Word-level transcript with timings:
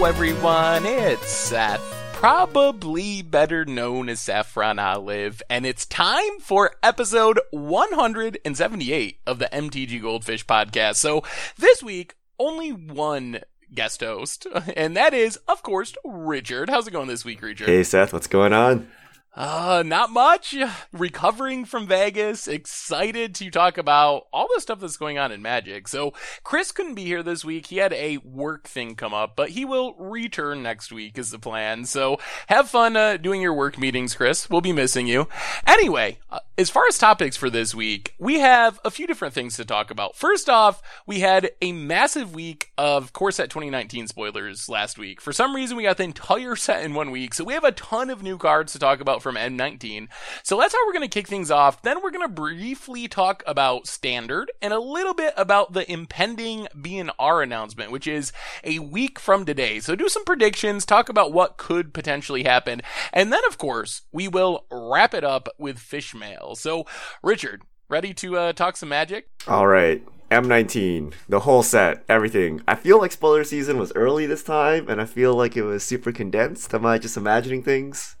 Hello, 0.00 0.08
everyone. 0.08 0.86
It's 0.86 1.30
Seth, 1.30 1.82
probably 2.14 3.20
better 3.20 3.66
known 3.66 4.08
as 4.08 4.18
Saffron 4.18 4.78
Olive, 4.78 5.42
and 5.50 5.66
it's 5.66 5.84
time 5.84 6.40
for 6.40 6.70
episode 6.82 7.38
178 7.50 9.20
of 9.26 9.38
the 9.38 9.50
MTG 9.52 10.00
Goldfish 10.00 10.46
podcast. 10.46 10.94
So 10.96 11.22
this 11.58 11.82
week, 11.82 12.14
only 12.38 12.70
one 12.70 13.40
guest 13.74 14.00
host, 14.00 14.46
and 14.74 14.96
that 14.96 15.12
is, 15.12 15.36
of 15.46 15.62
course, 15.62 15.92
Richard. 16.02 16.70
How's 16.70 16.86
it 16.86 16.92
going 16.92 17.08
this 17.08 17.26
week, 17.26 17.42
Richard? 17.42 17.68
Hey, 17.68 17.82
Seth, 17.82 18.14
what's 18.14 18.26
going 18.26 18.54
on? 18.54 18.90
Uh, 19.32 19.84
not 19.86 20.10
much. 20.10 20.56
Recovering 20.92 21.64
from 21.64 21.86
Vegas. 21.86 22.48
Excited 22.48 23.32
to 23.36 23.48
talk 23.48 23.78
about 23.78 24.26
all 24.32 24.48
the 24.52 24.60
stuff 24.60 24.80
that's 24.80 24.96
going 24.96 25.18
on 25.18 25.30
in 25.30 25.40
Magic. 25.40 25.86
So, 25.86 26.12
Chris 26.42 26.72
couldn't 26.72 26.96
be 26.96 27.04
here 27.04 27.22
this 27.22 27.44
week. 27.44 27.66
He 27.66 27.76
had 27.76 27.92
a 27.92 28.16
work 28.18 28.66
thing 28.66 28.96
come 28.96 29.14
up, 29.14 29.36
but 29.36 29.50
he 29.50 29.64
will 29.64 29.94
return 29.94 30.64
next 30.64 30.90
week 30.90 31.16
is 31.16 31.30
the 31.30 31.38
plan. 31.38 31.84
So, 31.84 32.18
have 32.48 32.68
fun 32.68 32.96
uh, 32.96 33.18
doing 33.18 33.40
your 33.40 33.54
work 33.54 33.78
meetings, 33.78 34.16
Chris. 34.16 34.50
We'll 34.50 34.60
be 34.60 34.72
missing 34.72 35.06
you. 35.06 35.28
Anyway, 35.64 36.18
uh, 36.28 36.40
as 36.58 36.68
far 36.68 36.82
as 36.88 36.98
topics 36.98 37.36
for 37.36 37.48
this 37.48 37.72
week, 37.72 38.14
we 38.18 38.40
have 38.40 38.80
a 38.84 38.90
few 38.90 39.06
different 39.06 39.32
things 39.32 39.56
to 39.56 39.64
talk 39.64 39.92
about. 39.92 40.16
First 40.16 40.48
off, 40.48 40.82
we 41.06 41.20
had 41.20 41.52
a 41.62 41.70
massive 41.70 42.34
week 42.34 42.72
of 42.76 43.12
Core 43.12 43.30
Set 43.30 43.48
2019 43.48 44.08
spoilers 44.08 44.68
last 44.68 44.98
week. 44.98 45.20
For 45.20 45.32
some 45.32 45.54
reason, 45.54 45.76
we 45.76 45.84
got 45.84 45.98
the 45.98 46.02
entire 46.02 46.56
set 46.56 46.84
in 46.84 46.94
one 46.94 47.12
week. 47.12 47.32
So, 47.32 47.44
we 47.44 47.52
have 47.54 47.62
a 47.64 47.70
ton 47.70 48.10
of 48.10 48.24
new 48.24 48.36
cards 48.36 48.72
to 48.72 48.80
talk 48.80 49.00
about 49.00 49.19
from 49.20 49.36
M19. 49.36 50.08
So 50.42 50.58
that's 50.58 50.74
how 50.74 50.86
we're 50.86 50.92
going 50.92 51.08
to 51.08 51.08
kick 51.08 51.28
things 51.28 51.50
off. 51.50 51.82
Then 51.82 52.02
we're 52.02 52.10
going 52.10 52.26
to 52.26 52.32
briefly 52.32 53.08
talk 53.08 53.42
about 53.46 53.86
standard 53.86 54.50
and 54.60 54.72
a 54.72 54.80
little 54.80 55.14
bit 55.14 55.34
about 55.36 55.72
the 55.72 55.90
impending 55.90 56.66
BNR 56.76 57.42
announcement, 57.42 57.90
which 57.90 58.06
is 58.06 58.32
a 58.64 58.78
week 58.78 59.18
from 59.18 59.44
today. 59.44 59.80
So 59.80 59.94
do 59.94 60.08
some 60.08 60.24
predictions, 60.24 60.84
talk 60.84 61.08
about 61.08 61.32
what 61.32 61.56
could 61.56 61.94
potentially 61.94 62.44
happen. 62.44 62.82
And 63.12 63.32
then, 63.32 63.42
of 63.48 63.58
course, 63.58 64.02
we 64.12 64.28
will 64.28 64.66
wrap 64.70 65.14
it 65.14 65.24
up 65.24 65.48
with 65.58 65.78
fish 65.78 66.14
mail. 66.14 66.54
So, 66.54 66.86
Richard, 67.22 67.62
ready 67.88 68.14
to 68.14 68.36
uh, 68.36 68.52
talk 68.52 68.76
some 68.76 68.88
magic? 68.88 69.28
All 69.46 69.66
right. 69.66 70.02
M19, 70.30 71.12
the 71.28 71.40
whole 71.40 71.64
set, 71.64 72.04
everything. 72.08 72.62
I 72.68 72.76
feel 72.76 73.00
like 73.00 73.10
spoiler 73.10 73.42
season 73.42 73.78
was 73.78 73.92
early 73.96 74.26
this 74.26 74.44
time, 74.44 74.88
and 74.88 75.00
I 75.00 75.04
feel 75.04 75.34
like 75.34 75.56
it 75.56 75.64
was 75.64 75.82
super 75.82 76.12
condensed. 76.12 76.72
Am 76.72 76.86
I 76.86 76.98
just 76.98 77.16
imagining 77.16 77.64
things? 77.64 78.14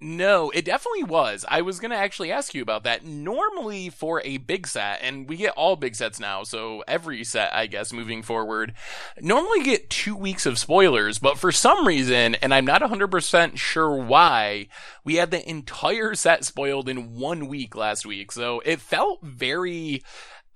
No, 0.00 0.50
it 0.50 0.64
definitely 0.64 1.02
was. 1.02 1.44
I 1.48 1.60
was 1.62 1.80
going 1.80 1.90
to 1.90 1.96
actually 1.96 2.30
ask 2.30 2.54
you 2.54 2.62
about 2.62 2.84
that. 2.84 3.04
Normally, 3.04 3.88
for 3.88 4.22
a 4.24 4.36
big 4.36 4.68
set, 4.68 5.00
and 5.02 5.28
we 5.28 5.36
get 5.36 5.54
all 5.56 5.74
big 5.74 5.96
sets 5.96 6.20
now, 6.20 6.44
so 6.44 6.84
every 6.86 7.24
set, 7.24 7.52
I 7.52 7.66
guess, 7.66 7.92
moving 7.92 8.22
forward, 8.22 8.74
normally 9.20 9.64
get 9.64 9.90
two 9.90 10.14
weeks 10.14 10.46
of 10.46 10.56
spoilers, 10.56 11.18
but 11.18 11.36
for 11.36 11.50
some 11.50 11.84
reason, 11.84 12.36
and 12.36 12.54
I'm 12.54 12.64
not 12.64 12.80
100% 12.80 13.56
sure 13.56 13.96
why, 13.96 14.68
we 15.02 15.16
had 15.16 15.32
the 15.32 15.48
entire 15.48 16.14
set 16.14 16.44
spoiled 16.44 16.88
in 16.88 17.16
one 17.16 17.48
week 17.48 17.74
last 17.74 18.06
week. 18.06 18.30
So 18.30 18.60
it 18.64 18.80
felt 18.80 19.20
very 19.24 20.04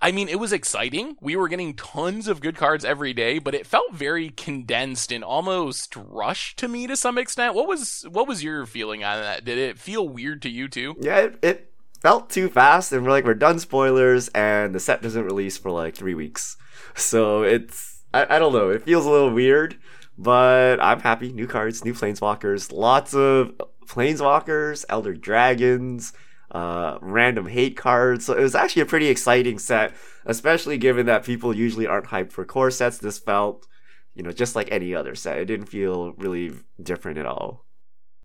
I 0.02 0.10
mean, 0.10 0.28
it 0.28 0.40
was 0.40 0.52
exciting. 0.52 1.16
We 1.20 1.36
were 1.36 1.46
getting 1.46 1.74
tons 1.74 2.26
of 2.26 2.40
good 2.40 2.56
cards 2.56 2.84
every 2.84 3.12
day, 3.12 3.38
but 3.38 3.54
it 3.54 3.68
felt 3.68 3.94
very 3.94 4.30
condensed 4.30 5.12
and 5.12 5.22
almost 5.22 5.94
rushed 5.94 6.58
to 6.58 6.66
me 6.66 6.88
to 6.88 6.96
some 6.96 7.18
extent. 7.18 7.54
What 7.54 7.68
was 7.68 8.04
what 8.10 8.26
was 8.26 8.42
your 8.42 8.66
feeling 8.66 9.04
on 9.04 9.20
that? 9.20 9.44
Did 9.44 9.58
it 9.58 9.78
feel 9.78 10.08
weird 10.08 10.42
to 10.42 10.50
you 10.50 10.66
too? 10.66 10.96
Yeah, 11.00 11.18
it, 11.18 11.38
it 11.40 11.72
felt 12.00 12.30
too 12.30 12.48
fast, 12.48 12.90
and 12.92 13.04
we're 13.04 13.12
like, 13.12 13.24
we're 13.24 13.34
done 13.34 13.60
spoilers, 13.60 14.26
and 14.30 14.74
the 14.74 14.80
set 14.80 15.02
doesn't 15.02 15.24
release 15.24 15.56
for 15.56 15.70
like 15.70 15.94
three 15.94 16.14
weeks. 16.14 16.56
So 16.94 17.42
it's 17.42 18.02
I, 18.12 18.36
I 18.36 18.38
don't 18.38 18.52
know. 18.52 18.68
It 18.68 18.82
feels 18.82 19.06
a 19.06 19.10
little 19.10 19.32
weird, 19.32 19.78
but 20.18 20.78
I'm 20.78 21.00
happy. 21.00 21.32
New 21.32 21.46
cards, 21.46 21.86
new 21.86 21.94
planeswalkers, 21.94 22.70
lots 22.70 23.14
of 23.14 23.54
planeswalkers, 23.86 24.84
elder 24.90 25.14
dragons 25.14 26.12
uh, 26.52 26.98
random 27.00 27.46
hate 27.46 27.76
cards. 27.76 28.26
So 28.26 28.34
it 28.34 28.42
was 28.42 28.54
actually 28.54 28.82
a 28.82 28.86
pretty 28.86 29.08
exciting 29.08 29.58
set, 29.58 29.94
especially 30.26 30.78
given 30.78 31.06
that 31.06 31.24
people 31.24 31.56
usually 31.56 31.86
aren't 31.86 32.06
hyped 32.06 32.30
for 32.30 32.44
core 32.44 32.70
sets. 32.70 32.98
This 32.98 33.18
felt, 33.18 33.66
you 34.14 34.22
know, 34.22 34.32
just 34.32 34.54
like 34.54 34.70
any 34.70 34.94
other 34.94 35.14
set. 35.14 35.38
It 35.38 35.46
didn't 35.46 35.66
feel 35.66 36.12
really 36.12 36.52
different 36.80 37.18
at 37.18 37.26
all. 37.26 37.64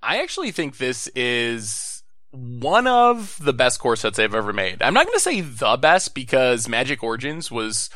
I 0.03 0.21
actually 0.21 0.51
think 0.51 0.77
this 0.77 1.07
is 1.15 2.03
one 2.31 2.85
of 2.87 3.37
the 3.41 3.53
best 3.53 3.79
core 3.79 3.95
sets 3.95 4.19
I've 4.19 4.35
ever 4.35 4.53
made. 4.53 4.81
I'm 4.81 4.93
not 4.93 5.05
going 5.05 5.17
to 5.17 5.21
say 5.21 5.41
the 5.41 5.77
best 5.77 6.13
because 6.13 6.67
Magic 6.67 7.01
Origins 7.01 7.49
was 7.49 7.89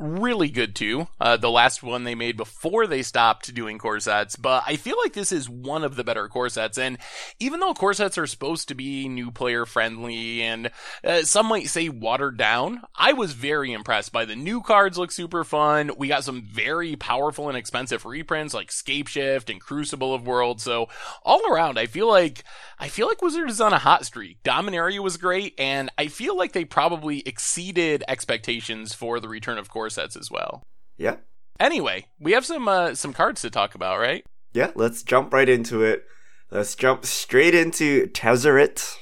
really 0.00 0.48
good 0.48 0.74
too. 0.74 1.06
Uh, 1.20 1.36
the 1.36 1.50
last 1.50 1.82
one 1.82 2.04
they 2.04 2.14
made 2.14 2.36
before 2.36 2.86
they 2.86 3.02
stopped 3.02 3.54
doing 3.54 3.78
core 3.78 4.00
sets, 4.00 4.34
but 4.34 4.64
I 4.66 4.76
feel 4.76 4.96
like 5.04 5.12
this 5.12 5.30
is 5.30 5.48
one 5.48 5.84
of 5.84 5.94
the 5.94 6.04
better 6.04 6.28
core 6.28 6.48
sets. 6.48 6.78
And 6.78 6.98
even 7.38 7.60
though 7.60 7.74
core 7.74 7.92
sets 7.92 8.16
are 8.16 8.26
supposed 8.26 8.68
to 8.68 8.74
be 8.74 9.08
new 9.08 9.30
player 9.30 9.66
friendly 9.66 10.42
and 10.42 10.70
uh, 11.04 11.22
some 11.22 11.46
might 11.46 11.68
say 11.68 11.88
watered 11.88 12.38
down, 12.38 12.80
I 12.94 13.12
was 13.12 13.34
very 13.34 13.72
impressed 13.72 14.12
by 14.12 14.24
the 14.24 14.36
new 14.36 14.62
cards 14.62 14.96
look 14.96 15.12
super 15.12 15.44
fun. 15.44 15.90
We 15.98 16.08
got 16.08 16.24
some 16.24 16.42
very 16.42 16.96
powerful 16.96 17.48
and 17.48 17.56
expensive 17.56 18.06
reprints 18.06 18.54
like 18.54 18.68
Scapeshift 18.68 19.50
and 19.50 19.60
Crucible 19.60 20.14
of 20.14 20.26
Worlds. 20.26 20.62
So 20.62 20.88
all 21.24 21.52
around, 21.52 21.78
I 21.78 21.86
feel 21.86 22.08
like, 22.08 22.44
I 22.78 22.88
feel 22.88 23.06
like 23.06 23.20
Wizards 23.20 23.52
is 23.52 23.60
on 23.60 23.74
a 23.74 23.78
hot 23.78 24.06
streak. 24.06 24.42
Dominaria 24.42 25.00
was 25.00 25.18
great 25.18 25.54
and 25.58 25.90
I 25.98 26.06
feel 26.06 26.36
like 26.36 26.52
they 26.52 26.64
probably 26.64 27.20
exceeded 27.20 28.02
expectations 28.08 28.94
for 28.94 29.20
the 29.20 29.28
return 29.28 29.58
of 29.58 29.68
sets 29.90 30.16
as 30.16 30.30
well. 30.30 30.62
Yeah. 30.96 31.16
Anyway, 31.58 32.06
we 32.18 32.32
have 32.32 32.46
some 32.46 32.68
uh, 32.68 32.94
some 32.94 33.12
cards 33.12 33.42
to 33.42 33.50
talk 33.50 33.74
about, 33.74 33.98
right? 33.98 34.24
Yeah, 34.52 34.70
let's 34.74 35.02
jump 35.02 35.32
right 35.32 35.48
into 35.48 35.82
it. 35.82 36.04
Let's 36.50 36.74
jump 36.74 37.04
straight 37.04 37.54
into 37.54 38.06
Tezzeret, 38.08 38.96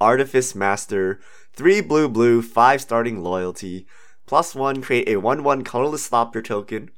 Artifice 0.00 0.54
Master, 0.54 1.18
3 1.54 1.80
blue 1.80 2.08
blue, 2.08 2.42
5 2.42 2.80
starting 2.80 3.22
loyalty, 3.22 3.86
plus 4.26 4.54
1 4.54 4.82
create 4.82 5.08
a 5.08 5.16
1 5.16 5.42
1 5.42 5.64
colorless 5.64 6.08
Thopter 6.08 6.44
token 6.44 6.90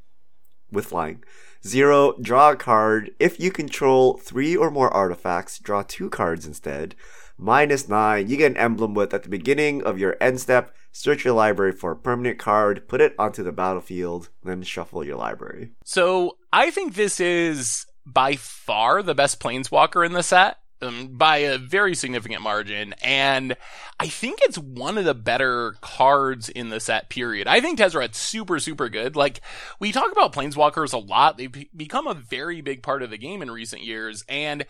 with 0.71 0.87
flying. 0.87 1.23
0 1.67 2.15
draw 2.21 2.51
a 2.51 2.57
card. 2.57 3.13
If 3.19 3.39
you 3.39 3.51
control 3.51 4.19
3 4.19 4.57
or 4.57 4.71
more 4.71 4.91
artifacts, 4.91 5.59
draw 5.59 5.83
2 5.83 6.11
cards 6.11 6.47
instead. 6.47 6.95
Minus 7.41 7.89
9, 7.89 8.29
you 8.29 8.37
get 8.37 8.51
an 8.51 8.59
emblem 8.59 8.93
with 8.93 9.15
at 9.15 9.23
the 9.23 9.31
beginning 9.31 9.83
of 9.83 9.99
your 9.99 10.17
end 10.21 10.41
step 10.41 10.75
search 10.93 11.25
your 11.25 11.35
library 11.35 11.73
for 11.73 11.93
a 11.93 11.97
permanent 11.97 12.39
card, 12.39 12.87
put 12.89 13.01
it 13.01 13.15
onto 13.19 13.43
the 13.43 13.53
battlefield, 13.53 14.29
then 14.43 14.63
shuffle 14.63 15.05
your 15.05 15.17
library. 15.17 15.71
So 15.85 16.37
I 16.53 16.71
think 16.71 16.95
this 16.95 17.21
is 17.21 17.87
by 18.05 18.37
far 18.37 19.03
the 19.03 19.15
best 19.15 19.41
planeswalker 19.41 20.05
in 20.05 20.13
the 20.13 20.23
set. 20.23 20.59
Um, 20.83 21.09
by 21.09 21.39
a 21.39 21.59
very 21.59 21.95
significant 21.95 22.41
margin, 22.41 22.95
and 23.03 23.55
I 23.99 24.09
think 24.09 24.39
it's 24.41 24.57
one 24.57 24.97
of 24.97 25.05
the 25.05 25.13
better 25.13 25.75
cards 25.83 26.49
in 26.49 26.71
the 26.71 26.81
set. 26.81 27.11
Period. 27.11 27.47
I 27.47 27.61
think 27.61 27.79
Tezzeret's 27.79 28.17
super, 28.17 28.59
super 28.59 28.89
good. 28.89 29.15
Like 29.15 29.43
we 29.79 29.93
talk 29.93 30.11
about 30.11 30.33
planeswalkers 30.33 30.95
a 30.95 30.97
lot; 30.97 31.37
they've 31.37 31.67
become 31.77 32.07
a 32.07 32.15
very 32.15 32.63
big 32.63 32.83
part 32.83 33.03
of 33.03 33.11
the 33.11 33.19
game 33.19 33.43
in 33.43 33.51
recent 33.51 33.83
years, 33.83 34.25
and 34.27 34.65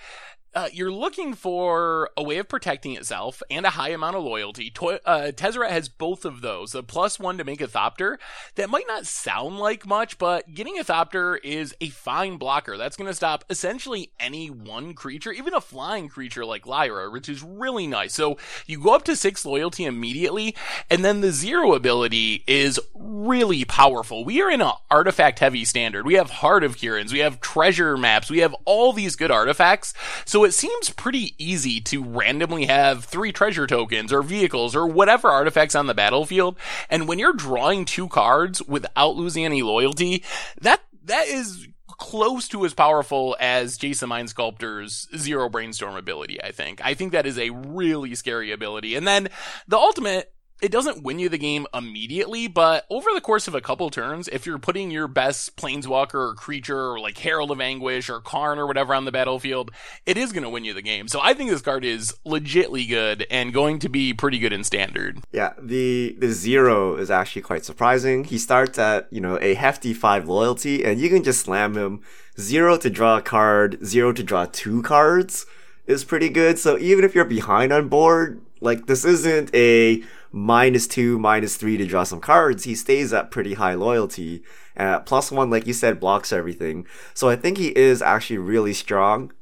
uh, 0.54 0.68
you're 0.72 0.92
looking 0.92 1.34
for 1.34 2.10
a 2.16 2.22
way 2.22 2.38
of 2.38 2.48
protecting 2.48 2.96
itself 2.96 3.42
and 3.50 3.64
a 3.64 3.70
high 3.70 3.90
amount 3.90 4.16
of 4.16 4.24
loyalty. 4.24 4.70
To- 4.70 5.06
uh, 5.08 5.32
Tezzeret 5.32 5.70
has 5.70 5.88
both 5.88 6.24
of 6.24 6.40
those. 6.40 6.74
A 6.74 6.82
plus 6.82 7.18
one 7.18 7.38
to 7.38 7.44
make 7.44 7.60
a 7.60 7.68
Thopter. 7.68 8.18
That 8.56 8.70
might 8.70 8.86
not 8.88 9.06
sound 9.06 9.58
like 9.58 9.86
much, 9.86 10.18
but 10.18 10.52
getting 10.54 10.78
a 10.78 10.84
Thopter 10.84 11.38
is 11.42 11.74
a 11.80 11.88
fine 11.90 12.36
blocker. 12.36 12.76
That's 12.76 12.96
going 12.96 13.08
to 13.08 13.14
stop 13.14 13.44
essentially 13.48 14.12
any 14.18 14.50
one 14.50 14.94
creature, 14.94 15.32
even 15.32 15.54
a 15.54 15.60
flying 15.60 16.08
creature 16.08 16.44
like 16.44 16.66
Lyra, 16.66 17.10
which 17.10 17.28
is 17.28 17.42
really 17.42 17.86
nice. 17.86 18.14
So 18.14 18.36
you 18.66 18.82
go 18.82 18.94
up 18.94 19.04
to 19.04 19.16
six 19.16 19.44
loyalty 19.44 19.84
immediately, 19.84 20.56
and 20.88 21.04
then 21.04 21.20
the 21.20 21.32
zero 21.32 21.74
ability 21.74 22.44
is 22.46 22.80
really 23.00 23.64
powerful. 23.64 24.24
We 24.24 24.40
are 24.42 24.50
in 24.50 24.60
an 24.60 24.72
artifact 24.90 25.38
heavy 25.38 25.64
standard. 25.64 26.06
We 26.06 26.14
have 26.14 26.30
Heart 26.30 26.64
of 26.64 26.76
Kirans, 26.76 27.12
we 27.12 27.20
have 27.20 27.40
treasure 27.40 27.96
maps, 27.96 28.30
we 28.30 28.38
have 28.38 28.54
all 28.64 28.92
these 28.92 29.16
good 29.16 29.30
artifacts. 29.30 29.94
So 30.24 30.44
it 30.44 30.52
seems 30.52 30.90
pretty 30.90 31.34
easy 31.38 31.80
to 31.82 32.04
randomly 32.04 32.66
have 32.66 33.04
three 33.04 33.32
treasure 33.32 33.66
tokens 33.66 34.12
or 34.12 34.22
vehicles 34.22 34.76
or 34.76 34.86
whatever 34.86 35.28
artifacts 35.28 35.74
on 35.74 35.86
the 35.86 35.94
battlefield. 35.94 36.56
And 36.88 37.08
when 37.08 37.18
you're 37.18 37.32
drawing 37.32 37.84
two 37.84 38.08
cards 38.08 38.62
without 38.62 39.16
losing 39.16 39.44
any 39.44 39.62
loyalty, 39.62 40.22
that, 40.60 40.80
that 41.04 41.26
is 41.26 41.68
close 41.86 42.48
to 42.48 42.64
as 42.64 42.74
powerful 42.74 43.36
as 43.38 43.78
Jace 43.78 44.00
the 44.00 44.06
Mind 44.06 44.30
Sculptor's 44.30 45.08
zero 45.16 45.48
brainstorm 45.48 45.96
ability, 45.96 46.42
I 46.42 46.50
think. 46.50 46.80
I 46.84 46.94
think 46.94 47.12
that 47.12 47.26
is 47.26 47.38
a 47.38 47.50
really 47.50 48.14
scary 48.14 48.52
ability. 48.52 48.94
And 48.94 49.06
then 49.06 49.28
the 49.68 49.76
ultimate 49.76 50.32
it 50.62 50.70
doesn't 50.70 51.02
win 51.02 51.18
you 51.18 51.28
the 51.28 51.38
game 51.38 51.66
immediately, 51.72 52.46
but 52.46 52.86
over 52.90 53.08
the 53.14 53.20
course 53.20 53.48
of 53.48 53.54
a 53.54 53.60
couple 53.60 53.90
turns, 53.90 54.28
if 54.28 54.46
you're 54.46 54.58
putting 54.58 54.90
your 54.90 55.08
best 55.08 55.56
planeswalker 55.56 56.30
or 56.30 56.34
creature 56.34 56.90
or 56.90 57.00
like 57.00 57.18
Herald 57.18 57.50
of 57.50 57.60
Anguish 57.60 58.08
or 58.10 58.20
Karn 58.20 58.58
or 58.58 58.66
whatever 58.66 58.94
on 58.94 59.04
the 59.04 59.12
battlefield, 59.12 59.70
it 60.06 60.16
is 60.16 60.32
going 60.32 60.42
to 60.42 60.50
win 60.50 60.64
you 60.64 60.74
the 60.74 60.82
game. 60.82 61.08
So 61.08 61.20
I 61.22 61.34
think 61.34 61.50
this 61.50 61.62
card 61.62 61.84
is 61.84 62.14
legitly 62.26 62.88
good 62.88 63.26
and 63.30 63.52
going 63.52 63.78
to 63.80 63.88
be 63.88 64.12
pretty 64.12 64.38
good 64.38 64.52
in 64.52 64.64
standard. 64.64 65.20
Yeah, 65.32 65.52
the 65.60 66.16
the 66.18 66.28
zero 66.28 66.96
is 66.96 67.10
actually 67.10 67.42
quite 67.42 67.64
surprising. 67.64 68.24
He 68.24 68.38
starts 68.38 68.78
at, 68.78 69.08
you 69.10 69.20
know, 69.20 69.38
a 69.40 69.54
hefty 69.54 69.94
five 69.94 70.28
loyalty 70.28 70.84
and 70.84 71.00
you 71.00 71.08
can 71.08 71.22
just 71.22 71.40
slam 71.40 71.76
him. 71.76 72.02
Zero 72.38 72.76
to 72.78 72.88
draw 72.88 73.18
a 73.18 73.22
card, 73.22 73.84
zero 73.84 74.12
to 74.12 74.22
draw 74.22 74.46
two 74.46 74.82
cards 74.82 75.46
is 75.86 76.04
pretty 76.04 76.28
good. 76.28 76.58
So 76.58 76.78
even 76.78 77.04
if 77.04 77.14
you're 77.14 77.24
behind 77.24 77.72
on 77.72 77.88
board, 77.88 78.40
like 78.60 78.86
this 78.86 79.04
isn't 79.04 79.54
a 79.54 80.02
minus 80.32 80.86
two, 80.86 81.18
minus 81.18 81.56
three 81.56 81.76
to 81.76 81.86
draw 81.86 82.04
some 82.04 82.20
cards. 82.20 82.64
He 82.64 82.74
stays 82.74 83.12
at 83.12 83.30
pretty 83.30 83.54
high 83.54 83.74
loyalty. 83.74 84.42
Uh, 84.76 85.00
plus 85.00 85.30
one, 85.30 85.50
like 85.50 85.66
you 85.66 85.72
said, 85.72 86.00
blocks 86.00 86.32
everything. 86.32 86.86
So 87.14 87.28
I 87.28 87.36
think 87.36 87.58
he 87.58 87.68
is 87.76 88.02
actually 88.02 88.38
really 88.38 88.72
strong. 88.72 89.32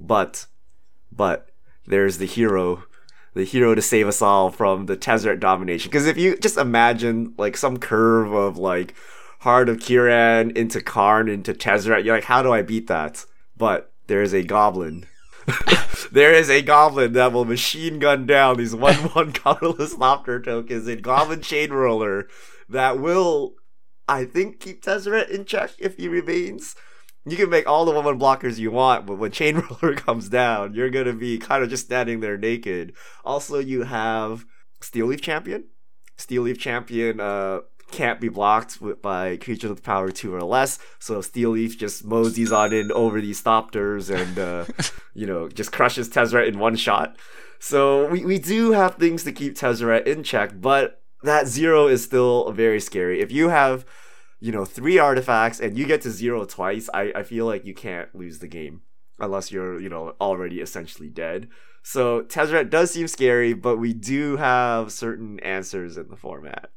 But, 0.00 0.46
but 1.10 1.50
there's 1.86 2.18
the 2.18 2.26
hero, 2.26 2.84
the 3.34 3.44
hero 3.44 3.74
to 3.74 3.82
save 3.82 4.08
us 4.08 4.22
all 4.22 4.50
from 4.50 4.86
the 4.86 4.96
Tezzeret 4.96 5.40
domination. 5.40 5.90
Because 5.90 6.06
if 6.06 6.16
you 6.16 6.36
just 6.36 6.56
imagine 6.56 7.34
like 7.36 7.56
some 7.56 7.78
curve 7.78 8.32
of 8.32 8.56
like 8.56 8.94
Heart 9.40 9.68
of 9.68 9.78
Kiran 9.78 10.56
into 10.56 10.80
Karn 10.80 11.28
into 11.28 11.52
Tezzeret, 11.52 12.04
you're 12.04 12.16
like, 12.16 12.24
how 12.24 12.42
do 12.42 12.52
I 12.52 12.62
beat 12.62 12.86
that? 12.88 13.24
But 13.56 13.92
there 14.06 14.22
is 14.22 14.32
a 14.32 14.42
goblin 14.42 15.06
there 16.12 16.32
is 16.32 16.50
a 16.50 16.62
goblin 16.62 17.12
that 17.12 17.32
will 17.32 17.44
machine 17.44 17.98
gun 17.98 18.26
down 18.26 18.56
these 18.56 18.74
one 18.74 18.94
one 19.14 19.32
colorless 19.32 19.94
Thopter 19.94 20.42
tokens 20.42 20.88
in 20.88 21.00
Goblin 21.00 21.40
Chainwhirler 21.40 22.24
that 22.68 22.98
will, 22.98 23.54
I 24.08 24.24
think, 24.24 24.60
keep 24.60 24.82
Tezzeret 24.82 25.30
in 25.30 25.44
check 25.44 25.70
if 25.78 25.96
he 25.96 26.08
remains. 26.08 26.74
You 27.24 27.36
can 27.36 27.50
make 27.50 27.68
all 27.68 27.84
the 27.84 27.92
one 27.92 28.04
one 28.04 28.18
blockers 28.18 28.58
you 28.58 28.70
want, 28.70 29.06
but 29.06 29.18
when 29.18 29.30
Chain 29.30 29.56
Roller 29.82 29.94
comes 29.94 30.28
down, 30.28 30.74
you're 30.74 30.90
gonna 30.90 31.12
be 31.12 31.38
kind 31.38 31.62
of 31.62 31.70
just 31.70 31.86
standing 31.86 32.20
there 32.20 32.38
naked. 32.38 32.94
Also, 33.24 33.58
you 33.58 33.84
have 33.84 34.44
Steel 34.80 35.06
Leaf 35.06 35.20
Champion. 35.20 35.64
Steel 36.16 36.42
Leaf 36.42 36.58
Champion 36.58 37.20
uh, 37.20 37.60
can't 37.90 38.20
be 38.20 38.28
blocked 38.28 38.80
with, 38.80 39.00
by 39.02 39.36
creatures 39.36 39.70
with 39.70 39.82
power 39.82 40.10
two 40.10 40.34
or 40.34 40.42
less. 40.42 40.78
So 40.98 41.20
Steel 41.20 41.50
Leaf 41.50 41.78
just 41.78 42.04
moseys 42.04 42.52
on 42.52 42.72
in 42.72 42.92
over 42.92 43.20
these 43.20 43.42
Thopters 43.42 44.14
and, 44.14 44.38
uh, 44.38 44.64
you 45.14 45.26
know, 45.26 45.48
just 45.48 45.72
crushes 45.72 46.08
Tezzeret 46.08 46.48
in 46.48 46.58
one 46.58 46.76
shot. 46.76 47.16
So 47.58 48.08
we, 48.08 48.24
we 48.24 48.38
do 48.38 48.72
have 48.72 48.96
things 48.96 49.24
to 49.24 49.32
keep 49.32 49.54
Tezzeret 49.54 50.06
in 50.06 50.22
check, 50.22 50.52
but 50.60 51.02
that 51.22 51.46
zero 51.48 51.88
is 51.88 52.04
still 52.04 52.52
very 52.52 52.80
scary. 52.80 53.20
If 53.20 53.32
you 53.32 53.48
have, 53.48 53.84
you 54.40 54.52
know, 54.52 54.64
three 54.64 54.98
artifacts 54.98 55.58
and 55.58 55.76
you 55.76 55.86
get 55.86 56.02
to 56.02 56.10
zero 56.10 56.44
twice, 56.44 56.88
I, 56.94 57.12
I 57.14 57.22
feel 57.24 57.46
like 57.46 57.64
you 57.64 57.74
can't 57.74 58.14
lose 58.14 58.38
the 58.38 58.48
game 58.48 58.82
unless 59.18 59.50
you're, 59.50 59.80
you 59.80 59.88
know, 59.88 60.14
already 60.20 60.60
essentially 60.60 61.08
dead. 61.08 61.48
So 61.82 62.22
Tezzeret 62.22 62.70
does 62.70 62.92
seem 62.92 63.08
scary, 63.08 63.54
but 63.54 63.78
we 63.78 63.92
do 63.92 64.36
have 64.36 64.92
certain 64.92 65.40
answers 65.40 65.96
in 65.96 66.08
the 66.08 66.16
format. 66.16 66.70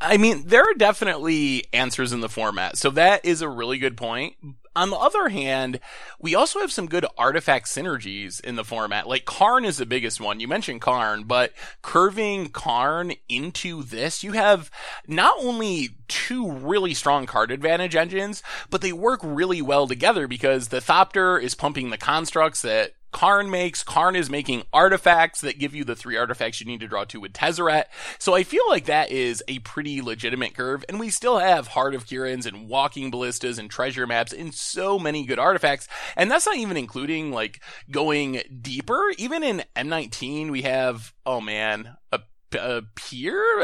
I 0.00 0.18
mean, 0.18 0.44
there 0.46 0.62
are 0.62 0.74
definitely 0.74 1.64
answers 1.72 2.12
in 2.12 2.20
the 2.20 2.28
format, 2.28 2.76
so 2.76 2.90
that 2.90 3.24
is 3.24 3.40
a 3.40 3.48
really 3.48 3.78
good 3.78 3.96
point. 3.96 4.34
On 4.74 4.90
the 4.90 4.96
other 4.96 5.30
hand, 5.30 5.80
we 6.20 6.34
also 6.34 6.60
have 6.60 6.70
some 6.70 6.86
good 6.86 7.06
artifact 7.16 7.66
synergies 7.66 8.44
in 8.44 8.56
the 8.56 8.64
format. 8.64 9.08
Like 9.08 9.24
Karn 9.24 9.64
is 9.64 9.78
the 9.78 9.86
biggest 9.86 10.20
one. 10.20 10.38
You 10.38 10.48
mentioned 10.48 10.82
Karn, 10.82 11.22
but 11.22 11.54
curving 11.80 12.50
Karn 12.50 13.14
into 13.26 13.82
this, 13.82 14.22
you 14.22 14.32
have 14.32 14.70
not 15.08 15.34
only 15.40 15.96
two 16.08 16.52
really 16.52 16.92
strong 16.92 17.24
card 17.24 17.50
advantage 17.50 17.96
engines, 17.96 18.42
but 18.68 18.82
they 18.82 18.92
work 18.92 19.20
really 19.22 19.62
well 19.62 19.86
together 19.86 20.28
because 20.28 20.68
the 20.68 20.80
Thopter 20.80 21.40
is 21.40 21.54
pumping 21.54 21.88
the 21.88 21.96
constructs 21.96 22.60
that 22.60 22.95
Karn 23.12 23.50
makes. 23.50 23.82
Karn 23.82 24.16
is 24.16 24.28
making 24.28 24.64
artifacts 24.72 25.40
that 25.40 25.58
give 25.58 25.74
you 25.74 25.84
the 25.84 25.96
three 25.96 26.16
artifacts 26.16 26.60
you 26.60 26.66
need 26.66 26.80
to 26.80 26.88
draw 26.88 27.04
two 27.04 27.20
with 27.20 27.32
Tezzeret. 27.32 27.84
So 28.18 28.34
I 28.34 28.42
feel 28.42 28.64
like 28.68 28.86
that 28.86 29.10
is 29.10 29.42
a 29.48 29.60
pretty 29.60 30.02
legitimate 30.02 30.54
curve. 30.54 30.84
And 30.88 31.00
we 31.00 31.10
still 31.10 31.38
have 31.38 31.68
Heart 31.68 31.94
of 31.94 32.06
Kirans 32.06 32.46
and 32.46 32.68
Walking 32.68 33.10
Ballistas 33.10 33.58
and 33.58 33.70
Treasure 33.70 34.06
Maps 34.06 34.32
and 34.32 34.52
so 34.52 34.98
many 34.98 35.24
good 35.24 35.38
artifacts. 35.38 35.88
And 36.16 36.30
that's 36.30 36.46
not 36.46 36.56
even 36.56 36.76
including 36.76 37.32
like 37.32 37.62
going 37.90 38.42
deeper. 38.60 39.02
Even 39.18 39.42
in 39.42 39.64
M19, 39.74 40.50
we 40.50 40.62
have, 40.62 41.14
oh 41.24 41.40
man, 41.40 41.96
a 42.12 42.20
uh? 42.54 42.80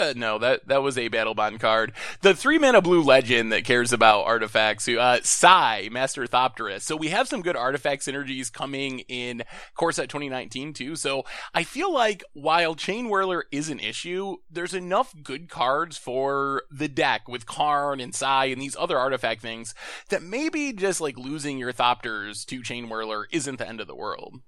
Uh, 0.03 0.13
no, 0.17 0.39
that 0.39 0.67
that 0.69 0.83
was 0.83 0.99
a 0.99 1.09
battle 1.09 1.35
bond 1.35 1.61
card. 1.61 1.93
The 2.23 2.35
three 2.35 2.59
mana 2.59 2.81
blue 2.81 3.03
legend 3.03 3.53
that 3.53 3.65
cares 3.65 3.93
about 3.93 4.25
artifacts. 4.25 4.87
Who 4.87 4.99
uh, 4.99 5.21
Sai, 5.23 5.89
Master 5.93 6.27
Thopterist. 6.27 6.83
So 6.83 6.97
we 6.97 7.09
have 7.09 7.29
some 7.29 7.43
good 7.43 7.57
artifact 7.57 8.03
synergies 8.03 8.53
coming 8.53 9.01
in 9.01 9.43
Core 9.75 9.93
Set 9.93 10.09
2019 10.09 10.73
too. 10.73 10.97
So 10.97 11.25
I 11.55 11.65
feel 11.65 11.93
like 11.93 12.25
while 12.33 12.75
Chainwhirler 12.75 13.43
is 13.51 13.69
an 13.69 13.81
issue, 13.81 14.37
there's 14.51 14.75
enough 14.75 15.15
good 15.23 15.49
cards 15.49 15.99
for 15.99 16.63
the 16.71 16.89
deck 16.89 17.29
with 17.29 17.47
Karn 17.47 18.01
and 18.01 18.15
Sai 18.15 18.47
and 18.47 18.61
these 18.61 18.77
other 18.79 18.99
artifact 18.99 19.41
things 19.41 19.75
that 20.09 20.23
maybe 20.23 20.73
just 20.73 21.01
like 21.01 21.19
losing 21.19 21.59
your 21.59 21.73
Thopters 21.73 22.45
to 22.47 22.61
Chainwhirler 22.61 23.25
isn't 23.31 23.59
the 23.59 23.69
end 23.69 23.81
of 23.81 23.87
the 23.87 23.95
world. 23.95 24.41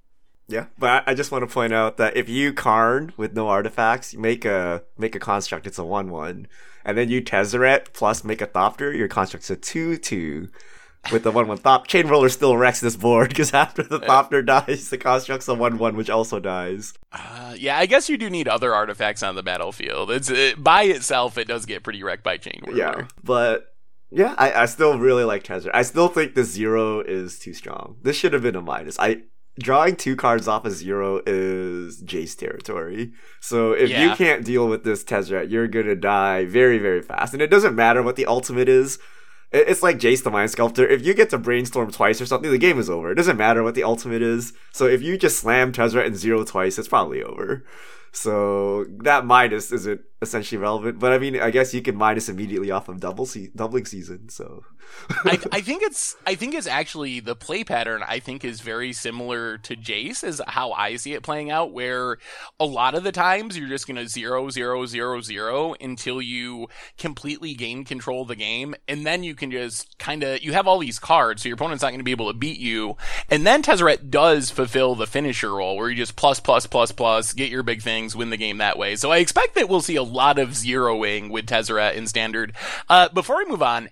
Yeah, 0.47 0.67
but 0.79 1.05
I 1.07 1.15
just 1.15 1.33
want 1.33 1.49
to 1.49 1.53
point 1.53 1.73
out 1.73 1.97
that 1.97 2.17
if 2.17 2.29
you 2.29 2.53
Karn 2.53 3.13
with 3.17 3.35
no 3.35 3.49
artifacts, 3.49 4.13
you 4.13 4.19
make 4.19 4.45
a 4.45 4.83
make 4.99 5.15
a 5.15 5.19
construct, 5.19 5.67
it's 5.67 5.79
a 5.79 5.85
one 5.85 6.11
one, 6.11 6.47
and 6.85 6.99
then 6.99 7.09
you 7.09 7.23
Tezzeret 7.23 7.93
plus 7.95 8.25
make 8.25 8.43
a 8.43 8.47
Thopter, 8.47 8.97
your 8.97 9.09
construct's 9.09 9.51
a 9.51 9.57
two 9.57 9.97
two. 9.97 10.49
With 11.13 11.23
the 11.23 11.31
one 11.31 11.49
one 11.49 11.59
Thop, 11.59 11.87
Chainwhirler 11.87 12.31
still 12.31 12.57
wrecks 12.57 12.81
this 12.81 12.97
board 12.97 13.29
because 13.29 13.53
after 13.55 13.83
the 13.83 14.01
Thopter 14.01 14.45
dies, 14.45 14.89
the 14.89 14.97
construct's 14.97 15.47
a 15.49 15.55
one 15.55 15.77
one, 15.77 15.97
which 15.97 16.09
also 16.09 16.41
dies. 16.41 16.95
Uh, 17.13 17.55
yeah, 17.59 17.79
I 17.79 17.85
guess 17.85 18.09
you 18.09 18.17
do 18.17 18.31
need 18.31 18.49
other 18.49 18.75
artifacts 18.75 19.23
on 19.23 19.35
the 19.35 19.43
battlefield. 19.43 20.11
It's 20.11 20.31
it, 20.31 20.63
by 20.63 20.85
itself, 20.85 21.37
it 21.37 21.47
does 21.47 21.67
get 21.67 21.83
pretty 21.83 22.03
wrecked 22.03 22.23
by 22.23 22.39
Chainwhirler. 22.39 22.77
Yeah, 22.77 23.07
but 23.23 23.75
yeah, 24.11 24.35
I, 24.39 24.63
I 24.63 24.67
still 24.67 24.99
really 24.99 25.25
like 25.25 25.43
Tezzeret. 25.43 25.73
I 25.75 25.83
still 25.83 26.09
think 26.09 26.35
the 26.35 26.45
zero 26.45 27.01
is 27.01 27.39
too 27.39 27.53
strong. 27.53 27.97
This 28.03 28.17
should 28.17 28.33
have 28.33 28.43
been 28.43 28.57
a 28.57 28.63
minus. 28.63 28.99
I 28.99 29.23
drawing 29.59 29.97
two 29.97 30.17
cards 30.17 30.49
off 30.49 30.65
a 30.65 30.71
zero 30.71 31.21
is 31.27 32.03
Jace 32.03 32.37
territory. 32.37 33.13
So 33.41 33.73
if 33.73 33.91
yeah. 33.91 34.05
you 34.05 34.17
can't 34.17 34.45
deal 34.45 34.69
with 34.69 34.85
this 34.85 35.05
Tezzeret, 35.05 35.51
you're 35.51 35.69
gonna 35.69 35.97
die 35.97 36.45
very, 36.45 36.79
very 36.79 37.03
fast. 37.03 37.33
And 37.33 37.43
it 37.43 37.51
doesn't 37.51 37.75
matter 37.75 38.03
what 38.03 38.17
the 38.17 38.27
ultimate 38.27 38.69
is. 38.69 38.99
It's 39.53 39.85
like 39.85 39.99
Jace 39.99 40.25
the 40.25 40.31
Mind 40.31 40.51
Sculptor. 40.51 40.85
If 40.85 41.07
you 41.07 41.15
get 41.15 41.31
to 41.31 41.39
brainstorm 41.39 41.93
twice 41.93 42.21
or 42.21 42.27
something, 42.27 42.51
the 42.51 42.59
game 42.59 42.79
is 42.79 42.91
over. 42.91 43.13
It 43.13 43.15
doesn't 43.15 43.37
matter 43.37 43.63
what 43.63 43.77
the 43.77 43.85
ultimate 43.85 44.21
is. 44.21 44.53
So 44.73 44.87
if 44.87 45.01
you 45.01 45.17
just 45.17 45.39
slam 45.39 45.73
Tezzeret 45.73 46.07
and 46.07 46.17
zero 46.17 46.43
twice, 46.43 46.77
it's 46.77 46.89
probably 46.89 47.23
over. 47.23 47.65
So 48.15 48.85
that 49.03 49.27
minus 49.27 49.73
isn't 49.73 50.01
essentially 50.23 50.59
relevant. 50.59 51.01
But 51.01 51.13
I 51.13 51.19
mean, 51.19 51.41
I 51.41 51.51
guess 51.51 51.75
you 51.75 51.83
can 51.83 51.97
minus 51.97 52.29
immediately 52.29 52.71
off 52.71 52.89
of 52.89 53.01
double 53.01 53.27
se- 53.27 53.51
doubling 53.57 53.87
season. 53.87 54.29
So 54.29 54.65
I, 55.25 55.39
I, 55.53 55.61
think 55.61 55.83
it's 55.83 56.15
I 56.25 56.37
think 56.37 56.55
it's 56.55 56.69
actually 56.69 57.19
the 57.19 57.35
play 57.35 57.65
pattern. 57.65 58.03
I 58.07 58.21
think 58.21 58.45
is 58.45 58.61
very 58.61 58.93
similar 58.93 59.59
to 59.59 59.77
Jace, 59.77 60.23
is 60.23 60.41
how 60.47 60.71
I 60.73 60.95
see 60.95 61.13
it 61.15 61.25
playing 61.25 61.51
out. 61.51 61.73
Where 61.73 62.19
a 62.61 62.65
lot 62.65 62.95
of 62.95 63.03
the 63.03 63.13
times 63.13 63.59
you're 63.59 63.69
just 63.69 63.89
gonna 63.89 64.07
zero 64.07 64.49
zero 64.49 64.87
zero 64.87 65.21
zero 65.21 65.75
until 65.81 66.23
you 66.23 66.69
completely 66.97 67.55
gain 67.55 67.85
control 67.85 68.23
of 68.23 68.29
the 68.29 68.37
game, 68.37 68.77
and 68.87 69.05
then 69.05 69.25
you 69.25 69.35
can 69.35 69.51
just 69.51 69.99
kind 69.99 70.23
of 70.23 70.41
you 70.41 70.53
have 70.53 70.69
all 70.69 70.79
these 70.79 71.01
cards, 71.01 71.43
so 71.43 71.49
your 71.49 71.55
opponent's 71.55 71.83
not 71.83 71.91
gonna 71.91 72.05
be 72.05 72.13
able 72.13 72.33
to 72.33 72.39
beat 72.39 72.61
you. 72.61 72.97
And 73.29 73.45
then 73.45 73.63
Tezzeret 73.63 74.09
does 74.09 74.51
fulfill 74.51 74.95
the 74.95 75.07
finisher 75.09 75.53
role, 75.53 75.77
where 75.77 75.91
you 75.91 75.97
just 75.97 76.15
plus 76.15 76.39
plus 76.39 76.67
plus 76.67 76.93
plus 76.93 77.33
get 77.33 77.51
your 77.51 77.65
big 77.65 77.83
thing 77.83 78.04
win 78.13 78.31
the 78.31 78.37
game 78.37 78.59
that 78.59 78.77
way. 78.77 78.97
So 78.97 79.13
I 79.13 79.19
expect 79.19 79.55
that 79.55 79.69
we'll 79.69 79.81
see 79.81 79.97
a 79.97 80.03
lot 80.03 80.41
of 80.41 80.51
zeroing 80.51 81.31
with 81.31 81.47
Tezzeret 81.47 81.95
in 81.95 82.09
standard. 82.09 82.55
Uh, 82.89 83.09
before 83.11 83.37
we 83.37 83.45
move 83.45 83.63
on, 83.63 83.89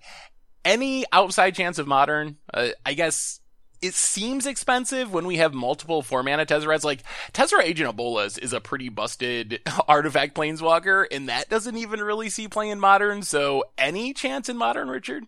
any 0.64 1.04
outside 1.12 1.54
chance 1.54 1.78
of 1.78 1.86
modern? 1.86 2.38
Uh, 2.52 2.68
I 2.84 2.94
guess 2.94 3.40
it 3.82 3.94
seems 3.94 4.46
expensive 4.46 5.12
when 5.12 5.26
we 5.26 5.36
have 5.36 5.52
multiple 5.52 6.02
four 6.02 6.22
mana 6.22 6.46
Tezzerets. 6.46 6.84
Like 6.84 7.02
Tezzeret 7.32 7.64
Agent 7.64 7.90
of 7.90 7.96
Bolas 7.96 8.38
is 8.38 8.52
a 8.52 8.60
pretty 8.60 8.88
busted 8.88 9.60
artifact 9.88 10.34
planeswalker, 10.34 11.06
and 11.10 11.28
that 11.28 11.48
doesn't 11.48 11.76
even 11.76 12.00
really 12.00 12.30
see 12.30 12.48
play 12.48 12.70
in 12.70 12.80
modern. 12.80 13.22
So 13.22 13.64
any 13.76 14.14
chance 14.14 14.48
in 14.48 14.56
modern, 14.56 14.88
Richard? 14.88 15.24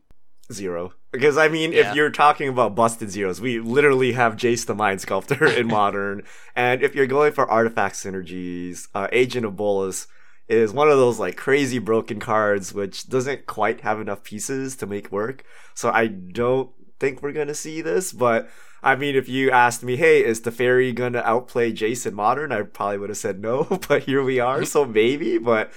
Zero. 0.52 0.92
Because 1.10 1.38
I 1.38 1.48
mean, 1.48 1.72
yeah. 1.72 1.90
if 1.90 1.96
you're 1.96 2.10
talking 2.10 2.48
about 2.48 2.74
busted 2.74 3.10
zeros, 3.10 3.40
we 3.40 3.60
literally 3.60 4.12
have 4.12 4.36
Jace 4.36 4.66
the 4.66 4.74
Mind 4.74 5.00
Sculptor 5.00 5.46
in 5.58 5.66
modern, 5.66 6.22
and 6.54 6.82
if 6.82 6.94
you're 6.94 7.06
going 7.06 7.32
for 7.32 7.50
artifact 7.50 7.94
synergies, 7.94 8.88
uh, 8.94 9.08
Agent 9.12 9.46
of 9.46 9.56
Bolas 9.56 10.06
is 10.48 10.72
one 10.72 10.90
of 10.90 10.98
those 10.98 11.18
like 11.18 11.36
crazy 11.36 11.78
broken 11.78 12.20
cards 12.20 12.74
which 12.74 13.08
doesn't 13.08 13.46
quite 13.46 13.80
have 13.80 13.98
enough 14.00 14.22
pieces 14.22 14.76
to 14.76 14.86
make 14.86 15.10
work. 15.10 15.42
So 15.74 15.90
I 15.90 16.06
don't 16.06 16.70
think 17.00 17.22
we're 17.22 17.32
gonna 17.32 17.54
see 17.54 17.80
this, 17.80 18.12
but 18.12 18.50
I 18.82 18.96
mean, 18.96 19.16
if 19.16 19.30
you 19.30 19.50
asked 19.50 19.82
me, 19.82 19.96
hey, 19.96 20.22
is 20.22 20.42
Teferi 20.42 20.94
gonna 20.94 21.22
outplay 21.24 21.72
Jace 21.72 22.06
in 22.06 22.14
Modern? 22.14 22.52
I 22.52 22.62
probably 22.62 22.98
would 22.98 23.08
have 23.08 23.16
said 23.16 23.40
no, 23.40 23.64
but 23.88 24.02
here 24.02 24.22
we 24.22 24.40
are, 24.40 24.64
so 24.66 24.84
maybe. 24.84 25.38
But 25.38 25.72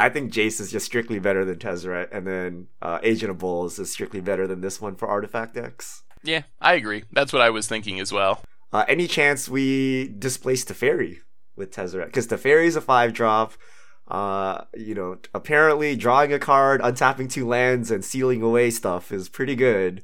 I 0.00 0.08
think 0.08 0.32
Jace 0.32 0.60
is 0.60 0.70
just 0.70 0.86
strictly 0.86 1.18
better 1.18 1.44
than 1.44 1.58
Tezzeret, 1.58 2.08
and 2.12 2.26
then 2.26 2.68
uh, 2.80 3.00
Agent 3.02 3.30
of 3.30 3.38
Bolas 3.38 3.78
is 3.78 3.90
strictly 3.90 4.20
better 4.20 4.46
than 4.46 4.60
this 4.60 4.80
one 4.80 4.94
for 4.94 5.08
artifact 5.08 5.54
decks. 5.54 6.02
Yeah, 6.22 6.42
I 6.60 6.74
agree. 6.74 7.04
That's 7.12 7.32
what 7.32 7.42
I 7.42 7.50
was 7.50 7.66
thinking 7.68 7.98
as 8.00 8.12
well. 8.12 8.42
Uh, 8.72 8.84
any 8.88 9.06
chance 9.06 9.48
we 9.48 10.08
displace 10.18 10.64
Teferi 10.64 11.18
with 11.56 11.72
Tezzeret? 11.72 12.06
Because 12.06 12.28
Teferi 12.28 12.66
is 12.66 12.76
a 12.76 12.80
five 12.80 13.12
drop. 13.12 13.54
Uh, 14.06 14.64
you 14.74 14.94
know, 14.94 15.18
apparently 15.34 15.94
drawing 15.94 16.32
a 16.32 16.38
card, 16.38 16.80
untapping 16.80 17.30
two 17.30 17.46
lands, 17.46 17.90
and 17.90 18.04
sealing 18.04 18.42
away 18.42 18.70
stuff 18.70 19.12
is 19.12 19.28
pretty 19.28 19.54
good. 19.54 20.02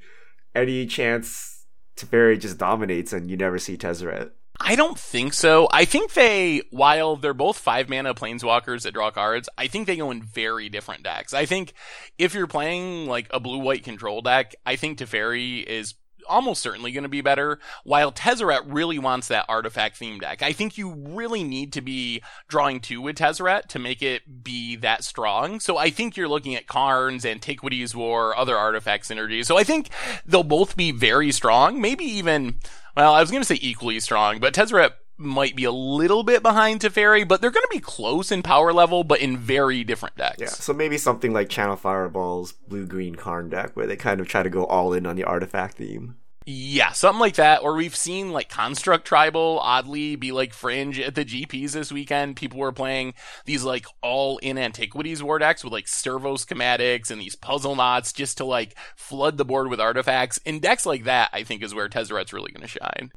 Any 0.55 0.87
chance 0.87 1.67
Teferi 1.97 2.39
just 2.39 2.59
dominates 2.59 3.13
and 3.13 3.31
you 3.31 3.37
never 3.37 3.59
see 3.59 3.77
Tezzeret? 3.77 4.31
I 4.61 4.77
don't 4.77 4.99
think 4.99 5.35
so. 5.35 5.69
I 5.73 5.85
think 5.85 6.15
they, 6.15 6.63
while 6.71 7.17
they're 7.17 7.35
both 7.35 7.59
five 7.59 7.89
mana 7.89 8.15
planeswalkers 8.15 8.83
that 8.83 8.95
draw 8.95 9.11
cards, 9.11 9.49
I 9.59 9.67
think 9.67 9.87
they 9.87 9.97
go 9.97 10.11
in 10.11 10.23
very 10.23 10.69
different 10.69 11.03
decks. 11.03 11.35
I 11.35 11.45
think 11.45 11.75
if 12.19 12.35
you're 12.35 12.47
playing 12.47 13.07
like 13.07 13.27
a 13.31 13.41
blue 13.41 13.59
white 13.59 13.85
control 13.85 14.23
deck, 14.23 14.55
I 14.65 14.77
think 14.77 14.99
Teferi 14.99 15.65
is 15.65 15.95
almost 16.27 16.63
certainly 16.63 16.91
going 16.91 17.03
to 17.03 17.09
be 17.09 17.21
better, 17.21 17.59
while 17.85 18.11
Tezzeret 18.11 18.63
really 18.67 18.99
wants 18.99 19.29
that 19.29 19.45
artifact 19.47 19.99
theme 19.99 20.19
deck. 20.19 20.41
I 20.43 20.53
think 20.53 20.79
you 20.79 20.95
really 20.95 21.45
need 21.45 21.75
to 21.75 21.83
be 21.83 22.23
drawing 22.49 22.81
two 22.81 23.03
with 23.03 23.17
Tezzeret 23.17 23.67
to 23.67 23.79
make 23.79 24.03
it 24.03 24.43
be 24.43 24.77
that 24.77 25.05
strong. 25.05 25.61
So 25.61 25.77
I 25.77 25.91
think 25.91 26.17
you're 26.17 26.29
looking 26.29 26.55
at 26.55 26.67
Karns, 26.67 27.27
Antiquities 27.27 27.95
War, 27.95 28.35
other 28.37 28.57
artifact 28.57 29.07
synergies. 29.07 29.45
So 29.45 29.59
I 29.59 29.65
think 29.65 29.91
they'll 30.25 30.43
both 30.43 30.77
be 30.77 30.93
very 30.93 31.31
strong, 31.31 31.81
maybe 31.81 32.05
even, 32.05 32.59
well, 32.97 33.15
I 33.15 33.21
was 33.21 33.31
going 33.31 33.43
to 33.43 33.47
say 33.47 33.59
equally 33.61 34.01
strong, 34.01 34.39
but 34.41 34.55
Tezzeret 34.55 34.93
might 35.17 35.55
be 35.55 35.65
a 35.65 35.73
little 35.73 36.23
bit 36.23 36.43
behind 36.43 36.81
Teferi, 36.81 37.27
but 37.27 37.41
they're 37.41 37.51
going 37.51 37.65
to 37.65 37.77
be 37.77 37.81
close 37.81 38.33
in 38.33 38.43
power 38.43 38.73
level, 38.73 39.05
but 39.05 39.21
in 39.21 39.37
very 39.37 39.85
different 39.85 40.17
decks. 40.17 40.41
Yeah, 40.41 40.49
so 40.49 40.73
maybe 40.73 40.99
something 40.99 41.33
like 41.33 41.49
Channel 41.49 41.77
Fireball's 41.77 42.53
blue 42.53 42.87
green 42.87 43.15
Karn 43.15 43.49
deck, 43.49 43.77
where 43.77 43.87
they 43.87 43.97
kind 43.97 44.21
of 44.21 44.29
try 44.29 44.43
to 44.43 44.51
go 44.51 44.65
all 44.67 44.93
in 44.93 45.07
on 45.07 45.17
the 45.17 45.25
artifact 45.25 45.77
theme. 45.77 46.17
Yeah, 46.47 46.93
something 46.93 47.21
like 47.21 47.37
that. 47.37 47.63
Or 47.63 47.75
we've 47.75 47.97
seen 47.97 48.31
like 48.31 48.51
Construct 48.51 49.07
Tribal 49.07 49.59
oddly 49.63 50.17
be 50.17 50.31
like 50.31 50.53
fringe 50.53 51.01
at 51.01 51.15
the 51.15 51.25
GPs 51.25 51.73
this 51.73 51.91
weekend. 51.91 52.37
People 52.37 52.59
were 52.59 52.73
playing 52.73 53.15
these 53.47 53.65
like 53.65 53.87
all 54.03 54.37
in 54.39 54.59
Antiquities 54.59 55.23
War 55.23 55.39
decks 55.39 55.65
with 55.65 55.73
like 55.73 55.89
servo 55.89 56.35
schematics 56.35 57.11
and 57.11 57.21
these 57.21 57.37
Puzzleknots 57.37 58.15
just 58.15 58.37
to 58.39 58.45
like 58.45 58.77
flood 58.95 59.39
the 59.39 59.45
board 59.45 59.69
with 59.69 59.81
artifacts. 59.81 60.39
In 60.45 60.61
decks 60.61 60.85
like 60.85 61.05
that, 61.05 61.31
I 61.33 61.45
think 61.45 61.63
is 61.63 61.75
where 61.75 61.89
Tezzeret's 61.89 62.33
really 62.35 62.53
going 62.53 62.67
to 62.67 62.69
shine. 62.69 63.11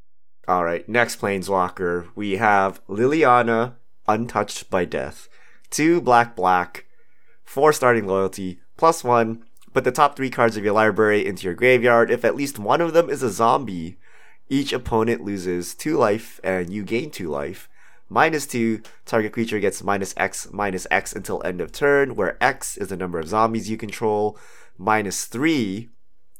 All 0.48 0.64
right, 0.64 0.88
next 0.88 1.20
Planeswalker, 1.20 2.08
we 2.16 2.38
have 2.38 2.86
Liliana, 2.88 3.74
Untouched 4.08 4.70
by 4.70 4.86
Death. 4.86 5.28
Two 5.70 6.00
black, 6.00 6.38
black, 6.38 6.86
four 7.44 7.74
starting 7.74 8.08
loyalty, 8.08 8.62
plus 8.78 9.04
one. 9.04 9.44
Put 9.78 9.84
the 9.84 9.92
top 9.92 10.16
three 10.16 10.32
cards 10.32 10.58
of 10.58 10.64
your 10.64 10.74
library 10.74 11.24
into 11.24 11.44
your 11.44 11.54
graveyard. 11.54 12.10
If 12.10 12.26
at 12.26 12.36
least 12.36 12.58
one 12.58 12.82
of 12.82 12.94
them 12.94 13.12
is 13.12 13.22
a 13.22 13.30
zombie, 13.30 14.00
each 14.50 14.74
opponent 14.74 15.24
loses 15.24 15.76
two 15.76 15.98
life 15.98 16.40
and 16.44 16.74
you 16.74 16.84
gain 16.84 17.12
two 17.12 17.30
life. 17.30 17.70
Minus 18.10 18.48
two, 18.48 18.82
target 19.06 19.34
creature 19.34 19.60
gets 19.60 19.84
minus 19.84 20.16
X, 20.18 20.48
minus 20.52 20.88
X 20.90 21.14
until 21.14 21.44
end 21.46 21.62
of 21.62 21.72
turn, 21.72 22.16
where 22.16 22.44
X 22.44 22.76
is 22.78 22.88
the 22.88 22.98
number 22.98 23.20
of 23.20 23.28
zombies 23.28 23.70
you 23.70 23.78
control. 23.78 24.40
Minus 24.80 25.26
three, 25.26 25.90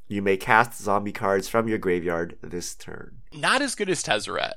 you 0.08 0.22
may 0.22 0.38
cast 0.38 0.82
zombie 0.82 1.12
cards 1.12 1.48
from 1.48 1.68
your 1.68 1.78
graveyard 1.78 2.38
this 2.42 2.76
turn. 2.76 3.18
Not 3.34 3.62
as 3.62 3.76
good 3.76 3.90
as 3.90 4.02
Tezzeret. 4.04 4.54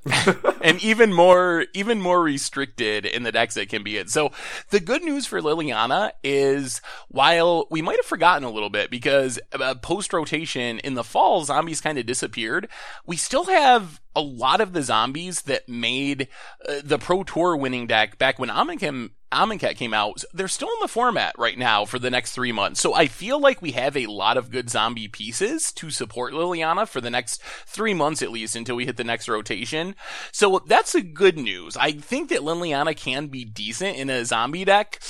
and 0.62 0.82
even 0.82 1.12
more 1.12 1.66
even 1.74 2.00
more 2.00 2.22
restricted 2.22 3.04
in 3.04 3.24
the 3.24 3.32
decks 3.32 3.54
that 3.54 3.68
can 3.68 3.82
be 3.82 3.98
in. 3.98 4.08
So 4.08 4.30
the 4.70 4.80
good 4.80 5.02
news 5.02 5.26
for 5.26 5.40
Liliana 5.40 6.12
is 6.22 6.80
while 7.08 7.66
we 7.70 7.82
might 7.82 7.96
have 7.96 8.06
forgotten 8.06 8.44
a 8.44 8.50
little 8.50 8.70
bit 8.70 8.90
because 8.90 9.40
uh, 9.52 9.74
post 9.76 10.12
rotation 10.12 10.78
in 10.80 10.94
the 10.94 11.04
fall 11.04 11.44
zombies 11.44 11.80
kind 11.80 11.98
of 11.98 12.06
disappeared, 12.06 12.68
we 13.04 13.16
still 13.16 13.44
have 13.44 14.00
a 14.14 14.20
lot 14.20 14.60
of 14.60 14.72
the 14.72 14.82
zombies 14.82 15.42
that 15.42 15.68
made 15.68 16.28
uh, 16.68 16.80
the 16.82 16.98
Pro 16.98 17.22
Tour 17.22 17.56
winning 17.56 17.86
deck 17.86 18.18
back 18.18 18.38
when 18.38 18.48
Amonkhet 18.48 19.10
Amonkhet 19.32 19.76
came 19.76 19.94
out, 19.94 20.24
they're 20.32 20.48
still 20.48 20.68
in 20.68 20.80
the 20.80 20.88
format 20.88 21.34
right 21.38 21.56
now 21.56 21.84
for 21.84 21.98
the 21.98 22.10
next 22.10 22.32
three 22.32 22.52
months. 22.52 22.80
So 22.80 22.94
I 22.94 23.06
feel 23.06 23.40
like 23.40 23.62
we 23.62 23.72
have 23.72 23.96
a 23.96 24.06
lot 24.06 24.36
of 24.36 24.50
good 24.50 24.68
zombie 24.68 25.08
pieces 25.08 25.72
to 25.72 25.90
support 25.90 26.32
Liliana 26.32 26.88
for 26.88 27.00
the 27.00 27.10
next 27.10 27.42
three 27.66 27.94
months 27.94 28.22
at 28.22 28.32
least 28.32 28.56
until 28.56 28.76
we 28.76 28.86
hit 28.86 28.96
the 28.96 29.04
next 29.04 29.28
rotation. 29.28 29.94
So 30.32 30.60
that's 30.66 30.94
a 30.94 31.02
good 31.02 31.38
news. 31.38 31.76
I 31.76 31.92
think 31.92 32.28
that 32.30 32.40
Liliana 32.40 32.96
can 32.96 33.28
be 33.28 33.44
decent 33.44 33.96
in 33.96 34.10
a 34.10 34.24
zombie 34.24 34.64
deck. 34.64 35.00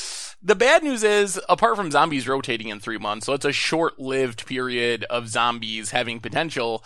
The 0.42 0.56
bad 0.56 0.82
news 0.82 1.02
is, 1.02 1.38
apart 1.50 1.76
from 1.76 1.90
zombies 1.90 2.26
rotating 2.26 2.68
in 2.68 2.80
three 2.80 2.96
months, 2.96 3.26
so 3.26 3.34
it's 3.34 3.44
a 3.44 3.52
short-lived 3.52 4.46
period 4.46 5.04
of 5.04 5.28
zombies 5.28 5.90
having 5.90 6.18
potential 6.18 6.82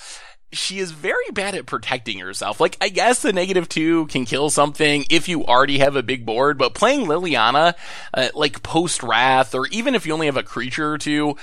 she 0.53 0.79
is 0.79 0.93
very 0.93 1.31
bad 1.33 1.55
at 1.55 1.67
protecting 1.67 2.19
herself. 2.19 2.61
Like, 2.61 2.77
I 2.81 2.89
guess 2.89 3.23
the 3.23 3.33
negative 3.33 3.69
two 3.69 4.07
can 4.07 4.25
kill 4.25 4.51
something 4.51 5.05
if 5.11 5.29
you 5.29 5.45
already 5.45 5.79
have 5.79 5.97
a 5.97 6.03
big 6.03 6.25
board, 6.25 6.59
but 6.59 6.75
playing 6.75 7.07
Liliana, 7.07 7.75
uh, 8.13 8.29
like 8.35 8.63
post 8.63 9.03
Wrath, 9.03 9.55
or 9.55 9.67
even 9.69 9.95
if 9.95 10.07
you 10.07 10.13
only 10.13 10.27
have 10.27 10.37
a 10.37 10.43
creature 10.43 10.93
or 10.93 10.99
two, 10.99 11.37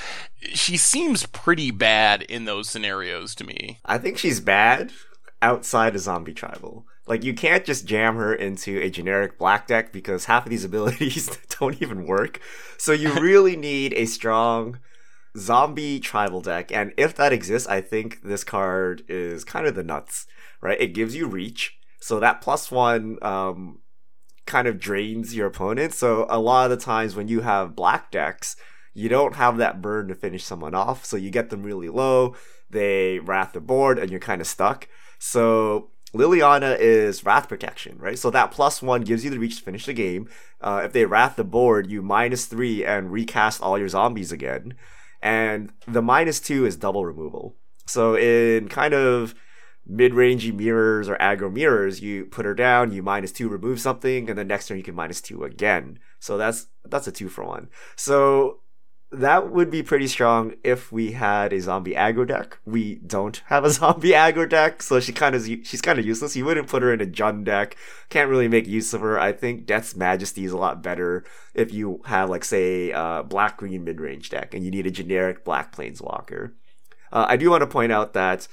she 0.54 0.78
seems 0.78 1.26
pretty 1.28 1.72
bad 1.72 2.22
in 2.24 2.46
those 2.46 2.70
scenarios 2.70 3.36
to 3.36 3.44
me. 3.44 3.80
I 3.86 3.98
think 3.98 4.18
she's 4.18 4.40
bad 4.40 4.92
outside 5.42 5.96
of 5.96 6.02
Zombie 6.02 6.34
Tribal. 6.34 6.86
Like, 7.08 7.24
you 7.24 7.34
can't 7.34 7.66
just 7.66 7.86
jam 7.86 8.16
her 8.16 8.34
into 8.34 8.80
a 8.80 8.90
generic 8.90 9.38
black 9.38 9.68
deck 9.68 9.92
because 9.92 10.26
half 10.26 10.46
of 10.46 10.50
these 10.50 10.64
abilities 10.66 11.38
don't 11.60 11.82
even 11.82 12.06
work. 12.06 12.40
So 12.78 12.94
you 12.94 13.12
really 13.22 13.56
need 13.56 13.94
a 13.94 14.06
strong 14.06 14.80
zombie 15.38 16.00
tribal 16.00 16.42
deck, 16.42 16.72
and 16.72 16.94
if 16.98 17.16
that 17.16 17.34
exists, 17.34 17.68
I 17.68 17.82
think 17.82 18.22
this 18.24 18.44
card 18.44 19.04
is 19.08 19.44
kind 19.44 19.66
of 19.66 19.76
the 19.76 19.84
nuts, 19.84 20.26
right? 20.62 20.80
It 20.80 20.94
gives 20.94 21.16
you 21.16 21.28
reach, 21.28 21.78
so 22.00 22.20
that 22.20 22.42
plus 22.42 22.72
one 22.72 23.18
um, 23.22 23.80
kind 24.46 24.68
of 24.68 24.80
drains 24.80 25.36
your 25.36 25.48
opponent. 25.48 25.94
So 25.94 26.26
a 26.30 26.40
lot 26.40 26.70
of 26.70 26.78
the 26.78 26.84
times 26.84 27.16
when 27.16 27.28
you 27.28 27.42
have 27.42 27.76
black 27.76 28.12
decks, 28.12 28.56
you 28.94 29.08
don't 29.08 29.36
have 29.36 29.58
that 29.58 29.82
burn 29.82 30.10
to 30.10 30.16
finish 30.16 30.44
someone 30.44 30.76
off, 30.76 31.06
so 31.06 31.16
you 31.16 31.30
get 31.30 31.50
them 31.50 31.64
really 31.64 31.90
low. 31.90 32.36
They 32.70 33.20
wrath 33.20 33.54
the 33.54 33.62
board, 33.62 34.00
and 34.00 34.12
you're 34.12 34.20
kind 34.20 34.42
of 34.42 34.48
stuck. 34.48 34.88
So 35.20 35.92
Liliana 36.14 36.78
is 36.78 37.24
Wrath 37.24 37.48
Protection, 37.48 37.98
right? 37.98 38.20
So 38.20 38.30
that 38.32 38.52
plus 38.52 38.82
one 38.82 39.02
gives 39.02 39.24
you 39.24 39.30
the 39.30 39.40
reach 39.40 39.58
to 39.58 39.64
finish 39.64 39.86
the 39.86 39.94
game. 39.94 40.30
Uh, 40.60 40.82
if 40.84 40.92
they 40.92 41.06
Wrath 41.06 41.38
the 41.38 41.44
board, 41.46 41.90
you 41.90 42.02
minus 42.02 42.46
three 42.46 42.84
and 42.84 43.12
recast 43.12 43.62
all 43.62 43.78
your 43.78 43.88
zombies 43.88 44.32
again 44.32 44.74
and 45.22 45.72
the 45.88 46.02
minus 46.02 46.40
two 46.40 46.66
is 46.66 46.76
double 46.76 47.06
removal. 47.06 47.56
So 47.86 48.16
in 48.16 48.70
kind 48.70 48.94
of 48.94 49.36
mid-rangey 49.86 50.54
mirrors 50.54 51.10
or 51.10 51.18
aggro 51.18 51.52
mirrors, 51.52 52.02
you 52.02 52.26
put 52.26 52.46
her 52.46 52.54
down, 52.54 52.92
you 52.92 53.04
minus 53.04 53.32
two, 53.32 53.50
remove 53.50 53.82
something, 53.82 54.30
and 54.30 54.38
the 54.38 54.46
next 54.46 54.68
turn 54.68 54.78
you 54.78 54.84
can 54.84 54.96
minus 54.96 55.22
two 55.22 55.44
again. 55.44 56.00
So 56.20 56.38
that's 56.38 56.68
that's 56.86 57.08
a 57.08 57.12
two 57.12 57.30
for 57.30 57.44
one. 57.44 57.70
So 57.96 58.61
that 59.12 59.52
would 59.52 59.70
be 59.70 59.84
pretty 59.84 60.08
strong 60.08 60.54
if 60.64 60.92
we 60.92 61.12
had 61.12 61.52
a 61.52 61.60
zombie 61.60 61.94
aggro 61.94 62.26
deck. 62.26 62.60
We 62.66 62.96
don't 62.96 63.42
have 63.48 63.66
a 63.66 63.70
zombie 63.72 64.12
aggro 64.12 64.48
deck, 64.48 64.82
so 64.82 65.00
she 65.00 65.12
kind 65.12 65.36
of 65.36 65.46
she's 65.46 65.82
kind 65.82 66.00
of 66.00 66.06
useless. 66.06 66.36
You 66.36 66.46
wouldn't 66.46 66.70
put 66.70 66.82
her 66.82 66.94
in 66.94 67.02
a 67.02 67.06
Jund 67.06 67.44
deck. 67.44 67.76
Can't 68.10 68.30
really 68.30 68.48
make 68.48 68.68
use 68.68 68.94
of 68.94 69.02
her. 69.02 69.20
I 69.20 69.34
think 69.34 69.66
Death's 69.66 69.96
Majesty 69.96 70.46
is 70.46 70.54
a 70.54 70.58
lot 70.58 70.82
better 70.82 71.26
if 71.54 71.74
you 71.74 72.02
have 72.06 72.30
like 72.30 72.46
say 72.46 72.92
a 72.92 73.24
black 73.28 73.58
green 73.58 73.84
mid 73.84 74.00
range 74.00 74.30
deck 74.30 74.54
and 74.54 74.64
you 74.64 74.72
need 74.72 74.88
a 74.88 74.92
generic 74.92 75.44
black 75.44 75.76
planeswalker. 75.76 76.54
Uh, 77.12 77.26
I 77.28 77.36
do 77.36 77.50
want 77.50 77.62
to 77.62 77.68
point 77.68 77.92
out 77.92 78.14
that 78.14 78.48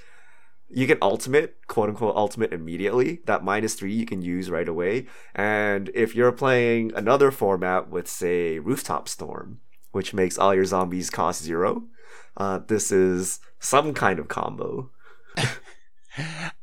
you 0.69 0.87
can 0.87 0.99
ultimate, 1.01 1.67
quote 1.69 1.89
unquote, 1.89 2.17
ultimate 2.17 2.53
immediately. 2.53 3.21
That 3.27 3.45
minus 3.45 3.75
three 3.75 3.95
you 3.95 4.07
can 4.07 4.23
use 4.23 4.51
right 4.51 4.69
away. 4.69 5.07
And 5.35 5.91
if 5.95 6.17
you're 6.17 6.33
playing 6.33 6.93
another 6.95 7.31
format 7.31 7.89
with, 7.89 8.09
say, 8.09 8.59
Rooftop 8.59 9.09
Storm, 9.09 9.61
which 9.93 10.15
makes 10.15 10.39
all 10.39 10.55
your 10.55 10.65
zombies 10.65 11.11
cost 11.11 11.43
zero. 11.43 11.85
Uh, 12.37 12.61
this 12.67 12.93
is 12.93 13.41
some 13.59 13.95
kind 13.95 14.19
of 14.19 14.29
combo. 14.29 14.91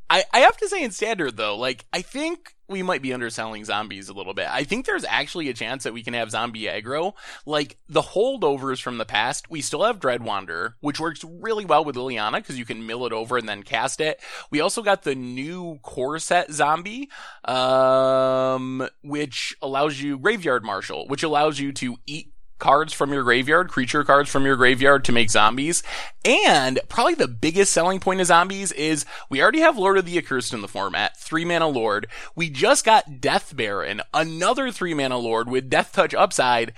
I, 0.09 0.23
I 0.31 0.39
have 0.39 0.57
to 0.57 0.67
say 0.67 0.83
in 0.83 0.91
standard 0.91 1.35
though, 1.35 1.57
like 1.57 1.85
I 1.91 2.01
think 2.01 2.55
we 2.67 2.83
might 2.83 3.01
be 3.01 3.13
underselling 3.13 3.65
zombies 3.65 4.09
a 4.09 4.13
little 4.13 4.33
bit. 4.33 4.47
I 4.49 4.63
think 4.63 4.85
there's 4.85 5.05
actually 5.05 5.49
a 5.49 5.53
chance 5.53 5.83
that 5.83 5.93
we 5.93 6.03
can 6.03 6.13
have 6.13 6.31
zombie 6.31 6.63
aggro. 6.63 7.13
Like 7.45 7.77
the 7.87 8.01
holdovers 8.01 8.81
from 8.81 8.97
the 8.97 9.05
past, 9.05 9.49
we 9.49 9.61
still 9.61 9.83
have 9.83 9.99
Dreadwander, 9.99 10.73
which 10.79 10.99
works 10.99 11.23
really 11.23 11.65
well 11.65 11.83
with 11.83 11.95
Liliana 11.95 12.35
because 12.35 12.57
you 12.57 12.65
can 12.65 12.85
mill 12.85 13.05
it 13.05 13.13
over 13.13 13.37
and 13.37 13.47
then 13.47 13.63
cast 13.63 13.99
it. 13.99 14.19
We 14.51 14.61
also 14.61 14.81
got 14.81 15.03
the 15.03 15.15
new 15.15 15.79
core 15.81 16.19
set 16.19 16.51
zombie, 16.51 17.09
um, 17.45 18.87
which 19.03 19.55
allows 19.61 20.01
you 20.01 20.17
Graveyard 20.19 20.63
Marshal, 20.63 21.07
which 21.07 21.23
allows 21.23 21.59
you 21.59 21.71
to 21.73 21.97
eat 22.05 22.31
cards 22.59 22.93
from 22.93 23.11
your 23.11 23.23
graveyard, 23.23 23.69
creature 23.69 24.03
cards 24.03 24.29
from 24.29 24.45
your 24.45 24.55
graveyard 24.55 25.03
to 25.05 25.11
make 25.11 25.29
zombies. 25.29 25.83
And 26.23 26.79
probably 26.89 27.15
the 27.15 27.27
biggest 27.27 27.71
selling 27.71 27.99
point 27.99 28.21
of 28.21 28.27
zombies 28.27 28.71
is 28.71 29.05
we 29.29 29.41
already 29.41 29.59
have 29.59 29.77
Lord 29.77 29.97
of 29.97 30.05
the 30.05 30.17
Accursed 30.17 30.53
in 30.53 30.61
the 30.61 30.67
format, 30.67 31.17
three 31.17 31.45
mana 31.45 31.67
Lord. 31.67 32.07
We 32.35 32.49
just 32.49 32.85
got 32.85 33.21
Death 33.21 33.55
Baron, 33.55 34.01
another 34.13 34.71
three 34.71 34.93
mana 34.93 35.17
Lord 35.17 35.49
with 35.49 35.69
Death 35.69 35.91
Touch 35.93 36.13
upside. 36.13 36.73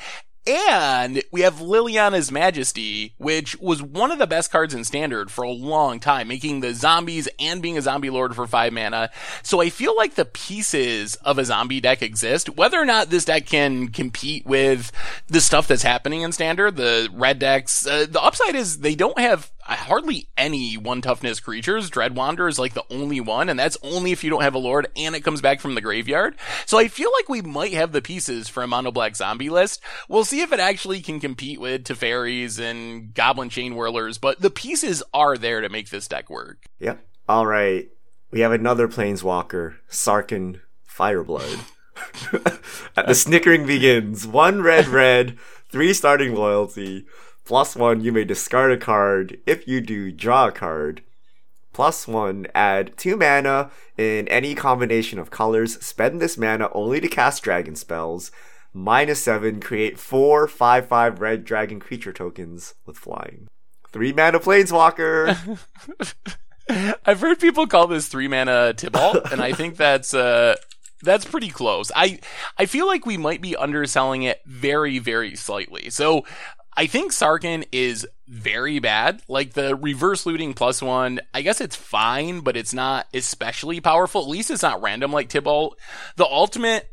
And 0.48 1.24
we 1.32 1.42
have 1.42 1.56
Liliana's 1.56 2.32
Majesty, 2.32 3.14
which 3.18 3.58
was 3.60 3.82
one 3.82 4.12
of 4.12 4.20
the 4.20 4.28
best 4.28 4.50
cards 4.50 4.74
in 4.74 4.86
standard 4.86 5.30
for 5.30 5.44
a 5.44 5.52
long 5.52 6.00
time, 6.00 6.30
making 6.30 6.62
the 6.62 6.74
zombies 6.74 7.28
and 7.38 7.62
being 7.62 7.78
a 7.78 7.82
zombie 7.82 8.10
lord 8.10 8.34
for 8.34 8.48
five 8.48 8.72
mana. 8.72 9.10
So 9.44 9.62
I 9.62 9.70
feel 9.70 9.96
like 9.96 10.16
the 10.16 10.26
pieces 10.26 11.16
of 11.16 11.38
a 11.38 11.46
zombie 11.46 11.82
deck 11.82 12.02
exist. 12.02 12.50
Whether 12.56 12.80
or 12.80 12.86
not 12.86 13.10
this 13.10 13.26
deck 13.26 13.46
can 13.46 13.90
compete 13.90 14.46
with 14.46 14.92
the 15.28 15.42
stuff 15.42 15.68
that's 15.68 15.84
happening 15.84 16.22
in 16.22 16.32
standard, 16.32 16.78
the 16.78 17.10
red 17.14 17.40
decks, 17.40 17.86
uh, 17.86 18.06
the 18.10 18.22
upside 18.22 18.56
is 18.56 18.80
they 18.80 18.96
don't 18.96 19.20
have 19.20 19.52
hardly 19.76 20.30
any 20.38 20.78
one 20.78 21.02
toughness 21.02 21.40
creatures. 21.40 21.90
Dreadwander 21.90 22.50
is 22.50 22.58
like 22.58 22.74
the 22.74 22.86
only 22.90 23.20
one, 23.20 23.50
and 23.50 23.60
that's 23.60 23.78
only 23.84 24.12
if 24.12 24.24
you 24.24 24.30
don't 24.30 24.44
have 24.44 24.56
a 24.56 24.60
lord 24.60 24.88
and 24.96 25.16
it 25.16 25.24
comes 25.24 25.42
back 25.42 25.60
from 25.60 25.76
the 25.76 25.82
graveyard. 25.82 26.36
So 26.66 26.78
I 26.78 26.88
feel 26.88 27.12
like 27.18 27.30
we 27.30 27.42
might 27.42 27.74
have 27.74 27.92
the 27.92 28.02
pieces 28.02 28.48
for 28.48 28.64
a 28.64 28.68
mono 28.68 28.92
black 28.92 29.16
zombie 29.16 29.50
list. 29.50 29.82
We'll 30.08 30.26
see 30.26 30.42
if 30.42 30.52
it 30.52 30.60
actually 30.60 31.02
can 31.02 31.20
compete 31.20 31.60
with 31.60 31.84
Teferis 31.84 32.60
and 32.60 33.14
Goblin 33.14 33.50
Chainwhirlers, 33.50 34.20
but 34.20 34.42
the 34.42 34.50
pieces 34.50 35.04
are 35.14 35.38
there 35.38 35.62
to 35.62 35.70
make 35.70 35.90
this 35.90 36.08
deck 36.08 36.30
work. 36.30 36.66
Yep. 36.80 37.06
All 37.28 37.46
right. 37.46 37.90
We 38.32 38.42
have 38.42 38.52
another 38.52 38.88
Planeswalker, 38.88 39.76
Sarkhan 39.90 40.62
Fireblood. 40.90 41.60
the 42.96 43.16
snickering 43.16 43.66
begins. 43.66 44.28
One 44.28 44.62
red, 44.62 44.88
red, 44.88 45.38
three 45.72 45.94
starting 45.94 46.36
loyalty. 46.36 47.06
Plus 47.48 47.78
one, 47.78 48.02
you 48.02 48.12
may 48.12 48.26
discard 48.26 48.74
a 48.74 48.78
card. 48.78 49.40
If 49.46 49.70
you 49.70 49.80
do, 49.80 50.12
draw 50.12 50.50
a 50.50 50.52
card. 50.52 51.02
Plus 51.72 52.06
one, 52.06 52.46
add 52.54 52.98
two 52.98 53.16
mana 53.16 53.72
in 53.98 54.28
any 54.28 54.54
combination 54.54 55.18
of 55.18 55.32
colors. 55.32 55.82
Spend 55.82 56.22
this 56.22 56.38
mana 56.38 56.70
only 56.74 57.00
to 57.00 57.08
cast 57.08 57.44
dragon 57.44 57.78
spells. 57.78 58.32
Minus 58.74 59.24
seven, 59.24 59.62
create 59.62 59.98
four 59.98 60.50
5 60.50 60.88
5 60.88 61.22
red 61.22 61.46
dragon 61.46 61.80
creature 61.80 62.12
tokens 62.12 62.74
with 62.86 62.98
flying. 62.98 63.48
Three 63.94 64.12
mana 64.12 64.42
planeswalker. 64.42 65.58
I've 67.06 67.22
heard 67.22 67.40
people 67.40 67.66
call 67.66 67.88
this 67.88 68.10
three 68.10 68.28
mana 68.28 68.74
Tibalt, 68.76 69.24
and 69.32 69.42
I 69.42 69.54
think 69.54 69.78
that's 69.78 70.14
uh 70.14 70.58
that's 71.02 71.24
pretty 71.24 71.50
close. 71.50 71.94
I 71.96 72.20
I 72.58 72.66
feel 72.66 72.88
like 72.88 73.06
we 73.06 73.16
might 73.16 73.40
be 73.42 73.56
underselling 73.56 74.24
it 74.24 74.42
very 74.46 75.00
very 75.00 75.38
slightly. 75.38 75.90
So 75.92 76.26
I 76.78 76.86
think 76.86 77.12
Sarkhan 77.12 77.66
is 77.72 78.08
very 78.28 78.78
bad. 78.78 79.24
Like 79.28 79.54
the 79.54 79.76
reverse 79.76 80.28
looting 80.28 80.54
plus 80.54 80.80
one, 80.80 81.20
I 81.34 81.42
guess 81.42 81.60
it's 81.60 81.76
fine, 81.76 82.42
but 82.42 82.56
it's 82.56 82.74
not 82.74 83.08
especially 83.16 83.82
powerful. 83.82 84.22
At 84.22 84.28
least 84.28 84.52
it's 84.52 84.62
not 84.62 84.84
random 84.84 85.12
like 85.12 85.28
Tibalt. 85.28 85.72
The 86.18 86.26
ultimate, 86.26 86.88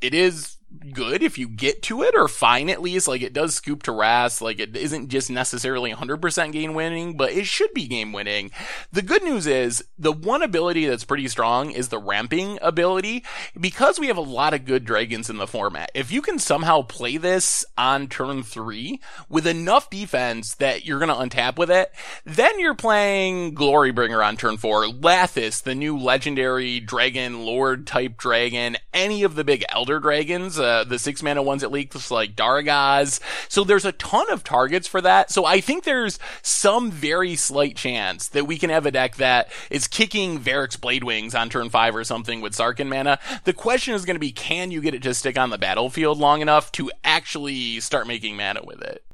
it 0.00 0.14
is 0.14 0.55
good 0.92 1.22
if 1.22 1.38
you 1.38 1.48
get 1.48 1.82
to 1.82 2.02
it 2.02 2.14
or 2.16 2.28
fine 2.28 2.70
at 2.70 2.82
least. 2.82 3.08
Like 3.08 3.22
it 3.22 3.32
does 3.32 3.54
scoop 3.54 3.82
to 3.84 3.92
Ras. 3.92 4.40
Like 4.40 4.58
it 4.60 4.76
isn't 4.76 5.08
just 5.08 5.30
necessarily 5.30 5.92
100% 5.92 6.52
game 6.52 6.74
winning, 6.74 7.16
but 7.16 7.32
it 7.32 7.46
should 7.46 7.72
be 7.74 7.86
game 7.86 8.12
winning. 8.12 8.50
The 8.92 9.02
good 9.02 9.22
news 9.22 9.46
is 9.46 9.84
the 9.98 10.12
one 10.12 10.42
ability 10.42 10.86
that's 10.86 11.04
pretty 11.04 11.28
strong 11.28 11.70
is 11.70 11.88
the 11.88 11.98
ramping 11.98 12.58
ability 12.62 13.24
because 13.58 13.98
we 13.98 14.08
have 14.08 14.16
a 14.16 14.22
lot 14.22 14.54
of 14.54 14.64
good 14.64 14.84
dragons 14.84 15.30
in 15.30 15.36
the 15.36 15.46
format. 15.46 15.90
If 15.94 16.10
you 16.10 16.22
can 16.22 16.38
somehow 16.38 16.82
play 16.82 17.16
this 17.16 17.64
on 17.76 18.08
turn 18.08 18.42
three 18.42 19.00
with 19.28 19.46
enough 19.46 19.90
defense 19.90 20.54
that 20.56 20.84
you're 20.84 20.98
going 20.98 21.08
to 21.08 21.36
untap 21.36 21.56
with 21.58 21.70
it, 21.70 21.92
then 22.24 22.58
you're 22.58 22.74
playing 22.74 23.54
Glorybringer 23.54 24.24
on 24.24 24.36
turn 24.36 24.56
four, 24.56 24.84
Lathliss, 24.84 25.62
the 25.62 25.74
new 25.74 25.96
legendary 25.96 26.80
dragon 26.80 27.44
lord 27.44 27.86
type 27.86 28.16
dragon, 28.16 28.76
any 28.92 29.22
of 29.22 29.34
the 29.34 29.44
big 29.44 29.64
elder 29.68 30.00
dragons 30.00 30.58
uh, 30.58 30.65
uh, 30.66 30.84
the 30.84 30.98
six 30.98 31.22
mana 31.22 31.42
ones 31.42 31.62
at 31.62 31.72
least, 31.72 32.10
like 32.10 32.34
Darigaaz. 32.34 33.20
So 33.48 33.64
there's 33.64 33.84
a 33.84 33.92
ton 33.92 34.30
of 34.30 34.44
targets 34.44 34.88
for 34.88 35.00
that. 35.00 35.30
So 35.30 35.44
I 35.44 35.60
think 35.60 35.84
there's 35.84 36.18
some 36.42 36.90
very 36.90 37.36
slight 37.36 37.76
chance 37.76 38.28
that 38.28 38.46
we 38.46 38.58
can 38.58 38.70
have 38.70 38.86
a 38.86 38.90
deck 38.90 39.16
that 39.16 39.50
is 39.70 39.86
kicking 39.86 40.38
Verix 40.38 40.76
Bladewings 40.76 41.38
on 41.38 41.48
turn 41.48 41.70
five 41.70 41.94
or 41.94 42.04
something 42.04 42.40
with 42.40 42.52
Sarkhan 42.52 42.88
mana. 42.88 43.18
The 43.44 43.52
question 43.52 43.94
is 43.94 44.04
going 44.04 44.16
to 44.16 44.20
be, 44.20 44.32
can 44.32 44.70
you 44.70 44.80
get 44.80 44.94
it 44.94 45.02
to 45.02 45.14
stick 45.14 45.38
on 45.38 45.50
the 45.50 45.58
battlefield 45.58 46.18
long 46.18 46.40
enough 46.40 46.72
to 46.72 46.90
actually 47.04 47.80
start 47.80 48.06
making 48.06 48.36
mana 48.36 48.60
with 48.64 48.82
it? 48.82 49.04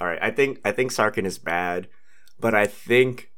All 0.00 0.06
right, 0.06 0.18
I 0.20 0.30
think 0.30 0.60
I 0.64 0.72
think 0.72 0.92
Sarkhan 0.92 1.24
is 1.24 1.38
bad, 1.38 1.88
but 2.40 2.54
I 2.54 2.66
think 2.66 3.30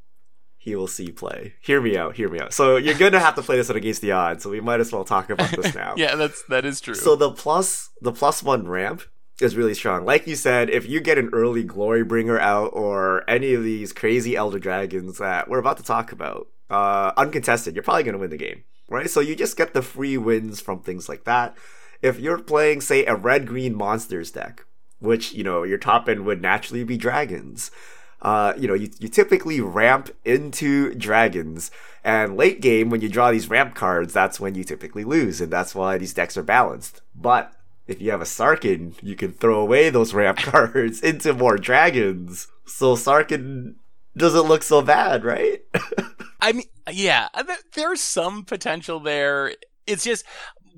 he 0.67 0.75
will 0.75 0.89
see 0.89 1.13
play. 1.13 1.55
Hear 1.61 1.81
me 1.81 1.97
out. 1.97 2.17
Hear 2.17 2.29
me 2.29 2.41
out. 2.41 2.53
So 2.53 2.77
you're 2.77 2.99
gonna 2.99 3.21
have 3.21 3.37
to 3.37 3.43
play 3.43 3.57
this 3.57 3.69
one 3.69 3.77
against 3.77 4.03
the 4.03 4.11
odds. 4.11 4.43
So 4.43 4.51
we 4.51 4.61
might 4.61 4.81
as 4.81 4.91
well 4.93 5.05
talk 5.05 5.31
about 5.31 5.53
this 5.53 5.73
now. 5.77 5.95
yeah, 5.97 6.17
that's 6.17 6.43
that 6.49 6.65
is 6.65 6.81
true. 6.81 6.97
So 6.97 7.15
the 7.15 7.31
plus 7.31 7.91
the 8.03 8.11
plus 8.11 8.43
one 8.43 8.67
ramp 8.67 9.03
is 9.41 9.57
really 9.57 9.75
strong. 9.75 10.05
Like 10.05 10.27
you 10.27 10.35
said, 10.35 10.69
if 10.69 10.89
you 10.89 10.99
get 10.99 11.19
an 11.19 11.31
early 11.33 11.63
glory 11.63 12.03
bringer 12.03 12.41
out 12.41 12.71
or 12.73 13.23
any 13.31 13.55
of 13.55 13.63
these 13.63 13.93
crazy 13.93 14.35
Elder 14.35 14.59
Dragons 14.59 15.19
that 15.19 15.49
we're 15.49 15.61
about 15.61 15.77
to 15.77 15.85
talk 15.85 16.11
about, 16.11 16.49
uh, 16.69 17.13
uncontested, 17.17 17.77
you're 17.77 17.85
probably 17.85 18.03
gonna 18.03 18.19
win 18.19 18.31
the 18.31 18.37
game, 18.37 18.65
right? 18.89 19.09
So 19.09 19.21
you 19.21 19.37
just 19.37 19.57
get 19.57 19.73
the 19.73 19.83
free 19.83 20.19
wins 20.19 20.61
from 20.61 20.81
things 20.81 21.09
like 21.09 21.23
that. 21.27 21.57
If 22.03 22.19
you're 22.19 22.39
playing, 22.39 22.81
say, 22.81 23.07
a 23.07 23.15
red 23.15 23.47
green 23.47 23.77
monsters 23.77 24.33
deck, 24.33 24.65
which 24.99 25.33
you 25.33 25.45
know 25.45 25.63
your 25.63 25.79
top 25.79 26.09
end 26.09 26.25
would 26.25 26.43
naturally 26.43 26.83
be 26.83 26.97
dragons 26.97 27.71
uh, 28.23 28.55
you 28.57 28.67
know, 28.67 28.75
you, 28.75 28.91
you 28.99 29.09
typically 29.09 29.61
ramp 29.61 30.11
into 30.25 30.95
dragons. 30.95 31.71
And 32.03 32.37
late 32.37 32.61
game, 32.61 32.91
when 32.91 33.01
you 33.01 33.09
draw 33.09 33.31
these 33.31 33.51
ramp 33.51 33.75
cards, 33.75 34.13
that's 34.13 34.39
when 34.39 34.55
you 34.55 34.65
typically 34.65 35.05
lose. 35.05 35.41
And 35.41 35.53
that's 35.53 35.75
why 35.75 35.99
these 35.99 36.15
decks 36.15 36.37
are 36.37 36.43
balanced. 36.43 37.03
But 37.15 37.53
if 37.87 38.01
you 38.01 38.11
have 38.11 38.21
a 38.21 38.25
Sarkhan, 38.25 38.95
you 39.03 39.17
can 39.17 39.33
throw 39.33 39.61
away 39.61 39.91
those 39.91 40.15
ramp 40.15 40.39
cards 40.43 41.01
into 41.01 41.35
more 41.35 41.57
dragons. 41.57 42.49
So 42.65 42.95
Sarkhan 42.95 43.75
doesn't 44.17 44.49
look 44.49 44.63
so 44.63 44.83
bad, 44.83 45.25
right? 45.25 45.63
I 46.41 46.53
mean, 46.53 46.67
yeah, 46.91 47.29
there's 47.75 48.01
some 48.01 48.45
potential 48.45 49.01
there. 49.01 49.55
It's 49.87 50.05
just 50.05 50.25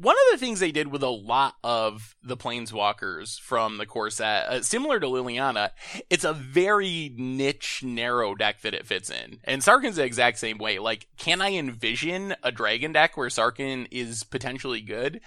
one 0.00 0.14
of 0.14 0.32
the 0.32 0.38
things 0.38 0.60
they 0.60 0.70
did 0.70 0.88
with 0.88 1.02
a 1.02 1.08
lot 1.08 1.54
of 1.64 2.14
the 2.22 2.36
planeswalkers 2.36 3.40
from 3.40 3.78
the 3.78 3.86
core 3.86 4.10
set, 4.10 4.46
uh, 4.46 4.62
similar 4.62 5.00
to 5.00 5.06
Liliana, 5.06 5.70
it's 6.08 6.24
a 6.24 6.32
very 6.32 7.12
niche, 7.16 7.82
narrow 7.82 8.34
deck 8.34 8.60
that 8.60 8.74
it 8.74 8.86
fits 8.86 9.10
in. 9.10 9.40
And 9.44 9.62
Sarkhan's 9.62 9.96
the 9.96 10.04
exact 10.04 10.38
same 10.38 10.58
way. 10.58 10.78
Like, 10.78 11.08
can 11.16 11.40
I 11.40 11.52
envision 11.54 12.36
a 12.42 12.52
dragon 12.52 12.92
deck 12.92 13.16
where 13.16 13.28
Sarkhan 13.28 13.88
is 13.90 14.22
potentially 14.22 14.80
good? 14.80 15.20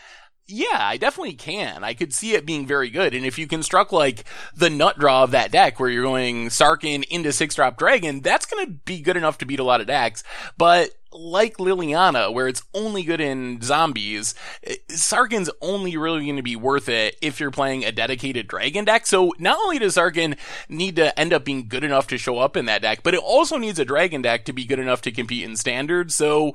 Yeah, 0.48 0.80
I 0.80 0.98
definitely 0.98 1.36
can. 1.36 1.84
I 1.84 1.94
could 1.94 2.14
see 2.14 2.34
it 2.34 2.46
being 2.46 2.66
very 2.66 2.90
good. 2.90 3.14
And 3.14 3.26
if 3.26 3.38
you 3.38 3.48
construct 3.48 3.94
like 3.94 4.26
the 4.56 4.70
nut 4.70 5.00
draw 5.00 5.24
of 5.24 5.32
that 5.32 5.52
deck 5.52 5.80
where 5.80 5.90
you're 5.90 6.04
going 6.04 6.48
Sarkhan 6.48 7.04
into 7.10 7.32
six 7.32 7.56
drop 7.56 7.78
dragon, 7.78 8.22
that's 8.22 8.46
going 8.46 8.66
to 8.66 8.72
be 8.72 9.02
good 9.02 9.18
enough 9.18 9.38
to 9.40 9.46
beat 9.46 9.60
a 9.60 9.64
lot 9.64 9.82
of 9.82 9.88
decks. 9.88 10.24
But 10.58 10.92
like 11.14 11.58
Liliana, 11.58 12.34
where 12.34 12.48
it's 12.48 12.64
only 12.74 13.04
good 13.04 13.22
in 13.22 13.62
zombies, 13.62 14.34
Sarkhan's 14.90 15.50
only 15.62 15.98
really 15.98 16.24
going 16.24 16.38
to 16.38 16.44
be 16.44 16.56
worth 16.56 16.90
it 16.90 17.18
if 17.22 17.40
you're 17.40 17.52
playing 17.52 17.84
a 17.84 17.92
dedicated 17.92 18.48
dragon 18.48 18.86
deck. 18.86 19.06
So 19.06 19.34
not 19.40 19.60
only 19.62 19.80
does 19.80 19.96
Sarkhan 19.96 20.38
need 20.70 20.96
to 20.98 21.18
end 21.20 21.34
up 21.34 21.46
being 21.46 21.68
good 21.68 21.84
enough 21.84 22.08
to 22.08 22.18
show 22.18 22.40
up 22.40 22.56
in 22.56 22.66
that 22.66 22.82
deck, 22.82 23.04
but 23.04 23.14
it 23.14 23.20
also 23.20 23.58
needs 23.58 23.80
a 23.80 23.86
dragon 23.86 24.22
deck 24.22 24.46
to 24.46 24.54
be 24.54 24.66
good 24.66 24.80
enough 24.80 25.02
to 25.02 25.12
compete 25.12 25.44
in 25.44 25.56
standard. 25.56 26.12
So, 26.12 26.54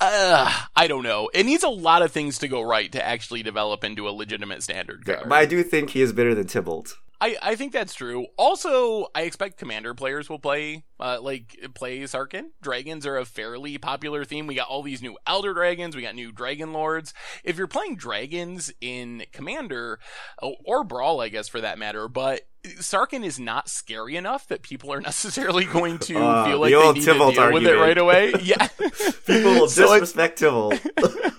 uh, 0.00 0.64
I 0.74 0.86
don't 0.86 1.02
know. 1.02 1.30
It 1.32 1.46
needs 1.46 1.64
a 1.64 1.68
lot 1.68 2.02
of 2.02 2.12
things 2.12 2.38
to 2.38 2.48
go 2.48 2.62
right 2.62 2.90
to 2.92 3.04
actually 3.04 3.42
develop 3.42 3.84
into 3.84 4.08
a 4.08 4.10
legitimate 4.10 4.62
standard 4.62 5.04
card. 5.04 5.20
Yeah, 5.22 5.28
but 5.28 5.36
I 5.36 5.46
do 5.46 5.62
think 5.62 5.90
he 5.90 6.02
is 6.02 6.12
better 6.12 6.34
than 6.34 6.46
Tibalt. 6.46 6.94
I, 7.20 7.36
I 7.42 7.54
think 7.56 7.72
that's 7.72 7.94
true. 7.94 8.26
Also, 8.36 9.06
I 9.14 9.22
expect 9.22 9.58
commander 9.58 9.94
players 9.94 10.28
will 10.28 10.38
play 10.38 10.84
uh, 11.00 11.18
like 11.20 11.58
play 11.74 12.00
Sarkhan. 12.00 12.50
Dragons 12.60 13.06
are 13.06 13.16
a 13.16 13.24
fairly 13.24 13.78
popular 13.78 14.24
theme. 14.24 14.46
We 14.46 14.54
got 14.54 14.68
all 14.68 14.82
these 14.82 15.02
new 15.02 15.16
Elder 15.26 15.54
Dragons. 15.54 15.96
We 15.96 16.02
got 16.02 16.14
new 16.14 16.32
Dragon 16.32 16.72
Lords. 16.72 17.14
If 17.44 17.56
you're 17.56 17.66
playing 17.66 17.96
dragons 17.96 18.72
in 18.80 19.24
Commander 19.32 19.98
or 20.64 20.84
Brawl, 20.84 21.20
I 21.20 21.28
guess 21.28 21.48
for 21.48 21.60
that 21.60 21.78
matter, 21.78 22.08
but 22.08 22.42
Sarkhan 22.64 23.24
is 23.24 23.38
not 23.38 23.68
scary 23.68 24.16
enough 24.16 24.48
that 24.48 24.62
people 24.62 24.92
are 24.92 25.00
necessarily 25.02 25.64
going 25.64 25.98
to 26.00 26.18
uh, 26.22 26.44
feel 26.44 26.60
like 26.60 26.72
the 26.72 26.78
they 26.78 26.92
need 26.92 27.00
to 27.04 27.12
deal 27.12 27.22
argument. 27.22 27.54
with 27.54 27.66
it 27.66 27.76
right 27.76 27.98
away. 27.98 28.32
Yeah, 28.42 28.66
people 29.26 29.52
will 29.54 29.66
disrespect 29.66 30.38
so 30.38 30.70
Tibalt. 30.70 31.32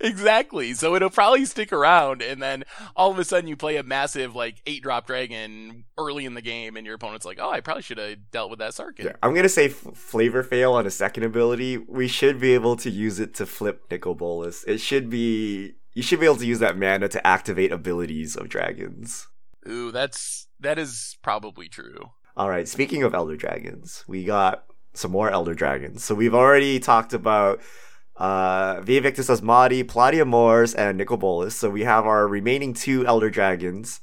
Exactly. 0.00 0.74
So 0.74 0.94
it'll 0.94 1.10
probably 1.10 1.44
stick 1.44 1.72
around, 1.72 2.22
and 2.22 2.42
then 2.42 2.64
all 2.96 3.10
of 3.10 3.18
a 3.18 3.24
sudden 3.24 3.48
you 3.48 3.56
play 3.56 3.76
a 3.76 3.82
massive 3.82 4.34
like 4.34 4.62
eight 4.66 4.82
drop 4.82 5.06
dragon 5.06 5.84
early 5.98 6.24
in 6.24 6.34
the 6.34 6.42
game, 6.42 6.76
and 6.76 6.86
your 6.86 6.96
opponent's 6.96 7.24
like, 7.26 7.38
"Oh, 7.40 7.50
I 7.50 7.60
probably 7.60 7.82
should 7.82 7.98
have 7.98 8.30
dealt 8.30 8.50
with 8.50 8.58
that 8.58 8.72
Sarkhan." 8.72 9.04
Yeah, 9.04 9.12
I'm 9.22 9.34
gonna 9.34 9.48
say 9.48 9.66
f- 9.66 9.94
flavor 9.94 10.42
fail 10.42 10.72
on 10.72 10.86
a 10.86 10.90
second 10.90 11.24
ability. 11.24 11.78
We 11.78 12.08
should 12.08 12.40
be 12.40 12.54
able 12.54 12.76
to 12.76 12.90
use 12.90 13.20
it 13.20 13.34
to 13.34 13.46
flip 13.46 13.84
Nicol 13.90 14.14
Bolas. 14.14 14.64
It 14.64 14.78
should 14.78 15.10
be 15.10 15.74
you 15.94 16.02
should 16.02 16.20
be 16.20 16.26
able 16.26 16.36
to 16.36 16.46
use 16.46 16.60
that 16.60 16.78
mana 16.78 17.08
to 17.08 17.26
activate 17.26 17.72
abilities 17.72 18.36
of 18.36 18.48
dragons. 18.48 19.26
Ooh, 19.68 19.90
that's 19.90 20.48
that 20.58 20.78
is 20.78 21.16
probably 21.22 21.68
true. 21.68 22.10
All 22.36 22.48
right. 22.48 22.68
Speaking 22.68 23.02
of 23.02 23.14
Elder 23.14 23.36
Dragons, 23.36 24.04
we 24.06 24.24
got 24.24 24.64
some 24.94 25.10
more 25.10 25.30
Elder 25.30 25.54
Dragons. 25.54 26.04
So 26.04 26.14
we've 26.14 26.34
already 26.34 26.78
talked 26.80 27.12
about 27.12 27.60
uh, 28.20 28.82
Vaevictis 28.82 29.30
Asmadi, 29.30 29.82
Palladia 29.82 30.26
Mors, 30.26 30.74
and 30.74 30.98
Nicol 30.98 31.16
Bolas. 31.16 31.56
So 31.56 31.70
we 31.70 31.84
have 31.84 32.06
our 32.06 32.28
remaining 32.28 32.74
two 32.74 33.06
Elder 33.06 33.30
Dragons. 33.30 34.00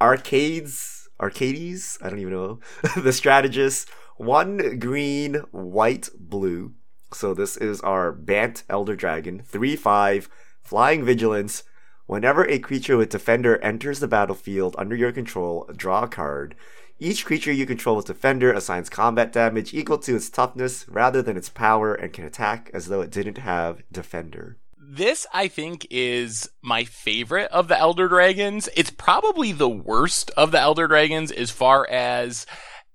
Arcades, 0.00 1.08
Arcades? 1.20 1.98
I 2.00 2.08
don't 2.08 2.20
even 2.20 2.32
know. 2.32 2.60
the 2.96 3.12
Strategist. 3.12 3.90
One 4.16 4.78
green, 4.78 5.34
white, 5.50 6.08
blue. 6.18 6.74
So 7.12 7.34
this 7.34 7.56
is 7.56 7.80
our 7.80 8.12
Bant 8.12 8.62
Elder 8.70 8.94
Dragon. 8.94 9.42
3 9.44 9.74
5, 9.76 10.28
Flying 10.62 11.04
Vigilance. 11.04 11.64
Whenever 12.06 12.46
a 12.46 12.58
creature 12.58 12.96
with 12.96 13.10
Defender 13.10 13.58
enters 13.58 14.00
the 14.00 14.08
battlefield 14.08 14.74
under 14.78 14.96
your 14.96 15.12
control, 15.12 15.68
draw 15.76 16.04
a 16.04 16.08
card. 16.08 16.54
Each 17.00 17.24
creature 17.24 17.52
you 17.52 17.64
control 17.64 17.94
with 17.94 18.06
Defender 18.06 18.52
assigns 18.52 18.90
combat 18.90 19.32
damage 19.32 19.72
equal 19.72 19.98
to 19.98 20.16
its 20.16 20.28
toughness 20.28 20.84
rather 20.88 21.22
than 21.22 21.36
its 21.36 21.48
power 21.48 21.94
and 21.94 22.12
can 22.12 22.24
attack 22.24 22.70
as 22.74 22.88
though 22.88 23.00
it 23.02 23.10
didn't 23.10 23.38
have 23.38 23.82
Defender. 23.92 24.56
This, 24.76 25.24
I 25.32 25.46
think, 25.46 25.86
is 25.90 26.50
my 26.60 26.84
favorite 26.84 27.52
of 27.52 27.68
the 27.68 27.78
Elder 27.78 28.08
Dragons. 28.08 28.68
It's 28.74 28.90
probably 28.90 29.52
the 29.52 29.68
worst 29.68 30.32
of 30.36 30.50
the 30.50 30.58
Elder 30.58 30.88
Dragons 30.88 31.30
as 31.30 31.52
far 31.52 31.88
as 31.88 32.46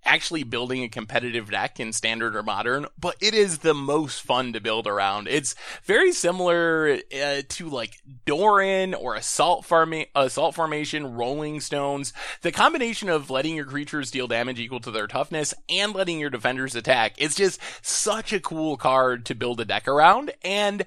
actually 0.06 0.44
building 0.44 0.84
a 0.84 0.90
competitive 0.90 1.52
deck 1.52 1.80
in 1.80 1.94
standard 1.94 2.36
or 2.36 2.44
modern, 2.44 2.88
but 3.00 3.16
it 3.22 3.34
is 3.34 3.60
the 3.60 3.74
most 3.74 4.22
fun 4.22 4.54
to 4.54 4.62
build 4.62 4.88
around. 4.88 5.28
It's 5.28 5.56
very 5.84 6.12
similar 6.12 7.00
uh, 7.14 7.42
to 7.48 7.70
like 7.70 8.02
Doran 8.26 8.94
or 8.94 9.16
Assault, 9.16 9.66
Forma- 9.66 10.06
Assault 10.16 10.56
Formation, 10.56 11.16
Rolling 11.16 11.60
Stones. 11.62 12.14
The 12.42 12.52
combination 12.52 13.10
of 13.10 13.30
letting 13.30 13.56
your 13.56 13.66
creatures 13.66 14.12
deal 14.12 14.28
damage 14.28 14.60
equal 14.60 14.80
to 14.82 14.92
their 14.92 15.08
toughness 15.08 15.54
and 15.70 15.94
letting 15.94 16.20
your 16.20 16.30
defenders 16.30 16.76
attack. 16.76 17.14
It's 17.18 17.36
just 17.36 17.60
such 17.82 18.34
a 18.34 18.40
cool 18.40 18.78
card 18.78 19.26
to 19.28 19.36
build 19.36 19.60
a 19.60 19.66
deck 19.66 19.88
around. 19.88 20.32
And 20.44 20.86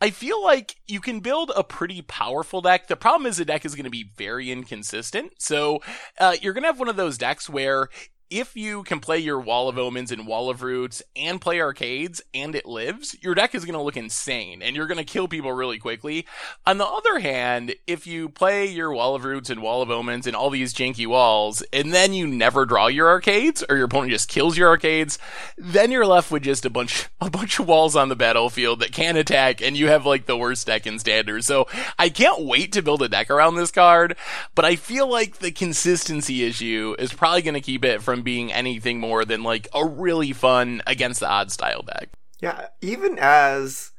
I 0.00 0.10
feel 0.10 0.42
like 0.42 0.76
you 0.86 1.00
can 1.00 1.20
build 1.20 1.50
a 1.56 1.64
pretty 1.64 2.02
powerful 2.02 2.60
deck. 2.60 2.86
The 2.86 2.96
problem 2.96 3.26
is 3.26 3.38
the 3.38 3.46
deck 3.46 3.64
is 3.64 3.74
going 3.74 3.84
to 3.84 3.90
be 3.90 4.10
very 4.16 4.50
inconsistent. 4.50 5.32
So, 5.38 5.80
uh, 6.18 6.36
you're 6.40 6.52
going 6.52 6.64
to 6.64 6.68
have 6.68 6.78
one 6.78 6.90
of 6.90 6.96
those 6.96 7.16
decks 7.16 7.48
where 7.48 7.88
if 8.30 8.56
you 8.56 8.82
can 8.82 8.98
play 8.98 9.18
your 9.18 9.38
Wall 9.38 9.68
of 9.68 9.78
Omens 9.78 10.10
and 10.10 10.26
Wall 10.26 10.50
of 10.50 10.62
Roots 10.62 11.02
and 11.14 11.40
play 11.40 11.60
arcades 11.60 12.20
and 12.34 12.56
it 12.56 12.66
lives, 12.66 13.16
your 13.22 13.34
deck 13.34 13.54
is 13.54 13.64
going 13.64 13.76
to 13.76 13.82
look 13.82 13.96
insane 13.96 14.62
and 14.62 14.74
you're 14.74 14.88
going 14.88 14.98
to 14.98 15.04
kill 15.04 15.28
people 15.28 15.52
really 15.52 15.78
quickly. 15.78 16.26
On 16.66 16.78
the 16.78 16.86
other 16.86 17.20
hand, 17.20 17.76
if 17.86 18.06
you 18.06 18.28
play 18.28 18.66
your 18.66 18.92
Wall 18.92 19.14
of 19.14 19.24
Roots 19.24 19.48
and 19.48 19.62
Wall 19.62 19.80
of 19.80 19.90
Omens 19.90 20.26
and 20.26 20.34
all 20.34 20.50
these 20.50 20.74
janky 20.74 21.06
walls 21.06 21.62
and 21.72 21.94
then 21.94 22.12
you 22.12 22.26
never 22.26 22.66
draw 22.66 22.88
your 22.88 23.08
arcades 23.08 23.62
or 23.68 23.76
your 23.76 23.84
opponent 23.84 24.10
just 24.10 24.28
kills 24.28 24.58
your 24.58 24.68
arcades, 24.68 25.18
then 25.56 25.92
you're 25.92 26.06
left 26.06 26.32
with 26.32 26.42
just 26.42 26.66
a 26.66 26.70
bunch, 26.70 27.06
a 27.20 27.30
bunch 27.30 27.60
of 27.60 27.68
walls 27.68 27.94
on 27.94 28.08
the 28.08 28.16
battlefield 28.16 28.80
that 28.80 28.92
can 28.92 29.16
attack 29.16 29.62
and 29.62 29.76
you 29.76 29.86
have 29.86 30.04
like 30.04 30.26
the 30.26 30.36
worst 30.36 30.66
deck 30.66 30.84
in 30.84 30.98
standard. 30.98 31.44
So 31.44 31.68
I 31.96 32.08
can't 32.08 32.42
wait 32.42 32.72
to 32.72 32.82
build 32.82 33.02
a 33.02 33.08
deck 33.08 33.30
around 33.30 33.54
this 33.54 33.70
card, 33.70 34.16
but 34.56 34.64
I 34.64 34.74
feel 34.74 35.08
like 35.08 35.38
the 35.38 35.52
consistency 35.52 36.44
issue 36.44 36.96
is 36.98 37.12
probably 37.12 37.42
going 37.42 37.54
to 37.54 37.60
keep 37.60 37.84
it 37.84 38.02
from 38.02 38.15
from 38.16 38.22
being 38.22 38.50
anything 38.50 38.98
more 38.98 39.26
than 39.26 39.42
like 39.42 39.68
a 39.74 39.84
really 39.84 40.32
fun 40.32 40.80
against 40.86 41.20
the 41.20 41.28
odds 41.28 41.52
style 41.52 41.82
deck. 41.82 42.08
Yeah, 42.40 42.68
even 42.80 43.18
as 43.20 43.92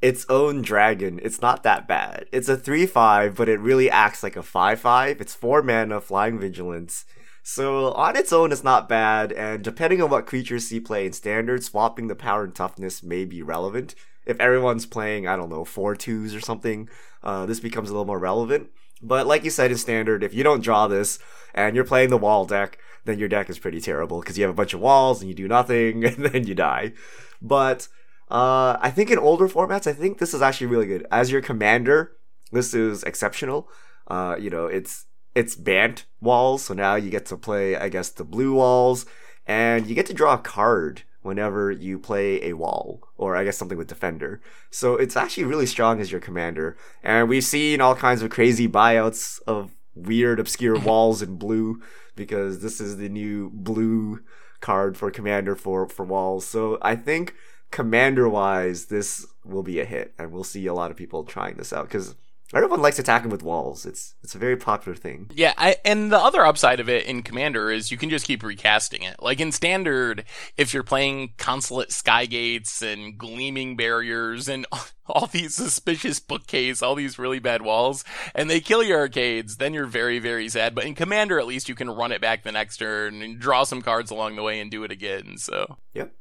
its 0.00 0.24
own 0.30 0.62
dragon, 0.62 1.20
it's 1.22 1.42
not 1.42 1.62
that 1.64 1.86
bad. 1.86 2.24
It's 2.32 2.48
a 2.48 2.56
3 2.56 2.86
5, 2.86 3.36
but 3.36 3.50
it 3.50 3.60
really 3.60 3.90
acts 3.90 4.22
like 4.22 4.36
a 4.36 4.42
5 4.42 4.80
5. 4.80 5.20
It's 5.20 5.34
4 5.34 5.62
mana, 5.62 6.00
flying 6.00 6.38
vigilance. 6.38 7.04
So 7.42 7.92
on 7.92 8.16
its 8.16 8.32
own, 8.32 8.50
it's 8.50 8.64
not 8.64 8.88
bad, 8.88 9.30
and 9.32 9.62
depending 9.62 10.00
on 10.00 10.08
what 10.08 10.26
creatures 10.26 10.72
you 10.72 10.80
play 10.80 11.04
in 11.04 11.12
standard, 11.12 11.62
swapping 11.62 12.06
the 12.06 12.14
power 12.14 12.44
and 12.44 12.54
toughness 12.54 13.02
may 13.02 13.26
be 13.26 13.42
relevant. 13.42 13.94
If 14.24 14.40
everyone's 14.40 14.86
playing, 14.86 15.26
I 15.26 15.36
don't 15.36 15.50
know, 15.50 15.66
4 15.66 15.96
2s 15.96 16.34
or 16.34 16.40
something, 16.40 16.88
uh, 17.22 17.44
this 17.44 17.60
becomes 17.60 17.90
a 17.90 17.92
little 17.92 18.06
more 18.06 18.18
relevant. 18.18 18.70
But 19.02 19.26
like 19.26 19.44
you 19.44 19.50
said 19.50 19.70
in 19.70 19.78
standard, 19.78 20.22
if 20.22 20.34
you 20.34 20.42
don't 20.42 20.62
draw 20.62 20.86
this 20.86 21.18
and 21.54 21.74
you're 21.74 21.84
playing 21.84 22.10
the 22.10 22.18
wall 22.18 22.44
deck, 22.44 22.78
then 23.04 23.18
your 23.18 23.28
deck 23.28 23.48
is 23.48 23.58
pretty 23.58 23.80
terrible 23.80 24.20
because 24.20 24.36
you 24.36 24.44
have 24.44 24.50
a 24.50 24.56
bunch 24.56 24.74
of 24.74 24.80
walls 24.80 25.20
and 25.20 25.28
you 25.28 25.34
do 25.34 25.48
nothing 25.48 26.04
and 26.04 26.16
then 26.16 26.46
you 26.46 26.54
die. 26.54 26.92
But 27.40 27.88
uh, 28.30 28.76
I 28.80 28.90
think 28.90 29.10
in 29.10 29.18
older 29.18 29.48
formats, 29.48 29.86
I 29.86 29.92
think 29.92 30.18
this 30.18 30.34
is 30.34 30.42
actually 30.42 30.68
really 30.68 30.86
good. 30.86 31.06
As 31.10 31.32
your 31.32 31.40
commander, 31.40 32.12
this 32.52 32.74
is 32.74 33.02
exceptional. 33.02 33.68
Uh, 34.06 34.36
you 34.38 34.50
know, 34.50 34.66
it's 34.66 35.06
it's 35.34 35.54
Bant 35.54 36.06
walls, 36.20 36.64
so 36.64 36.74
now 36.74 36.96
you 36.96 37.10
get 37.10 37.26
to 37.26 37.36
play, 37.36 37.76
I 37.76 37.88
guess, 37.88 38.08
the 38.08 38.24
blue 38.24 38.54
walls, 38.54 39.06
and 39.46 39.86
you 39.86 39.94
get 39.94 40.06
to 40.06 40.14
draw 40.14 40.34
a 40.34 40.38
card 40.38 41.02
whenever 41.22 41.70
you 41.70 41.98
play 41.98 42.42
a 42.42 42.54
wall, 42.54 43.02
or 43.16 43.36
I 43.36 43.44
guess 43.44 43.58
something 43.58 43.78
with 43.78 43.88
defender. 43.88 44.40
So 44.70 44.96
it's 44.96 45.16
actually 45.16 45.44
really 45.44 45.66
strong 45.66 46.00
as 46.00 46.10
your 46.10 46.20
commander. 46.20 46.76
And 47.02 47.28
we've 47.28 47.44
seen 47.44 47.80
all 47.80 47.94
kinds 47.94 48.22
of 48.22 48.30
crazy 48.30 48.68
buyouts 48.68 49.40
of 49.46 49.72
weird, 49.94 50.40
obscure 50.40 50.78
walls 50.80 51.22
in 51.22 51.36
blue 51.36 51.82
because 52.16 52.60
this 52.60 52.80
is 52.80 52.96
the 52.96 53.08
new 53.08 53.50
blue 53.52 54.20
card 54.60 54.96
for 54.96 55.10
commander 55.10 55.54
for 55.54 55.88
for 55.88 56.04
walls. 56.04 56.46
So 56.46 56.78
I 56.82 56.96
think 56.96 57.34
commander 57.70 58.28
wise, 58.28 58.86
this 58.86 59.26
will 59.44 59.62
be 59.62 59.80
a 59.80 59.84
hit, 59.84 60.14
and 60.18 60.32
we'll 60.32 60.44
see 60.44 60.66
a 60.66 60.74
lot 60.74 60.90
of 60.90 60.96
people 60.96 61.24
trying 61.24 61.56
this 61.56 61.72
out 61.72 61.86
because 61.86 62.14
Everyone 62.52 62.82
likes 62.82 62.98
attacking 62.98 63.30
with 63.30 63.44
walls. 63.44 63.86
It's 63.86 64.14
it's 64.24 64.34
a 64.34 64.38
very 64.38 64.56
popular 64.56 64.96
thing. 64.96 65.30
Yeah, 65.32 65.54
I, 65.56 65.76
and 65.84 66.10
the 66.10 66.18
other 66.18 66.44
upside 66.44 66.80
of 66.80 66.88
it 66.88 67.06
in 67.06 67.22
Commander 67.22 67.70
is 67.70 67.92
you 67.92 67.96
can 67.96 68.10
just 68.10 68.26
keep 68.26 68.42
recasting 68.42 69.02
it. 69.02 69.22
Like 69.22 69.38
in 69.38 69.52
Standard, 69.52 70.24
if 70.56 70.74
you're 70.74 70.82
playing 70.82 71.34
Consulate 71.38 71.90
Skygates 71.90 72.82
and 72.82 73.16
Gleaming 73.16 73.76
Barriers 73.76 74.48
and 74.48 74.66
all 75.06 75.28
these 75.28 75.54
suspicious 75.54 76.18
bookcase, 76.18 76.82
all 76.82 76.96
these 76.96 77.20
really 77.20 77.38
bad 77.38 77.62
walls, 77.62 78.04
and 78.34 78.50
they 78.50 78.58
kill 78.58 78.82
your 78.82 78.98
arcades, 78.98 79.58
then 79.58 79.72
you're 79.72 79.86
very, 79.86 80.18
very 80.18 80.48
sad. 80.48 80.74
But 80.74 80.86
in 80.86 80.96
Commander, 80.96 81.38
at 81.38 81.46
least 81.46 81.68
you 81.68 81.76
can 81.76 81.88
run 81.88 82.10
it 82.10 82.20
back 82.20 82.42
the 82.42 82.50
next 82.50 82.78
turn 82.78 83.22
and 83.22 83.38
draw 83.38 83.62
some 83.62 83.80
cards 83.80 84.10
along 84.10 84.34
the 84.34 84.42
way 84.42 84.58
and 84.58 84.72
do 84.72 84.82
it 84.82 84.90
again. 84.90 85.36
So. 85.36 85.76
Yep. 85.94 86.12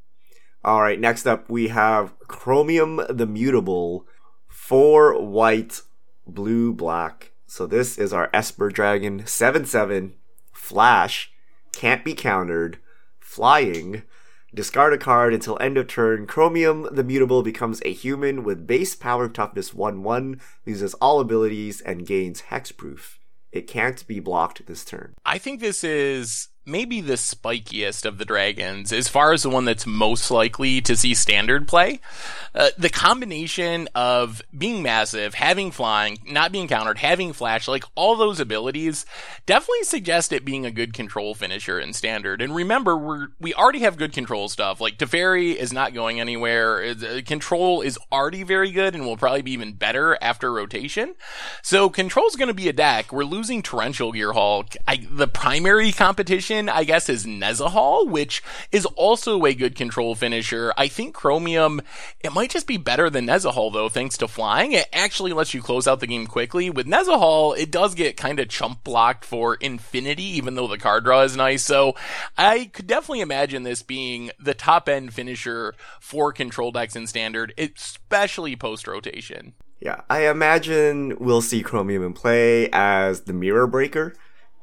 All 0.63 0.81
right. 0.81 0.99
Next 0.99 1.25
up, 1.25 1.49
we 1.49 1.69
have 1.69 2.13
Chromium 2.27 2.97
the 3.09 3.25
Mutable, 3.25 4.05
four 4.47 5.19
white 5.19 5.81
blue, 6.33 6.73
black. 6.73 7.31
So 7.47 7.65
this 7.65 7.97
is 7.97 8.13
our 8.13 8.29
Esper 8.33 8.69
Dragon 8.69 9.25
7 9.25 9.65
7, 9.65 10.15
Flash, 10.53 11.31
can't 11.73 12.05
be 12.05 12.13
countered, 12.13 12.79
flying. 13.19 14.03
Discard 14.53 14.93
a 14.93 14.97
card 14.97 15.33
until 15.33 15.57
end 15.61 15.77
of 15.77 15.87
turn. 15.87 16.25
Chromium, 16.25 16.87
the 16.91 17.03
mutable, 17.03 17.43
becomes 17.43 17.81
a 17.85 17.93
human 17.93 18.43
with 18.43 18.65
base 18.65 18.95
power 18.95 19.29
toughness 19.29 19.73
1 19.73 20.03
1, 20.03 20.41
loses 20.65 20.93
all 20.95 21.19
abilities, 21.19 21.81
and 21.81 22.07
gains 22.07 22.43
hexproof. 22.49 23.17
It 23.51 23.67
can't 23.67 24.05
be 24.07 24.19
blocked 24.19 24.65
this 24.65 24.85
turn. 24.85 25.13
I 25.25 25.37
think 25.37 25.59
this 25.59 25.83
is 25.83 26.49
maybe 26.69 27.01
the 27.01 27.13
spikiest 27.13 28.05
of 28.05 28.17
the 28.17 28.25
dragons 28.25 28.93
as 28.93 29.07
far 29.07 29.33
as 29.33 29.43
the 29.43 29.49
one 29.49 29.65
that's 29.65 29.85
most 29.85 30.31
likely 30.31 30.81
to 30.81 30.95
see 30.95 31.13
standard 31.13 31.67
play. 31.67 31.99
Uh, 32.55 32.69
the 32.77 32.89
combination 32.89 33.87
of 33.93 34.41
being 34.57 34.81
massive, 34.81 35.35
having 35.35 35.71
flying, 35.71 36.17
not 36.25 36.51
being 36.51 36.67
countered, 36.67 36.97
having 36.97 37.31
flash, 37.31 37.67
like 37.67 37.83
all 37.95 38.15
those 38.15 38.39
abilities 38.39 39.05
definitely 39.45 39.83
suggest 39.83 40.33
it 40.33 40.43
being 40.43 40.65
a 40.65 40.71
good 40.71 40.93
control 40.93 41.35
finisher 41.35 41.79
in 41.79 41.93
standard. 41.93 42.41
And 42.41 42.55
remember, 42.55 42.97
we're, 42.97 43.27
we 43.39 43.53
already 43.53 43.79
have 43.79 43.97
good 43.97 44.13
control 44.13 44.49
stuff. 44.49 44.81
Like 44.81 44.97
Teferi 44.97 45.55
is 45.55 45.71
not 45.71 45.93
going 45.93 46.19
anywhere. 46.19 46.83
Uh, 46.83 47.21
control 47.25 47.81
is 47.81 47.99
already 48.11 48.43
very 48.43 48.71
good 48.71 48.95
and 48.95 49.05
will 49.05 49.17
probably 49.17 49.43
be 49.43 49.51
even 49.51 49.73
better 49.73 50.17
after 50.21 50.51
rotation. 50.51 51.15
So 51.61 51.89
control's 51.89 52.35
going 52.35 52.47
to 52.47 52.53
be 52.53 52.67
a 52.67 52.73
deck. 52.73 53.13
We're 53.13 53.23
losing 53.23 53.61
Torrential 53.61 54.11
Gearhulk. 54.11 54.75
I, 54.87 55.07
the 55.09 55.27
primary 55.27 55.91
competition 55.91 56.58
I 56.67 56.83
guess, 56.83 57.07
is 57.07 57.25
Nezahal, 57.25 58.09
which 58.09 58.43
is 58.71 58.85
also 58.85 59.45
a 59.45 59.53
good 59.53 59.75
control 59.75 60.15
finisher. 60.15 60.73
I 60.75 60.87
think 60.87 61.13
Chromium, 61.13 61.81
it 62.21 62.33
might 62.33 62.49
just 62.49 62.67
be 62.67 62.77
better 62.77 63.09
than 63.09 63.27
Nezahal 63.27 63.71
though, 63.71 63.87
thanks 63.87 64.17
to 64.17 64.27
flying. 64.27 64.71
It 64.71 64.89
actually 64.91 65.31
lets 65.31 65.53
you 65.53 65.61
close 65.61 65.87
out 65.87 65.99
the 65.99 66.07
game 66.07 66.27
quickly. 66.27 66.69
With 66.69 66.87
Nezahal, 66.87 67.57
it 67.57 67.71
does 67.71 67.95
get 67.95 68.17
kind 68.17 68.39
of 68.39 68.49
chump 68.49 68.83
blocked 68.83 69.23
for 69.23 69.55
infinity, 69.55 70.23
even 70.23 70.55
though 70.55 70.67
the 70.67 70.77
card 70.77 71.03
draw 71.03 71.21
is 71.21 71.37
nice. 71.37 71.63
So 71.63 71.95
I 72.37 72.71
could 72.73 72.87
definitely 72.87 73.21
imagine 73.21 73.63
this 73.63 73.83
being 73.83 74.31
the 74.39 74.53
top 74.53 74.89
end 74.89 75.13
finisher 75.13 75.75
for 75.99 76.33
control 76.33 76.71
decks 76.71 76.95
in 76.95 77.07
standard, 77.07 77.53
especially 77.57 78.55
post 78.55 78.87
rotation. 78.87 79.53
Yeah, 79.79 80.01
I 80.09 80.27
imagine 80.27 81.15
we'll 81.19 81.41
see 81.41 81.63
Chromium 81.63 82.03
in 82.03 82.13
play 82.13 82.69
as 82.73 83.21
the 83.21 83.33
Mirror 83.33 83.67
Breaker 83.67 84.13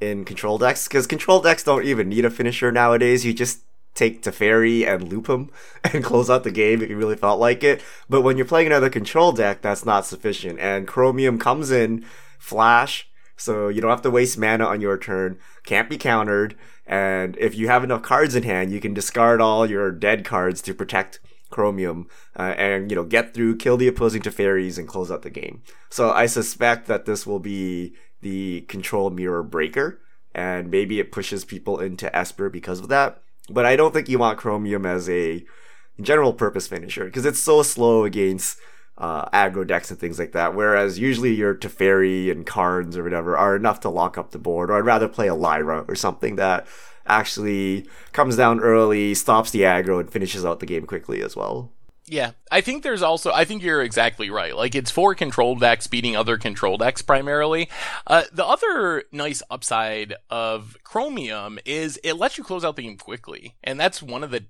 in 0.01 0.25
control 0.25 0.59
decks 0.59 0.87
because 0.87 1.07
control 1.07 1.41
decks 1.41 1.63
don't 1.63 1.85
even 1.85 2.09
need 2.09 2.25
a 2.25 2.31
finisher 2.31 2.71
nowadays. 2.71 3.25
You 3.25 3.33
just 3.33 3.63
take 3.95 4.23
Teferi 4.23 4.87
and 4.87 5.09
loop 5.09 5.29
him 5.29 5.51
and 5.85 6.05
close 6.05 6.29
out 6.29 6.45
the 6.45 6.51
game 6.51 6.83
if 6.83 6.91
you 6.91 6.97
really 6.97 7.17
felt 7.17 7.41
like 7.41 7.65
it. 7.65 7.83
But 8.09 8.23
when 8.23 8.37
you're 8.37 8.47
playing 8.47 8.67
another 8.67 8.91
control 8.91 9.33
deck, 9.33 9.63
that's 9.63 9.85
not 9.85 10.07
sufficient. 10.07 10.61
And 10.61 10.87
Chromium 10.87 11.39
comes 11.39 11.71
in, 11.71 12.05
flash, 12.39 13.09
So 13.37 13.69
you 13.69 13.81
don't 13.81 13.91
have 13.91 14.03
to 14.03 14.11
waste 14.11 14.39
mana 14.39 14.65
on 14.65 14.81
your 14.81 14.99
turn, 14.99 15.39
can't 15.65 15.91
be 15.91 15.99
countered, 15.99 16.57
and 16.87 17.37
if 17.39 17.57
you 17.57 17.67
have 17.69 17.83
enough 17.83 18.03
cards 18.03 18.35
in 18.35 18.45
hand, 18.45 18.71
you 18.71 18.81
can 18.81 18.95
discard 18.95 19.41
all 19.41 19.69
your 19.69 19.91
dead 19.91 20.25
cards 20.25 20.63
to 20.63 20.75
protect 20.75 21.21
Chromium 21.51 22.09
uh, 22.39 22.55
and 22.57 22.91
you 22.91 22.97
know 22.97 23.05
get 23.05 23.35
through, 23.35 23.57
kill 23.57 23.77
the 23.77 23.89
opposing 23.89 24.23
Teferis, 24.23 24.79
and 24.79 24.87
close 24.89 25.11
out 25.11 25.23
the 25.23 25.31
game. 25.31 25.63
So 25.91 26.11
I 26.11 26.27
suspect 26.27 26.87
that 26.87 27.07
this 27.07 27.27
will 27.27 27.41
be 27.41 27.95
the 28.21 28.63
control 28.63 29.11
mirror 29.11 29.43
breaker, 29.43 30.01
and 30.35 30.71
maybe 30.71 31.01
it 31.01 31.13
pushes 31.13 31.45
people 31.45 31.81
into 31.81 32.15
Esper 32.15 32.51
because 32.51 32.81
of 32.81 32.89
that. 32.89 33.23
But 33.49 33.67
I 33.67 33.77
don't 33.77 33.93
think 33.93 34.09
you 34.09 34.19
want 34.19 34.39
Chromium 34.39 34.85
as 34.87 35.09
a 35.09 35.45
general 36.01 36.33
purpose 36.33 36.67
finisher 36.67 37.05
because 37.05 37.25
it's 37.25 37.39
so 37.39 37.63
slow 37.63 38.05
against 38.05 38.59
uh, 38.99 39.29
aggro 39.31 39.67
decks 39.67 39.91
and 39.91 40.01
things 40.01 40.19
like 40.19 40.33
that. 40.33 40.55
Whereas 40.55 40.99
usually 40.99 41.35
your 41.35 41.55
Teferi 41.55 42.31
and 42.31 42.47
Karns 42.47 42.97
or 42.97 43.05
whatever 43.05 43.37
are 43.37 43.57
enough 43.57 43.81
to 43.81 43.91
lock 43.91 44.19
up 44.19 44.31
the 44.31 44.39
board. 44.39 44.71
Or 44.71 44.79
I'd 44.79 44.85
rather 44.85 45.09
play 45.09 45.29
a 45.29 45.35
Lyra 45.35 45.85
or 45.87 45.95
something 45.95 46.37
that 46.37 46.67
actually 47.07 47.87
comes 48.13 48.37
down 48.37 48.61
early, 48.61 49.15
stops 49.15 49.51
the 49.51 49.63
aggro, 49.63 50.01
and 50.01 50.11
finishes 50.11 50.45
out 50.45 50.61
the 50.61 50.67
game 50.67 50.87
quickly 50.87 51.23
as 51.23 51.37
well. 51.37 51.73
Yeah, 52.09 52.33
I 52.53 52.61
think 52.61 52.85
there's 52.85 53.03
also, 53.03 53.33
I 53.33 53.45
think 53.45 53.65
you're 53.65 53.83
exactly 53.83 54.31
right. 54.31 54.55
Like, 54.55 54.77
it's 54.77 54.93
for 54.93 55.15
control 55.17 55.57
decks 55.57 55.89
beating 55.89 56.15
other 56.15 56.39
control 56.39 56.79
decks 56.79 57.03
primarily. 57.03 57.69
Uh, 58.07 58.23
the 58.33 58.47
other 58.47 59.03
nice 59.11 59.43
upside 59.51 60.15
of 60.31 60.77
Chromium 60.85 61.59
is 61.65 61.99
it 62.05 62.15
lets 62.15 62.39
you 62.39 62.45
close 62.45 62.65
out 62.65 62.77
the 62.77 62.83
game 62.83 62.97
quickly. 62.97 63.57
And 63.65 63.81
that's 63.81 64.03
one 64.03 64.23
of 64.23 64.31
the 64.31 64.45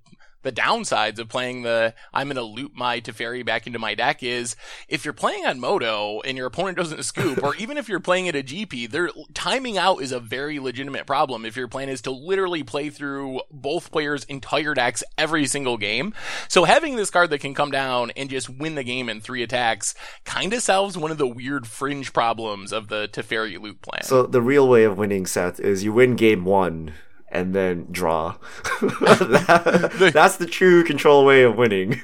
the 0.46 0.52
downsides 0.52 1.18
of 1.18 1.28
playing 1.28 1.62
the 1.62 1.92
I'm 2.14 2.28
going 2.28 2.36
to 2.36 2.42
loop 2.42 2.74
my 2.74 3.00
Teferi 3.00 3.44
back 3.44 3.66
into 3.66 3.78
my 3.78 3.94
deck 3.94 4.22
is 4.22 4.56
if 4.88 5.04
you're 5.04 5.12
playing 5.12 5.44
on 5.44 5.60
MODO 5.60 6.22
and 6.24 6.36
your 6.36 6.46
opponent 6.46 6.78
doesn't 6.78 7.02
scoop, 7.02 7.42
or 7.42 7.54
even 7.56 7.76
if 7.76 7.88
you're 7.88 8.00
playing 8.00 8.28
at 8.28 8.36
a 8.36 8.42
GP, 8.42 8.90
their 8.90 9.10
timing 9.34 9.76
out 9.76 10.00
is 10.00 10.12
a 10.12 10.20
very 10.20 10.58
legitimate 10.58 11.06
problem. 11.06 11.44
If 11.44 11.56
your 11.56 11.68
plan 11.68 11.88
is 11.88 12.00
to 12.02 12.10
literally 12.10 12.62
play 12.62 12.90
through 12.90 13.40
both 13.50 13.90
players' 13.90 14.24
entire 14.24 14.74
decks 14.74 15.02
every 15.18 15.46
single 15.46 15.76
game, 15.76 16.14
so 16.48 16.64
having 16.64 16.96
this 16.96 17.10
card 17.10 17.30
that 17.30 17.40
can 17.40 17.54
come 17.54 17.70
down 17.70 18.12
and 18.12 18.30
just 18.30 18.48
win 18.48 18.76
the 18.76 18.84
game 18.84 19.08
in 19.08 19.20
three 19.20 19.42
attacks 19.42 19.94
kind 20.24 20.52
of 20.52 20.62
solves 20.62 20.96
one 20.96 21.10
of 21.10 21.18
the 21.18 21.26
weird 21.26 21.66
fringe 21.66 22.12
problems 22.12 22.72
of 22.72 22.88
the 22.88 23.08
Teferi 23.08 23.60
loop 23.60 23.82
plan. 23.82 24.04
So 24.04 24.22
the 24.22 24.42
real 24.42 24.68
way 24.68 24.84
of 24.84 24.96
winning 24.96 25.26
Seth 25.26 25.58
is 25.58 25.82
you 25.82 25.92
win 25.92 26.14
game 26.14 26.44
one 26.44 26.94
and 27.28 27.54
then 27.54 27.86
draw. 27.90 28.36
that, 28.80 30.10
that's 30.12 30.36
the 30.36 30.46
true 30.46 30.84
control 30.84 31.24
way 31.24 31.42
of 31.42 31.56
winning. 31.56 31.90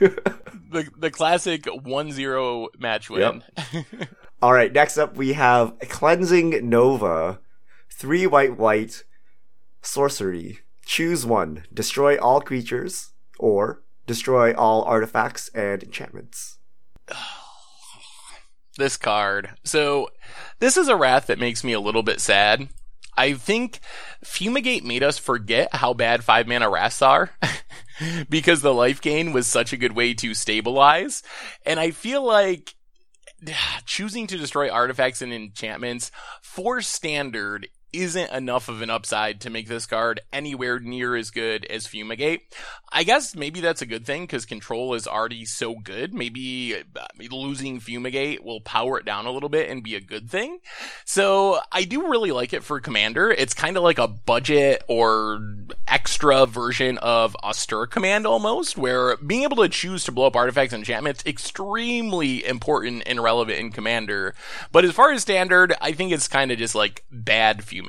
the 0.70 0.88
the 0.96 1.10
classic 1.10 1.64
1-0 1.64 2.66
match 2.78 3.10
win. 3.10 3.42
Yep. 3.72 3.86
All 4.42 4.52
right, 4.52 4.72
next 4.72 4.98
up 4.98 5.16
we 5.16 5.34
have 5.34 5.78
Cleansing 5.88 6.68
Nova. 6.68 7.40
3 7.90 8.26
white 8.26 8.58
white 8.58 9.04
sorcery. 9.80 10.60
Choose 10.84 11.24
one. 11.24 11.64
Destroy 11.72 12.18
all 12.18 12.40
creatures 12.40 13.10
or 13.38 13.82
destroy 14.06 14.52
all 14.52 14.82
artifacts 14.82 15.48
and 15.54 15.82
enchantments. 15.82 16.58
this 18.76 18.96
card. 18.96 19.50
So, 19.62 20.08
this 20.58 20.76
is 20.76 20.88
a 20.88 20.96
wrath 20.96 21.28
that 21.28 21.38
makes 21.38 21.62
me 21.62 21.72
a 21.72 21.80
little 21.80 22.02
bit 22.02 22.20
sad 22.20 22.68
I 23.16 23.34
think 23.34 23.80
Fumigate 24.24 24.84
made 24.84 25.02
us 25.02 25.18
forget 25.18 25.74
how 25.74 25.92
bad 25.94 26.24
five 26.24 26.46
mana 26.46 26.70
wraths 26.70 27.02
are 27.02 27.30
because 28.28 28.62
the 28.62 28.74
life 28.74 29.00
gain 29.00 29.32
was 29.32 29.46
such 29.46 29.72
a 29.72 29.76
good 29.76 29.92
way 29.92 30.14
to 30.14 30.34
stabilize. 30.34 31.22
And 31.66 31.78
I 31.78 31.90
feel 31.90 32.24
like 32.24 32.74
choosing 33.86 34.26
to 34.28 34.38
destroy 34.38 34.70
artifacts 34.70 35.22
and 35.22 35.32
enchantments 35.32 36.10
for 36.40 36.80
standard 36.80 37.68
isn't 37.92 38.32
enough 38.32 38.68
of 38.68 38.82
an 38.82 38.90
upside 38.90 39.40
to 39.42 39.50
make 39.50 39.68
this 39.68 39.86
card 39.86 40.20
anywhere 40.32 40.78
near 40.78 41.14
as 41.14 41.30
good 41.30 41.64
as 41.66 41.86
Fumigate. 41.86 42.40
I 42.90 43.04
guess 43.04 43.34
maybe 43.34 43.60
that's 43.60 43.82
a 43.82 43.86
good 43.86 44.06
thing 44.06 44.22
because 44.22 44.44
control 44.44 44.94
is 44.94 45.06
already 45.06 45.44
so 45.44 45.74
good. 45.74 46.14
Maybe 46.14 46.74
uh, 46.76 47.06
losing 47.30 47.80
Fumigate 47.80 48.42
will 48.44 48.60
power 48.60 48.98
it 48.98 49.04
down 49.04 49.26
a 49.26 49.30
little 49.30 49.48
bit 49.48 49.68
and 49.68 49.82
be 49.82 49.94
a 49.94 50.00
good 50.00 50.30
thing. 50.30 50.58
So 51.04 51.60
I 51.70 51.84
do 51.84 52.08
really 52.08 52.32
like 52.32 52.52
it 52.52 52.64
for 52.64 52.80
Commander. 52.80 53.30
It's 53.30 53.54
kind 53.54 53.76
of 53.76 53.82
like 53.82 53.98
a 53.98 54.08
budget 54.08 54.84
or 54.88 55.40
extra 55.86 56.46
version 56.46 56.98
of 56.98 57.36
Austere 57.36 57.86
Command 57.86 58.26
almost, 58.26 58.76
where 58.76 59.16
being 59.18 59.42
able 59.42 59.56
to 59.58 59.68
choose 59.68 60.04
to 60.04 60.12
blow 60.12 60.26
up 60.26 60.36
artifacts 60.36 60.72
and 60.72 60.80
enchantments 60.80 61.24
extremely 61.26 62.44
important 62.44 63.02
and 63.06 63.22
relevant 63.22 63.58
in 63.58 63.70
Commander. 63.70 64.34
But 64.70 64.84
as 64.84 64.92
far 64.92 65.12
as 65.12 65.22
standard, 65.22 65.74
I 65.80 65.92
think 65.92 66.12
it's 66.12 66.28
kind 66.28 66.50
of 66.50 66.58
just 66.58 66.74
like 66.74 67.04
bad 67.10 67.64
Fumigate. 67.64 67.81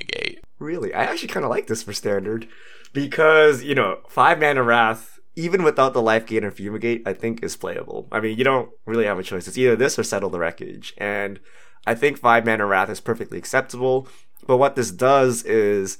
Really? 0.59 0.93
I 0.93 1.03
actually 1.03 1.29
kind 1.29 1.43
of 1.43 1.49
like 1.49 1.67
this 1.67 1.83
for 1.83 1.93
standard 1.93 2.47
because, 2.93 3.63
you 3.63 3.75
know, 3.75 3.99
five 4.07 4.39
mana 4.39 4.63
wrath, 4.63 5.19
even 5.35 5.63
without 5.63 5.93
the 5.93 6.01
life 6.01 6.25
gain 6.25 6.43
and 6.43 6.53
fumigate, 6.53 7.01
I 7.05 7.13
think 7.13 7.43
is 7.43 7.57
playable. 7.57 8.07
I 8.11 8.19
mean, 8.19 8.37
you 8.37 8.43
don't 8.43 8.69
really 8.85 9.05
have 9.05 9.19
a 9.19 9.23
choice. 9.23 9.47
It's 9.47 9.57
either 9.57 9.75
this 9.75 9.97
or 9.97 10.03
settle 10.03 10.29
the 10.29 10.39
wreckage. 10.39 10.93
And 10.97 11.39
I 11.85 11.95
think 11.95 12.17
five 12.17 12.45
mana 12.45 12.65
wrath 12.65 12.89
is 12.89 12.99
perfectly 12.99 13.37
acceptable. 13.37 14.07
But 14.45 14.57
what 14.57 14.75
this 14.75 14.91
does 14.91 15.43
is 15.43 15.97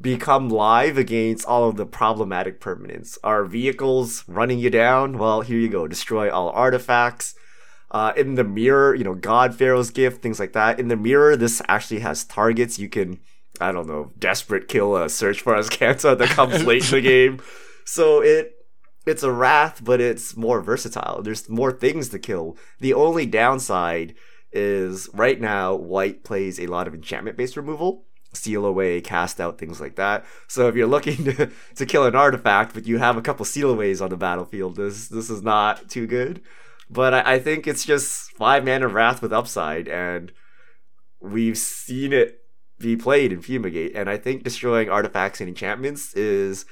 become 0.00 0.48
live 0.48 0.96
against 0.96 1.46
all 1.46 1.68
of 1.68 1.76
the 1.76 1.86
problematic 1.86 2.60
permanents. 2.60 3.18
Are 3.22 3.44
vehicles 3.44 4.24
running 4.26 4.58
you 4.58 4.70
down? 4.70 5.18
Well, 5.18 5.42
here 5.42 5.58
you 5.58 5.68
go. 5.68 5.86
Destroy 5.86 6.30
all 6.30 6.50
artifacts. 6.50 7.34
Uh, 7.90 8.12
in 8.16 8.36
the 8.36 8.44
mirror, 8.44 8.94
you 8.94 9.02
know, 9.02 9.14
God 9.14 9.54
Pharaoh's 9.54 9.90
gift, 9.90 10.22
things 10.22 10.38
like 10.38 10.52
that. 10.52 10.78
In 10.78 10.88
the 10.88 10.96
mirror, 10.96 11.36
this 11.36 11.60
actually 11.66 12.00
has 12.00 12.24
targets 12.24 12.78
you 12.78 12.88
can 12.88 13.18
I 13.60 13.72
don't 13.72 13.86
know, 13.86 14.10
desperate 14.18 14.68
kill 14.68 14.96
a 14.96 15.08
search 15.08 15.42
for 15.42 15.54
Azcanta 15.54 16.16
that 16.16 16.28
comes 16.30 16.64
late 16.64 16.84
in 16.84 16.90
the 16.90 17.00
game. 17.00 17.40
So 17.84 18.22
it 18.22 18.54
it's 19.06 19.22
a 19.22 19.32
wrath, 19.32 19.82
but 19.82 20.00
it's 20.00 20.36
more 20.36 20.60
versatile. 20.60 21.22
There's 21.22 21.48
more 21.48 21.72
things 21.72 22.08
to 22.10 22.18
kill. 22.18 22.56
The 22.80 22.94
only 22.94 23.26
downside 23.26 24.14
is 24.52 25.08
right 25.12 25.40
now 25.40 25.74
white 25.74 26.24
plays 26.24 26.58
a 26.58 26.66
lot 26.66 26.88
of 26.88 26.94
enchantment 26.94 27.36
based 27.36 27.56
removal. 27.56 28.04
Seal 28.32 28.64
away, 28.64 29.00
cast 29.00 29.40
out, 29.40 29.58
things 29.58 29.80
like 29.80 29.96
that. 29.96 30.24
So 30.46 30.68
if 30.68 30.76
you're 30.76 30.86
looking 30.86 31.24
to, 31.24 31.50
to 31.74 31.86
kill 31.86 32.06
an 32.06 32.14
artifact, 32.14 32.74
but 32.74 32.86
you 32.86 32.98
have 32.98 33.16
a 33.16 33.22
couple 33.22 33.44
seal 33.44 33.70
aways 33.70 34.00
on 34.00 34.10
the 34.10 34.16
battlefield, 34.16 34.76
this 34.76 35.08
this 35.08 35.28
is 35.28 35.42
not 35.42 35.88
too 35.88 36.06
good. 36.06 36.40
But 36.90 37.14
I, 37.14 37.34
I 37.34 37.38
think 37.38 37.66
it's 37.66 37.84
just 37.84 38.32
five 38.32 38.64
mana 38.64 38.88
wrath 38.88 39.22
with 39.22 39.32
upside, 39.32 39.88
and 39.88 40.32
we've 41.20 41.56
seen 41.56 42.12
it 42.12 42.40
be 42.78 42.96
played 42.96 43.32
in 43.32 43.40
Fumigate, 43.40 43.94
and 43.94 44.10
I 44.10 44.16
think 44.16 44.42
destroying 44.42 44.90
artifacts 44.90 45.40
and 45.40 45.48
enchantments 45.48 46.14
is 46.14 46.64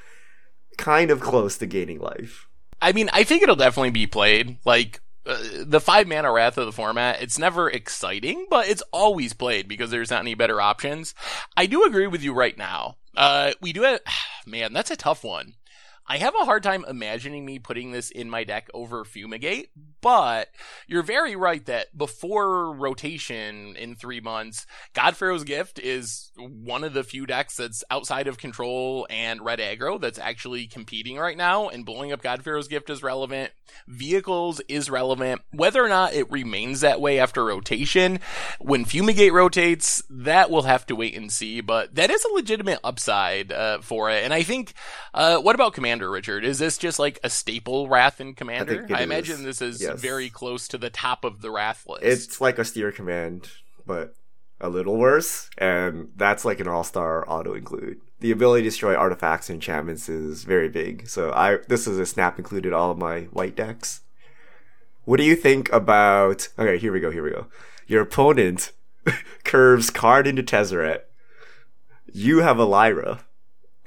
kind 0.77 1.11
of 1.11 1.21
close 1.21 1.57
to 1.59 1.67
gaining 1.67 2.01
life. 2.01 2.49
I 2.81 2.93
mean, 2.93 3.11
I 3.13 3.25
think 3.25 3.43
it'll 3.43 3.57
definitely 3.57 3.91
be 3.91 4.07
played. 4.07 4.59
Like, 4.65 5.01
uh, 5.27 5.37
the 5.65 5.81
five 5.81 6.09
mana 6.09 6.33
wrath 6.33 6.57
of 6.57 6.67
the 6.67 6.73
format, 6.73 7.21
it's 7.21 7.39
never 7.39 7.69
exciting, 7.69 8.47
but 8.49 8.69
it's 8.69 8.83
always 8.93 9.33
played 9.35 9.69
because 9.69 9.91
there's 9.91 10.11
not 10.11 10.21
any 10.21 10.35
better 10.35 10.61
options. 10.61 11.15
I 11.57 11.67
do 11.67 11.85
agree 11.85 12.07
with 12.07 12.23
you 12.23 12.33
right 12.33 12.57
now. 12.57 12.97
Uh, 13.17 13.53
we 13.61 13.73
do 13.73 13.83
have, 13.83 14.01
man, 14.47 14.73
that's 14.73 14.91
a 14.91 14.97
tough 14.97 15.23
one. 15.23 15.55
I 16.11 16.17
have 16.17 16.35
a 16.41 16.47
hard 16.47 16.63
time 16.63 16.87
imagining 16.89 17.45
me 17.45 17.59
putting 17.59 17.93
this 17.93 18.11
in 18.11 18.31
my 18.31 18.43
deck 18.43 18.69
over 18.73 19.05
Fumigate, 19.05 19.69
but 20.01 20.49
you're 20.87 21.03
very 21.03 21.37
right 21.37 21.65
that 21.67 21.97
before 21.97 22.73
rotation 22.73 23.77
in 23.77 23.95
three 23.95 24.21
months, 24.21 24.65
God 24.95 25.17
Pharaoh's 25.17 25.45
Gift 25.45 25.79
is 25.79 26.31
one 26.37 26.83
of 26.83 26.95
the 26.95 27.05
few 27.05 27.27
decks 27.27 27.57
that's 27.57 27.85
outside 27.91 28.27
of 28.27 28.39
control 28.39 29.07
and 29.11 29.45
red 29.45 29.59
aggro 29.59 30.01
that's 30.01 30.19
actually 30.19 30.67
competing 30.67 31.19
right 31.19 31.37
now, 31.37 31.69
and 31.69 31.85
blowing 31.85 32.11
up 32.11 32.23
God 32.23 32.43
Pharaoh's 32.43 32.69
Gift 32.69 32.89
is 32.89 33.03
relevant. 33.03 33.53
Vehicles 33.87 34.63
is 34.67 34.89
relevant. 34.89 35.43
Whether 35.53 35.85
or 35.85 35.91
not 35.91 36.15
it 36.15 36.31
remains 36.31 36.81
that 36.81 37.03
way 37.03 37.19
after 37.19 37.45
rotation, 37.45 38.21
when 38.61 38.87
Fumigate 38.87 39.35
rotates, 39.35 40.03
that 40.09 40.51
we'll 40.51 40.63
have 40.63 40.87
to 40.87 40.97
wait 40.97 41.15
and 41.15 41.31
see, 41.31 41.61
but 41.61 41.95
that 41.97 42.09
is 42.09 42.25
a 42.25 42.35
legitimate 42.35 42.81
upside 42.83 43.53
uh, 43.53 43.83
for 43.83 44.11
it. 44.11 44.25
And 44.25 44.33
I 44.33 44.43
think, 44.43 44.73
uh, 45.13 45.39
what 45.39 45.55
about 45.55 45.75
Commander, 45.99 46.11
Richard? 46.11 46.45
Is 46.45 46.59
this 46.59 46.79
just 46.79 46.99
like 46.99 47.19
a 47.25 47.31
staple 47.31 47.89
Wrath 47.89 48.21
in 48.21 48.35
Commander? 48.35 48.87
I, 48.91 49.01
I 49.01 49.03
imagine 49.03 49.43
this 49.43 49.61
is 49.61 49.83
yes. 49.83 50.01
very 50.01 50.31
close 50.31 50.69
to 50.69 50.79
the 50.79 50.91
top 50.91 51.25
of 51.25 51.41
the 51.41 51.51
Wrath 51.51 51.85
list. 51.89 52.05
It's 52.05 52.41
like 52.41 52.59
Austere 52.59 52.93
Command, 52.93 53.49
but 53.87 54.15
a 54.61 54.69
little 54.69 54.97
worse, 54.97 55.51
and 55.59 56.11
that's 56.17 56.45
like 56.45 56.61
an 56.61 56.69
all-star 56.69 57.29
auto 57.29 57.55
include. 57.55 58.01
The 58.21 58.31
ability 58.31 58.63
to 58.63 58.69
destroy 58.69 58.95
artifacts 58.95 59.49
and 59.49 59.57
enchantments 59.57 60.09
is 60.09 60.45
very 60.45 60.69
big. 60.69 61.09
So 61.09 61.33
I 61.33 61.59
this 61.69 61.87
is 61.87 61.99
a 61.99 62.07
snap 62.07 62.39
included 62.39 62.73
all 62.73 62.91
of 62.91 62.99
my 62.99 63.23
white 63.33 63.57
decks. 63.57 64.01
What 65.05 65.19
do 65.19 65.25
you 65.25 65.37
think 65.37 65.73
about 65.73 66.49
Okay, 66.59 66.79
here 66.79 66.93
we 66.93 67.01
go, 67.01 67.11
here 67.11 67.23
we 67.23 67.31
go. 67.31 67.47
Your 67.87 68.03
opponent 68.03 68.73
curves 69.45 69.91
Karn 69.91 70.27
into 70.27 70.43
Tezzeret. 70.43 71.03
You 72.13 72.39
have 72.39 72.59
a 72.59 72.65
Lyra. 72.65 73.21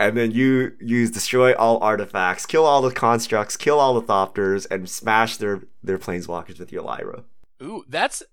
And 0.02 0.18
then 0.18 0.32
you 0.32 0.72
use 0.80 1.12
destroy 1.12 1.54
all 1.54 1.78
artifacts, 1.78 2.48
kill 2.48 2.66
all 2.66 2.82
the 2.82 2.90
constructs, 2.90 3.56
kill 3.56 3.80
all 3.80 3.94
the 3.94 4.02
Thopters, 4.02 4.66
and 4.72 4.90
smash 4.90 5.38
their 5.38 5.62
their 5.84 6.00
planeswalkers 6.00 6.58
with 6.58 6.72
your 6.72 6.82
Lyra. 6.82 7.24
Ooh, 7.62 7.84
that's 7.88 8.24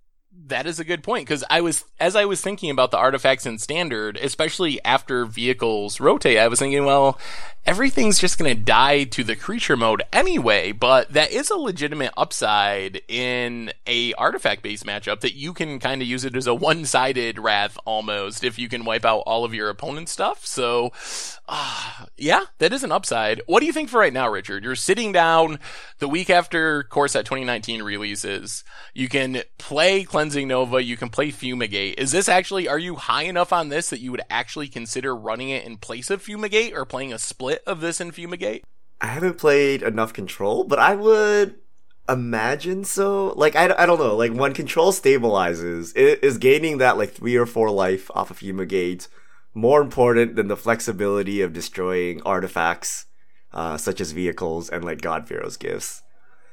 that 0.46 0.66
is 0.66 0.78
a 0.78 0.84
good 0.84 1.02
point 1.02 1.26
because 1.26 1.44
I 1.50 1.60
was, 1.60 1.84
as 2.00 2.16
I 2.16 2.24
was 2.24 2.40
thinking 2.40 2.70
about 2.70 2.90
the 2.90 2.98
artifacts 2.98 3.46
in 3.46 3.58
standard, 3.58 4.16
especially 4.16 4.82
after 4.84 5.24
vehicles 5.24 6.00
rotate, 6.00 6.38
I 6.38 6.48
was 6.48 6.58
thinking, 6.58 6.84
well, 6.84 7.18
everything's 7.66 8.18
just 8.18 8.38
going 8.38 8.56
to 8.56 8.62
die 8.62 9.04
to 9.04 9.22
the 9.22 9.36
creature 9.36 9.76
mode 9.76 10.02
anyway, 10.10 10.72
but 10.72 11.12
that 11.12 11.30
is 11.30 11.50
a 11.50 11.56
legitimate 11.56 12.12
upside 12.16 13.02
in 13.08 13.70
a 13.86 14.14
artifact 14.14 14.62
based 14.62 14.86
matchup 14.86 15.20
that 15.20 15.34
you 15.34 15.52
can 15.52 15.78
kind 15.78 16.00
of 16.00 16.08
use 16.08 16.24
it 16.24 16.34
as 16.34 16.46
a 16.46 16.54
one 16.54 16.86
sided 16.86 17.38
wrath 17.38 17.76
almost 17.84 18.42
if 18.42 18.58
you 18.58 18.70
can 18.70 18.86
wipe 18.86 19.04
out 19.04 19.22
all 19.26 19.44
of 19.44 19.52
your 19.52 19.68
opponent's 19.68 20.12
stuff. 20.12 20.46
So, 20.46 20.92
uh, 21.46 22.06
yeah, 22.16 22.46
that 22.56 22.72
is 22.72 22.84
an 22.84 22.92
upside. 22.92 23.42
What 23.46 23.60
do 23.60 23.66
you 23.66 23.72
think 23.72 23.90
for 23.90 24.00
right 24.00 24.14
now, 24.14 24.30
Richard? 24.30 24.64
You're 24.64 24.74
sitting 24.74 25.12
down 25.12 25.58
the 25.98 26.08
week 26.08 26.30
after 26.30 26.84
Core 26.84 27.08
Set 27.08 27.26
2019 27.26 27.82
releases. 27.82 28.64
You 28.94 29.10
can 29.10 29.42
play 29.58 30.04
Cleansing 30.28 30.48
Nova. 30.48 30.84
You 30.84 30.98
can 30.98 31.08
play 31.08 31.30
Fumigate. 31.30 31.94
Is 31.96 32.12
this 32.12 32.28
actually, 32.28 32.68
are 32.68 32.78
you 32.78 32.96
high 32.96 33.22
enough 33.22 33.50
on 33.50 33.70
this 33.70 33.88
that 33.88 34.00
you 34.00 34.10
would 34.10 34.20
actually 34.28 34.68
consider 34.68 35.16
running 35.16 35.48
it 35.48 35.64
in 35.64 35.78
place 35.78 36.10
of 36.10 36.20
Fumigate 36.20 36.74
or 36.74 36.84
playing 36.84 37.14
a 37.14 37.18
split 37.18 37.62
of 37.66 37.80
this 37.80 37.98
in 37.98 38.10
Fumigate? 38.10 38.62
I 39.00 39.06
haven't 39.06 39.38
played 39.38 39.82
enough 39.82 40.12
control, 40.12 40.64
but 40.64 40.78
I 40.78 40.96
would 40.96 41.54
imagine 42.10 42.84
so. 42.84 43.32
Like, 43.36 43.56
I, 43.56 43.74
I 43.74 43.86
don't 43.86 43.98
know. 43.98 44.16
Like, 44.16 44.34
when 44.34 44.52
control 44.52 44.92
stabilizes, 44.92 45.96
it 45.96 46.22
is 46.22 46.36
gaining 46.36 46.76
that, 46.76 46.98
like, 46.98 47.12
three 47.12 47.36
or 47.36 47.46
four 47.46 47.70
life 47.70 48.10
off 48.14 48.30
of 48.30 48.36
Fumigate 48.38 49.08
more 49.54 49.80
important 49.80 50.36
than 50.36 50.48
the 50.48 50.58
flexibility 50.58 51.40
of 51.40 51.54
destroying 51.54 52.20
artifacts, 52.26 53.06
uh, 53.54 53.78
such 53.78 53.98
as 53.98 54.12
vehicles 54.12 54.68
and, 54.68 54.84
like, 54.84 55.00
God 55.00 55.26
Pharaoh's 55.26 55.56
gifts. 55.56 56.02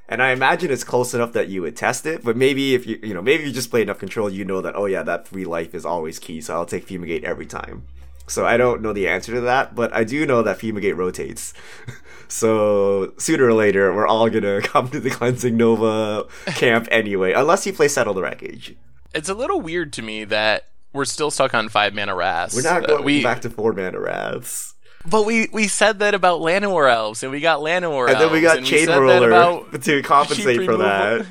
And 0.08 0.22
I 0.22 0.32
imagine 0.32 0.72
it's 0.72 0.84
close 0.84 1.13
enough 1.15 1.34
that 1.34 1.48
you 1.48 1.63
would 1.63 1.76
test 1.76 2.06
it, 2.06 2.24
but 2.24 2.38
maybe 2.38 2.76
if 2.76 2.86
you, 2.86 3.00
you 3.02 3.13
know, 3.13 3.22
maybe 3.24 3.44
you 3.46 3.52
just 3.52 3.72
play 3.72 3.82
enough 3.82 3.98
control, 3.98 4.30
you 4.30 4.46
know 4.46 4.62
that, 4.62 4.76
oh 4.76 4.86
yeah, 4.86 5.02
that 5.04 5.28
three 5.28 5.46
life 5.46 5.74
is 5.74 5.84
always 5.86 6.20
key, 6.20 6.41
so 6.41 6.54
I'll 6.54 6.65
take 6.68 6.86
Fumigate 6.88 7.24
every 7.24 7.48
time. 7.48 7.88
So 8.28 8.46
I 8.46 8.58
don't 8.58 8.82
know 8.82 8.94
the 8.94 9.08
answer 9.08 9.34
to 9.34 9.41
that, 9.41 9.74
but 9.76 9.94
I 9.94 10.04
do 10.04 10.26
know 10.26 10.44
that 10.44 10.60
Fumigate 10.60 10.96
rotates. 10.96 11.54
so 12.28 13.13
sooner 13.18 13.46
or 13.46 13.54
later, 13.54 13.94
we're 13.94 14.08
all 14.08 14.30
gonna 14.30 14.62
come 14.63 14.89
to 14.89 15.00
the 15.00 15.10
Cleansing 15.10 15.58
Nova 15.58 16.26
camp 16.46 16.88
anyway, 16.91 17.34
unless 17.34 17.65
you 17.65 17.74
play 17.74 17.88
Settle 17.88 18.13
the 18.13 18.22
Wreckage. 18.22 18.76
It's 19.13 19.30
a 19.30 19.34
little 19.34 19.62
weird 19.62 19.91
to 19.94 20.02
me 20.02 20.24
that 20.26 20.68
we're 20.94 21.06
still 21.06 21.32
stuck 21.32 21.54
on 21.54 21.68
five 21.70 21.94
mana 21.94 22.15
wraths. 22.15 22.56
We're 22.56 22.62
not 22.62 22.84
Uh, 22.84 22.88
going 22.88 23.04
we, 23.06 23.24
back 23.24 23.41
to 23.41 23.50
four 23.50 23.74
mana 23.74 24.00
wraths. 24.00 24.75
But 25.08 25.26
we 25.26 25.48
we 25.52 25.68
said 25.68 26.00
that 26.00 26.13
about 26.13 26.41
Llanowar 26.41 26.91
elves, 26.91 27.24
and 27.24 27.32
we 27.32 27.39
got 27.39 27.60
Llanowar 27.60 28.10
And 28.10 28.20
then 28.20 28.32
we 28.32 28.41
got 28.41 28.60
Chainwhirler 28.60 29.28
about 29.28 29.82
to 29.84 30.02
compensate 30.04 30.63
for 30.65 30.78
that. 30.78 31.26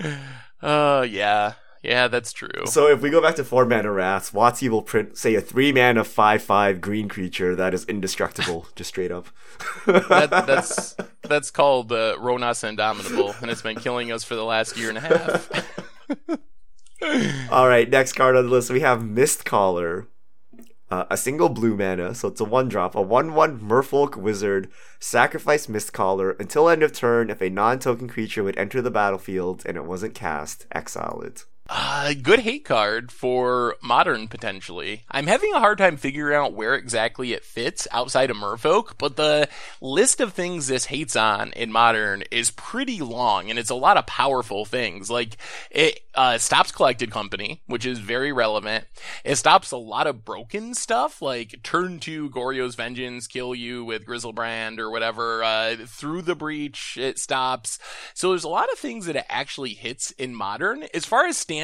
Oh 0.62 1.00
yeah, 1.00 1.54
yeah, 1.82 2.08
that's 2.08 2.34
true. 2.34 2.66
So 2.66 2.88
if 2.88 3.00
we 3.00 3.08
go 3.08 3.22
back 3.22 3.36
to 3.36 3.44
four 3.44 3.64
mana 3.64 3.90
wraths, 3.90 4.30
WotC 4.30 4.68
will 4.68 4.82
print, 4.82 5.16
say, 5.16 5.34
a 5.34 5.40
three 5.40 5.72
mana 5.72 6.04
five 6.04 6.42
five 6.42 6.82
green 6.82 7.08
creature 7.08 7.56
that 7.56 7.72
is 7.72 7.86
indestructible, 7.86 8.66
just 8.76 8.88
straight 8.88 9.10
up. 9.10 9.28
that, 9.86 10.30
that's 10.46 10.94
that's 11.22 11.50
called 11.50 11.90
uh, 11.92 12.16
Rhonas 12.18 12.62
Indomitable, 12.68 13.34
and 13.40 13.50
it's 13.50 13.62
been 13.62 13.76
killing 13.76 14.12
us 14.12 14.22
for 14.22 14.34
the 14.34 14.44
last 14.44 14.76
year 14.76 14.90
and 14.90 14.98
a 14.98 15.00
half. 15.00 15.50
All 17.50 17.66
right, 17.66 17.88
next 17.88 18.12
card 18.12 18.36
on 18.36 18.44
the 18.44 18.50
list 18.50 18.70
we 18.70 18.80
have 18.80 19.00
Mistcaller. 19.00 20.06
Uh, 20.90 21.04
a 21.08 21.16
single 21.16 21.48
blue 21.48 21.76
mana, 21.76 22.14
so 22.14 22.26
it's 22.26 22.40
a 22.40 22.44
one 22.44 22.68
drop, 22.68 22.96
a 22.96 23.00
1 23.00 23.32
1 23.32 23.60
Merfolk 23.60 24.16
Wizard. 24.16 24.68
Sacrifice 24.98 25.68
Mistcaller. 25.68 26.38
Until 26.40 26.68
end 26.68 26.82
of 26.82 26.92
turn, 26.92 27.30
if 27.30 27.40
a 27.40 27.48
non 27.48 27.78
token 27.78 28.08
creature 28.08 28.42
would 28.42 28.58
enter 28.58 28.82
the 28.82 28.90
battlefield 28.90 29.62
and 29.64 29.76
it 29.76 29.84
wasn't 29.84 30.14
cast, 30.14 30.66
exile 30.72 31.22
it. 31.24 31.44
Uh, 31.72 32.14
good 32.20 32.40
hate 32.40 32.64
card 32.64 33.12
for 33.12 33.76
modern 33.80 34.26
potentially. 34.26 35.04
I'm 35.08 35.28
having 35.28 35.52
a 35.54 35.60
hard 35.60 35.78
time 35.78 35.96
figuring 35.96 36.34
out 36.34 36.52
where 36.52 36.74
exactly 36.74 37.32
it 37.32 37.44
fits 37.44 37.86
outside 37.92 38.28
of 38.28 38.36
Merfolk, 38.36 38.94
but 38.98 39.14
the 39.14 39.48
list 39.80 40.20
of 40.20 40.32
things 40.32 40.66
this 40.66 40.86
hates 40.86 41.14
on 41.14 41.52
in 41.52 41.70
modern 41.70 42.24
is 42.32 42.50
pretty 42.50 42.98
long, 42.98 43.50
and 43.50 43.58
it's 43.58 43.70
a 43.70 43.76
lot 43.76 43.96
of 43.96 44.06
powerful 44.06 44.64
things. 44.64 45.12
Like 45.12 45.36
it 45.70 46.00
uh, 46.16 46.38
stops 46.38 46.72
collected 46.72 47.12
company, 47.12 47.62
which 47.66 47.86
is 47.86 48.00
very 48.00 48.32
relevant. 48.32 48.86
It 49.24 49.36
stops 49.36 49.70
a 49.70 49.76
lot 49.76 50.08
of 50.08 50.24
broken 50.24 50.74
stuff, 50.74 51.22
like 51.22 51.62
turn 51.62 52.00
two 52.00 52.30
Goryo's 52.30 52.74
Vengeance, 52.74 53.28
kill 53.28 53.54
you 53.54 53.84
with 53.84 54.06
Griselbrand 54.06 54.80
or 54.80 54.90
whatever. 54.90 55.44
Uh, 55.44 55.76
through 55.86 56.22
the 56.22 56.34
breach, 56.34 56.98
it 57.00 57.20
stops. 57.20 57.78
So 58.14 58.30
there's 58.30 58.42
a 58.42 58.48
lot 58.48 58.72
of 58.72 58.78
things 58.80 59.06
that 59.06 59.14
it 59.14 59.26
actually 59.28 59.74
hits 59.74 60.10
in 60.12 60.34
modern. 60.34 60.84
As 60.92 61.04
far 61.04 61.26
as 61.26 61.36
standard, 61.36 61.59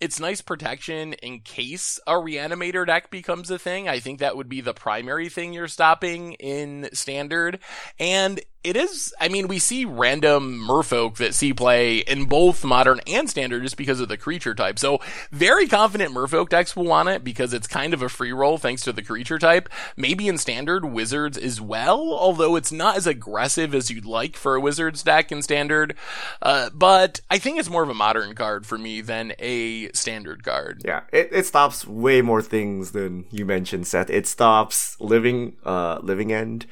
it's 0.00 0.20
nice 0.20 0.40
protection 0.40 1.14
in 1.14 1.40
case 1.40 1.98
a 2.06 2.12
reanimator 2.12 2.86
deck 2.86 3.10
becomes 3.10 3.50
a 3.50 3.58
thing. 3.58 3.88
I 3.88 4.00
think 4.00 4.18
that 4.18 4.36
would 4.36 4.48
be 4.48 4.60
the 4.60 4.74
primary 4.74 5.28
thing 5.28 5.52
you're 5.52 5.68
stopping 5.68 6.34
in 6.34 6.88
standard. 6.92 7.60
And 7.98 8.40
it 8.64 8.76
is, 8.76 9.14
I 9.20 9.28
mean, 9.28 9.46
we 9.46 9.58
see 9.58 9.84
random 9.84 10.58
merfolk 10.58 11.16
that 11.18 11.34
see 11.34 11.52
play 11.52 11.98
in 11.98 12.24
both 12.24 12.64
modern 12.64 13.00
and 13.06 13.30
standard 13.30 13.62
just 13.62 13.76
because 13.76 14.00
of 14.00 14.08
the 14.08 14.16
creature 14.16 14.54
type. 14.54 14.78
So 14.78 14.98
very 15.30 15.68
confident 15.68 16.12
merfolk 16.12 16.48
decks 16.48 16.74
will 16.74 16.84
want 16.84 17.08
it 17.08 17.22
because 17.22 17.52
it's 17.52 17.68
kind 17.68 17.94
of 17.94 18.02
a 18.02 18.08
free 18.08 18.32
roll 18.32 18.58
thanks 18.58 18.82
to 18.82 18.92
the 18.92 19.02
creature 19.02 19.38
type. 19.38 19.68
Maybe 19.96 20.26
in 20.26 20.36
standard 20.36 20.84
wizards 20.84 21.38
as 21.38 21.60
well, 21.60 22.12
although 22.12 22.56
it's 22.56 22.72
not 22.72 22.96
as 22.96 23.06
aggressive 23.06 23.74
as 23.74 23.90
you'd 23.90 24.04
like 24.04 24.36
for 24.36 24.56
a 24.56 24.60
wizards 24.60 25.02
deck 25.04 25.30
in 25.30 25.42
standard. 25.42 25.94
Uh, 26.42 26.70
but 26.74 27.20
I 27.30 27.38
think 27.38 27.58
it's 27.58 27.70
more 27.70 27.84
of 27.84 27.88
a 27.88 27.94
modern 27.94 28.34
card 28.34 28.66
for 28.66 28.78
me 28.78 29.00
than 29.00 29.32
a 29.38 29.92
standard 29.92 30.42
card. 30.42 30.82
Yeah, 30.84 31.02
it, 31.12 31.28
it 31.30 31.46
stops 31.46 31.86
way 31.86 32.20
more 32.20 32.42
things 32.42 32.90
than 32.90 33.26
you 33.30 33.44
mentioned, 33.46 33.86
Seth. 33.86 34.10
It 34.10 34.26
stops 34.26 35.00
living 35.00 35.56
uh 35.64 36.00
living 36.02 36.32
end. 36.32 36.66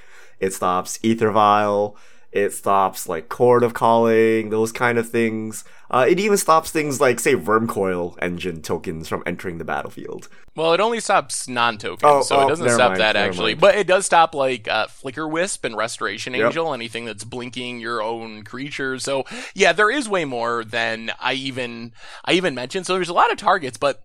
It 0.45 0.53
stops 0.53 0.99
Aether 1.03 1.31
Vial. 1.31 1.97
It 2.33 2.53
stops 2.53 3.09
like 3.09 3.29
chord 3.29 3.63
of 3.63 3.75
calling, 3.75 4.51
those 4.51 4.73
kind 4.73 4.99
of 4.99 5.09
things. 5.09 5.63
Uh, 5.89 6.05
it 6.09 6.19
even 6.19 6.37
stops 6.37 6.73
things 6.73 7.01
like 7.01 7.21
say 7.21 7.37
Wurmcoil 7.37 8.19
engine 8.21 8.61
tokens 8.61 9.07
from 9.07 9.23
entering 9.25 9.59
the 9.59 9.65
battlefield. 9.65 10.29
Well, 10.57 10.73
it 10.73 10.81
only 10.81 10.99
stops 10.99 11.47
non-tokens, 11.47 12.03
Oh, 12.03 12.23
so 12.23 12.37
oh, 12.37 12.47
it 12.47 12.49
doesn't 12.49 12.69
stop 12.71 12.91
mind, 12.91 13.01
that 13.01 13.15
actually. 13.15 13.53
mind. 13.53 13.61
But 13.61 13.77
it 13.77 13.87
does 13.87 14.05
stop 14.05 14.35
like 14.35 14.67
uh, 14.67 14.89
Flickerwisp 14.89 15.65
and 15.65 15.77
Restoration 15.77 16.35
Yep. 16.35 16.47
Angel, 16.47 16.75
anything 16.75 17.05
that's 17.05 17.23
blinking 17.23 17.79
your 17.79 18.03
own 18.03 18.43
creature. 18.43 18.99
So 18.99 19.25
yeah, 19.55 19.73
there 19.73 19.91
is 19.91 20.09
way 20.09 20.25
more 20.25 20.65
than 20.65 21.13
I 21.21 21.35
even 21.35 21.93
I 22.25 22.33
even 22.33 22.57
mentioned. 22.57 22.87
So 22.87 22.95
there's 22.95 23.09
a 23.09 23.15
lot 23.15 23.31
of 23.31 23.39
targets, 23.39 23.77
but 23.77 24.03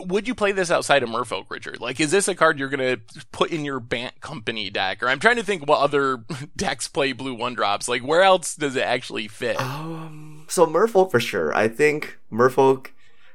would 0.00 0.26
you 0.26 0.34
play 0.34 0.52
this 0.52 0.70
outside 0.70 1.02
of 1.02 1.08
Merfolk, 1.08 1.50
Richard? 1.50 1.80
Like, 1.80 2.00
is 2.00 2.10
this 2.10 2.28
a 2.28 2.34
card 2.34 2.58
you're 2.58 2.68
gonna 2.68 2.98
put 3.30 3.50
in 3.50 3.64
your 3.64 3.80
Bant 3.80 4.20
Company 4.20 4.70
deck? 4.70 5.02
Or 5.02 5.08
I'm 5.08 5.20
trying 5.20 5.36
to 5.36 5.44
think 5.44 5.66
what 5.66 5.78
other 5.78 6.24
decks 6.56 6.88
play 6.88 7.12
blue 7.12 7.34
one 7.34 7.54
drops. 7.54 7.88
Like, 7.88 8.02
where 8.02 8.22
else 8.22 8.54
does 8.54 8.76
it 8.76 8.82
actually 8.82 9.28
fit? 9.28 9.60
Um, 9.60 10.44
so 10.48 10.66
Merfolk 10.66 11.10
for 11.10 11.20
sure. 11.20 11.54
I 11.54 11.68
think 11.68 12.18
Merfolk 12.32 12.88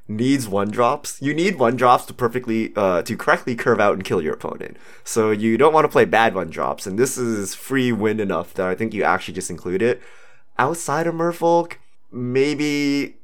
needs 0.08 0.48
one 0.48 0.70
drops. 0.70 1.22
You 1.22 1.34
need 1.34 1.60
one 1.60 1.76
drops 1.76 2.06
to 2.06 2.14
perfectly, 2.14 2.74
uh, 2.76 3.02
to 3.04 3.18
correctly 3.18 3.56
curve 3.56 3.80
out 3.80 3.94
and 3.94 4.04
kill 4.04 4.22
your 4.22 4.34
opponent. 4.34 4.78
So 5.04 5.32
you 5.32 5.58
don't 5.58 5.74
want 5.74 5.86
to 5.86 5.90
play 5.90 6.06
bad 6.06 6.34
one 6.36 6.50
drops, 6.50 6.88
and 6.88 6.98
this 6.98 7.18
is 7.18 7.56
free 7.56 7.92
win 7.92 8.20
enough 8.20 8.54
that 8.54 8.68
I 8.68 8.76
think 8.76 8.94
you 8.94 9.04
actually 9.04 9.34
just 9.34 9.50
include 9.50 9.82
it. 9.82 10.02
Outside 10.58 11.08
of 11.08 11.16
Merfolk, 11.16 11.74
maybe, 12.12 13.18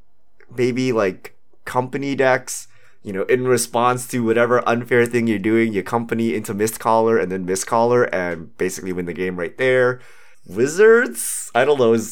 maybe 0.56 0.92
like 0.92 1.36
company 1.66 2.16
decks. 2.16 2.68
You 3.04 3.12
know, 3.14 3.24
in 3.24 3.46
response 3.48 4.08
to 4.08 4.24
whatever 4.24 4.68
unfair 4.68 5.06
thing 5.06 5.28
you're 5.28 5.40
doing, 5.40 5.74
you 5.74 5.84
company 5.84 6.34
into 6.34 6.54
missed 6.54 6.80
Mistcaller 6.80 7.22
and 7.22 7.32
then 7.32 7.46
missed 7.46 7.68
Mistcaller 7.68 8.10
and 8.14 8.58
basically 8.58 8.94
win 8.94 9.06
the 9.06 9.14
game 9.14 9.38
right 9.38 9.58
there 9.58 10.00
wizards? 10.48 11.52
I 11.56 11.66
don't 11.66 11.80
know. 11.80 11.94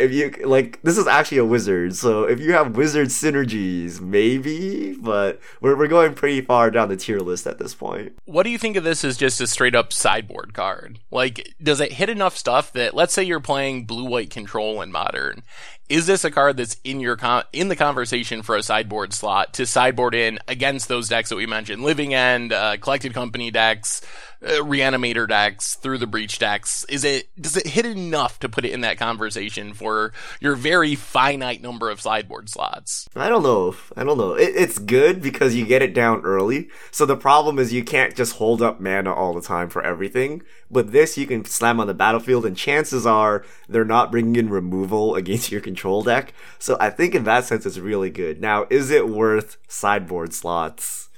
If 0.00 0.12
you 0.12 0.30
like 0.46 0.80
this 0.82 0.98
is 0.98 1.06
actually 1.06 1.38
a 1.38 1.44
wizard 1.44 1.94
so 1.94 2.24
if 2.24 2.40
you 2.40 2.52
have 2.52 2.76
wizard 2.76 3.08
synergies 3.08 4.00
maybe 4.00 4.94
but 4.94 5.40
we're, 5.60 5.76
we're 5.76 5.88
going 5.88 6.14
pretty 6.14 6.40
far 6.40 6.70
down 6.70 6.88
the 6.88 6.96
tier 6.96 7.20
list 7.20 7.46
at 7.46 7.58
this 7.58 7.74
point. 7.74 8.12
What 8.24 8.44
do 8.44 8.50
you 8.50 8.58
think 8.58 8.76
of 8.76 8.84
this 8.84 9.04
as 9.04 9.16
just 9.16 9.40
a 9.40 9.46
straight 9.46 9.74
up 9.74 9.92
sideboard 9.92 10.54
card? 10.54 11.00
Like, 11.10 11.54
does 11.62 11.80
it 11.80 11.92
hit 11.92 12.08
enough 12.08 12.36
stuff 12.36 12.72
that, 12.72 12.94
let's 12.94 13.12
say 13.12 13.22
you're 13.22 13.40
playing 13.40 13.84
blue 13.84 14.04
white 14.04 14.30
control 14.30 14.80
in 14.82 14.92
modern, 14.92 15.42
is 15.88 16.06
this 16.06 16.24
a 16.24 16.30
card 16.30 16.56
that's 16.56 16.76
in 16.84 17.00
your 17.00 17.16
con- 17.16 17.44
in 17.52 17.68
the 17.68 17.76
conversation 17.76 18.42
for 18.42 18.56
a 18.56 18.62
sideboard 18.62 19.12
slot 19.12 19.52
to 19.54 19.66
sideboard 19.66 20.14
in 20.14 20.38
against 20.46 20.88
those 20.88 21.08
decks 21.08 21.30
that 21.30 21.36
we 21.36 21.46
mentioned, 21.46 21.82
Living 21.82 22.14
End, 22.14 22.52
uh, 22.52 22.76
Collected 22.76 23.12
Company 23.12 23.50
decks, 23.50 24.00
uh, 24.42 24.62
reanimator 24.62 25.28
decks, 25.28 25.74
through 25.74 25.98
the 25.98 26.06
breach 26.06 26.38
decks? 26.38 26.84
Is 26.88 27.04
it 27.04 27.28
does 27.40 27.56
it 27.56 27.66
hit 27.66 27.86
enough 27.86 28.38
to 28.40 28.48
put 28.48 28.64
it 28.64 28.72
in 28.72 28.80
that 28.80 28.98
conversation 28.98 29.74
for 29.74 30.12
your 30.40 30.56
very 30.56 30.94
finite 30.94 31.62
number 31.62 31.90
of 31.90 32.00
sideboard 32.00 32.48
slots? 32.48 33.08
I 33.14 33.28
don't 33.28 33.42
know. 33.42 33.74
I 33.96 34.04
don't 34.04 34.18
know. 34.18 34.34
It, 34.34 34.52
it's 34.56 34.78
good 34.78 35.20
because 35.22 35.54
you 35.54 35.66
get 35.66 35.82
it 35.82 35.94
down 35.94 36.22
early. 36.22 36.68
So 36.90 37.06
the 37.06 37.16
problem 37.16 37.58
is 37.58 37.72
you 37.72 37.84
can't 37.84 38.16
just 38.16 38.36
hold 38.36 38.62
up 38.62 38.80
mana 38.80 39.12
all 39.12 39.34
the 39.34 39.42
time 39.42 39.68
for 39.68 39.82
everything. 39.82 40.42
But 40.70 40.92
this 40.92 41.18
you 41.18 41.26
can 41.26 41.44
slam 41.44 41.80
on 41.80 41.86
the 41.86 41.94
battlefield, 41.94 42.46
and 42.46 42.56
chances 42.56 43.04
are 43.04 43.44
they're 43.68 43.84
not 43.84 44.10
bringing 44.10 44.36
in 44.36 44.48
removal 44.48 45.14
against 45.20 45.52
your 45.52 45.60
control 45.60 46.02
deck. 46.02 46.32
So 46.58 46.76
I 46.80 46.90
think 46.90 47.14
in 47.14 47.24
that 47.24 47.44
sense 47.44 47.66
it's 47.66 47.78
really 47.78 48.10
good. 48.10 48.40
Now, 48.40 48.66
is 48.70 48.90
it 48.90 49.08
worth 49.08 49.58
sideboard 49.68 50.32
slots? 50.32 51.09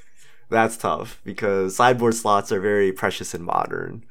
That's 0.53 0.76
tough 0.76 1.18
because 1.24 1.76
sideboard 1.76 2.14
slots 2.14 2.53
are 2.53 2.61
very 2.61 2.92
precious 2.92 3.34
in 3.34 3.42
modern. 3.42 4.05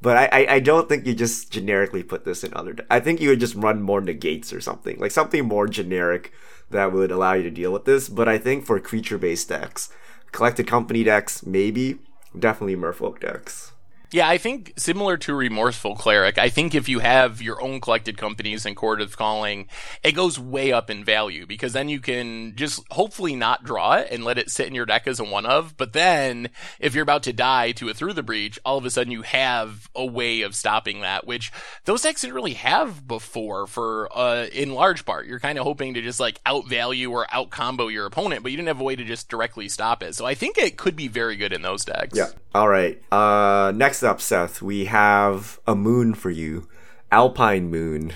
But 0.00 0.16
I, 0.16 0.24
I, 0.32 0.54
I 0.54 0.60
don't 0.60 0.88
think 0.88 1.06
you 1.06 1.14
just 1.14 1.52
generically 1.52 2.02
put 2.02 2.24
this 2.24 2.42
in 2.42 2.54
other. 2.54 2.72
De- 2.72 2.84
I 2.90 2.98
think 2.98 3.20
you 3.20 3.28
would 3.28 3.40
just 3.40 3.54
run 3.54 3.82
more 3.82 4.00
negates 4.00 4.54
or 4.54 4.60
something 4.62 4.98
like 4.98 5.10
something 5.10 5.44
more 5.44 5.68
generic 5.68 6.32
that 6.70 6.94
would 6.94 7.10
allow 7.10 7.34
you 7.34 7.42
to 7.42 7.50
deal 7.50 7.74
with 7.74 7.84
this. 7.84 8.08
But 8.08 8.26
I 8.26 8.38
think 8.38 8.64
for 8.64 8.80
creature 8.80 9.18
based 9.18 9.50
decks, 9.50 9.90
collected 10.32 10.66
company 10.66 11.04
decks, 11.04 11.44
maybe 11.44 11.98
definitely 12.36 12.74
Merfolk 12.74 13.20
decks. 13.20 13.71
Yeah, 14.12 14.28
I 14.28 14.36
think 14.36 14.74
similar 14.76 15.16
to 15.16 15.34
Remorseful 15.34 15.96
Cleric, 15.96 16.36
I 16.36 16.50
think 16.50 16.74
if 16.74 16.86
you 16.86 16.98
have 16.98 17.40
your 17.40 17.62
own 17.62 17.80
collected 17.80 18.18
companies 18.18 18.66
and 18.66 18.76
Chord 18.76 19.00
of 19.00 19.16
Calling, 19.16 19.68
it 20.02 20.12
goes 20.12 20.38
way 20.38 20.70
up 20.70 20.90
in 20.90 21.02
value 21.02 21.46
because 21.46 21.72
then 21.72 21.88
you 21.88 21.98
can 21.98 22.54
just 22.54 22.82
hopefully 22.90 23.34
not 23.34 23.64
draw 23.64 23.94
it 23.94 24.08
and 24.10 24.22
let 24.22 24.36
it 24.36 24.50
sit 24.50 24.66
in 24.66 24.74
your 24.74 24.84
deck 24.84 25.06
as 25.06 25.18
a 25.18 25.24
one 25.24 25.46
of. 25.46 25.78
But 25.78 25.94
then 25.94 26.50
if 26.78 26.94
you're 26.94 27.02
about 27.02 27.22
to 27.22 27.32
die 27.32 27.72
to 27.72 27.88
a 27.88 27.94
Through 27.94 28.12
the 28.12 28.22
Breach, 28.22 28.58
all 28.66 28.76
of 28.76 28.84
a 28.84 28.90
sudden 28.90 29.12
you 29.12 29.22
have 29.22 29.88
a 29.94 30.04
way 30.04 30.42
of 30.42 30.54
stopping 30.54 31.00
that, 31.00 31.26
which 31.26 31.50
those 31.86 32.02
decks 32.02 32.20
didn't 32.20 32.34
really 32.34 32.54
have 32.54 33.08
before 33.08 33.66
for, 33.66 34.10
uh, 34.14 34.44
in 34.52 34.74
large 34.74 35.06
part. 35.06 35.26
You're 35.26 35.40
kind 35.40 35.56
of 35.56 35.64
hoping 35.64 35.94
to 35.94 36.02
just 36.02 36.20
like 36.20 36.38
outvalue 36.44 37.10
or 37.10 37.26
out 37.32 37.48
combo 37.48 37.88
your 37.88 38.04
opponent, 38.04 38.42
but 38.42 38.52
you 38.52 38.58
didn't 38.58 38.68
have 38.68 38.80
a 38.80 38.84
way 38.84 38.94
to 38.94 39.04
just 39.04 39.30
directly 39.30 39.70
stop 39.70 40.02
it. 40.02 40.14
So 40.14 40.26
I 40.26 40.34
think 40.34 40.58
it 40.58 40.76
could 40.76 40.96
be 40.96 41.08
very 41.08 41.36
good 41.36 41.54
in 41.54 41.62
those 41.62 41.86
decks. 41.86 42.18
Yeah. 42.18 42.28
All 42.54 42.68
right. 42.68 43.00
Uh, 43.10 43.72
next 43.74 44.01
up, 44.04 44.20
Seth, 44.20 44.62
we 44.62 44.86
have 44.86 45.58
a 45.66 45.74
moon 45.74 46.14
for 46.14 46.30
you. 46.30 46.68
Alpine 47.10 47.70
Moon. 47.70 48.12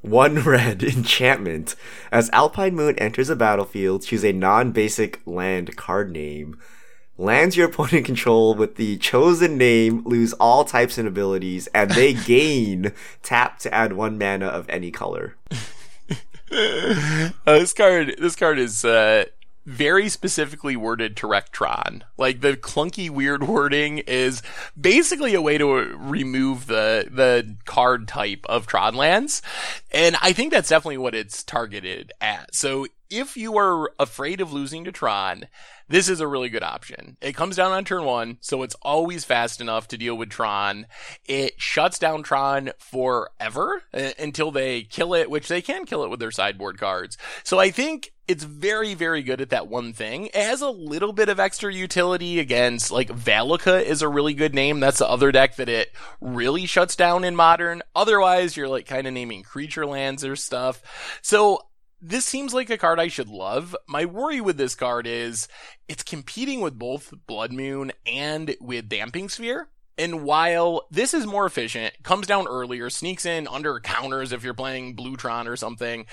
One 0.00 0.40
red 0.44 0.82
enchantment. 0.82 1.74
As 2.10 2.30
Alpine 2.30 2.74
Moon 2.74 2.98
enters 2.98 3.30
a 3.30 3.36
battlefield, 3.36 4.02
choose 4.02 4.24
a 4.24 4.32
non 4.32 4.72
basic 4.72 5.20
land 5.26 5.76
card 5.76 6.10
name. 6.10 6.58
Lands 7.16 7.56
your 7.56 7.68
opponent 7.68 8.06
control 8.06 8.54
with 8.54 8.76
the 8.76 8.96
chosen 8.98 9.58
name, 9.58 10.04
lose 10.04 10.32
all 10.34 10.64
types 10.64 10.98
and 10.98 11.08
abilities, 11.08 11.66
and 11.74 11.90
they 11.90 12.14
gain 12.26 12.92
tap 13.22 13.58
to 13.60 13.74
add 13.74 13.92
one 13.92 14.16
mana 14.16 14.46
of 14.46 14.68
any 14.70 14.90
color. 14.90 15.36
uh, 15.50 17.30
this 17.44 17.72
card, 17.72 18.14
this 18.18 18.36
card 18.36 18.58
is 18.58 18.84
uh, 18.84 19.24
very 19.68 20.08
specifically 20.08 20.76
worded 20.76 21.14
to 21.14 21.26
Rectron. 21.26 22.02
Like 22.16 22.40
the 22.40 22.56
clunky 22.56 23.10
weird 23.10 23.42
wording 23.48 23.98
is 23.98 24.42
basically 24.80 25.34
a 25.34 25.42
way 25.42 25.58
to 25.58 25.66
remove 25.66 26.66
the 26.66 27.06
the 27.10 27.56
card 27.66 28.08
type 28.08 28.46
of 28.48 28.66
Tron 28.66 28.94
lands. 28.94 29.42
And 29.90 30.16
I 30.22 30.32
think 30.32 30.52
that's 30.52 30.70
definitely 30.70 30.98
what 30.98 31.14
it's 31.14 31.44
targeted 31.44 32.12
at. 32.20 32.54
So 32.54 32.86
if 33.10 33.36
you 33.36 33.58
are 33.58 33.92
afraid 33.98 34.40
of 34.40 34.52
losing 34.52 34.84
to 34.84 34.92
Tron, 34.92 35.48
this 35.88 36.08
is 36.08 36.20
a 36.20 36.26
really 36.26 36.48
good 36.48 36.62
option. 36.62 37.16
It 37.20 37.34
comes 37.34 37.56
down 37.56 37.72
on 37.72 37.84
turn 37.84 38.04
one, 38.04 38.38
so 38.40 38.62
it's 38.62 38.76
always 38.82 39.24
fast 39.24 39.60
enough 39.60 39.88
to 39.88 39.98
deal 39.98 40.14
with 40.16 40.30
Tron. 40.30 40.86
It 41.26 41.54
shuts 41.58 41.98
down 41.98 42.22
Tron 42.22 42.70
forever 42.78 43.82
uh, 43.94 44.10
until 44.18 44.50
they 44.50 44.82
kill 44.82 45.14
it, 45.14 45.30
which 45.30 45.48
they 45.48 45.62
can 45.62 45.86
kill 45.86 46.04
it 46.04 46.10
with 46.10 46.20
their 46.20 46.30
sideboard 46.30 46.78
cards. 46.78 47.16
So 47.44 47.58
I 47.58 47.70
think 47.70 48.12
it's 48.28 48.44
very, 48.44 48.92
very 48.92 49.22
good 49.22 49.40
at 49.40 49.50
that 49.50 49.68
one 49.68 49.94
thing. 49.94 50.26
It 50.26 50.34
has 50.36 50.60
a 50.60 50.68
little 50.68 51.14
bit 51.14 51.30
of 51.30 51.40
extra 51.40 51.72
utility 51.72 52.38
against, 52.38 52.90
like, 52.90 53.08
Valakut 53.08 53.84
is 53.84 54.02
a 54.02 54.08
really 54.08 54.34
good 54.34 54.54
name. 54.54 54.80
That's 54.80 54.98
the 54.98 55.08
other 55.08 55.32
deck 55.32 55.56
that 55.56 55.70
it 55.70 55.90
really 56.20 56.66
shuts 56.66 56.94
down 56.94 57.24
in 57.24 57.34
modern. 57.34 57.82
Otherwise, 57.96 58.56
you're 58.56 58.68
like 58.68 58.86
kind 58.86 59.06
of 59.06 59.14
naming 59.14 59.42
creature 59.42 59.86
lands 59.86 60.24
or 60.24 60.36
stuff. 60.36 60.82
So 61.22 61.62
this 62.00 62.26
seems 62.26 62.52
like 62.52 62.70
a 62.70 62.78
card 62.78 63.00
I 63.00 63.08
should 63.08 63.28
love. 63.28 63.74
My 63.88 64.04
worry 64.04 64.40
with 64.40 64.58
this 64.58 64.74
card 64.74 65.06
is 65.06 65.48
it's 65.88 66.02
competing 66.02 66.60
with 66.60 66.78
both 66.78 67.12
Blood 67.26 67.52
Moon 67.52 67.92
and 68.06 68.54
with 68.60 68.88
Damping 68.88 69.28
Sphere. 69.28 69.68
And 69.96 70.22
while 70.22 70.86
this 70.92 71.12
is 71.12 71.26
more 71.26 71.44
efficient, 71.44 71.92
comes 72.04 72.28
down 72.28 72.46
earlier, 72.46 72.88
sneaks 72.88 73.26
in 73.26 73.48
under 73.48 73.80
counters 73.80 74.32
if 74.32 74.44
you're 74.44 74.54
playing 74.54 74.94
Bluetron 74.94 75.46
or 75.46 75.56
something, 75.56 76.06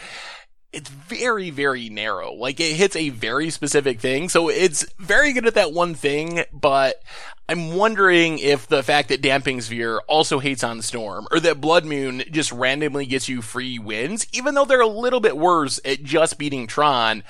it's 0.75 0.89
very, 0.89 1.49
very 1.51 1.87
narrow. 1.89 2.33
Like 2.33 2.59
it 2.59 2.75
hits 2.75 2.95
a 2.97 3.09
very 3.09 3.49
specific 3.49 4.01
thing. 4.01 4.27
So 4.27 4.49
it's 4.49 4.85
very 4.99 5.31
good 5.31 5.47
at 5.47 5.53
that 5.53 5.71
one 5.71 5.95
thing, 5.95 6.43
but 6.51 7.01
I'm 7.47 7.75
wondering 7.75 8.39
if 8.39 8.67
the 8.67 8.83
fact 8.83 9.07
that 9.09 9.21
Damping 9.21 9.61
Sphere 9.61 10.01
also 10.07 10.39
hates 10.39 10.63
on 10.63 10.81
Storm 10.81 11.27
or 11.31 11.39
that 11.39 11.61
Blood 11.61 11.85
Moon 11.85 12.23
just 12.29 12.51
randomly 12.51 13.05
gets 13.05 13.29
you 13.29 13.41
free 13.41 13.79
wins, 13.79 14.27
even 14.33 14.53
though 14.53 14.65
they're 14.65 14.81
a 14.81 14.87
little 14.87 15.21
bit 15.21 15.37
worse 15.37 15.79
at 15.85 16.03
just 16.03 16.37
beating 16.37 16.67
Tron. 16.67 17.23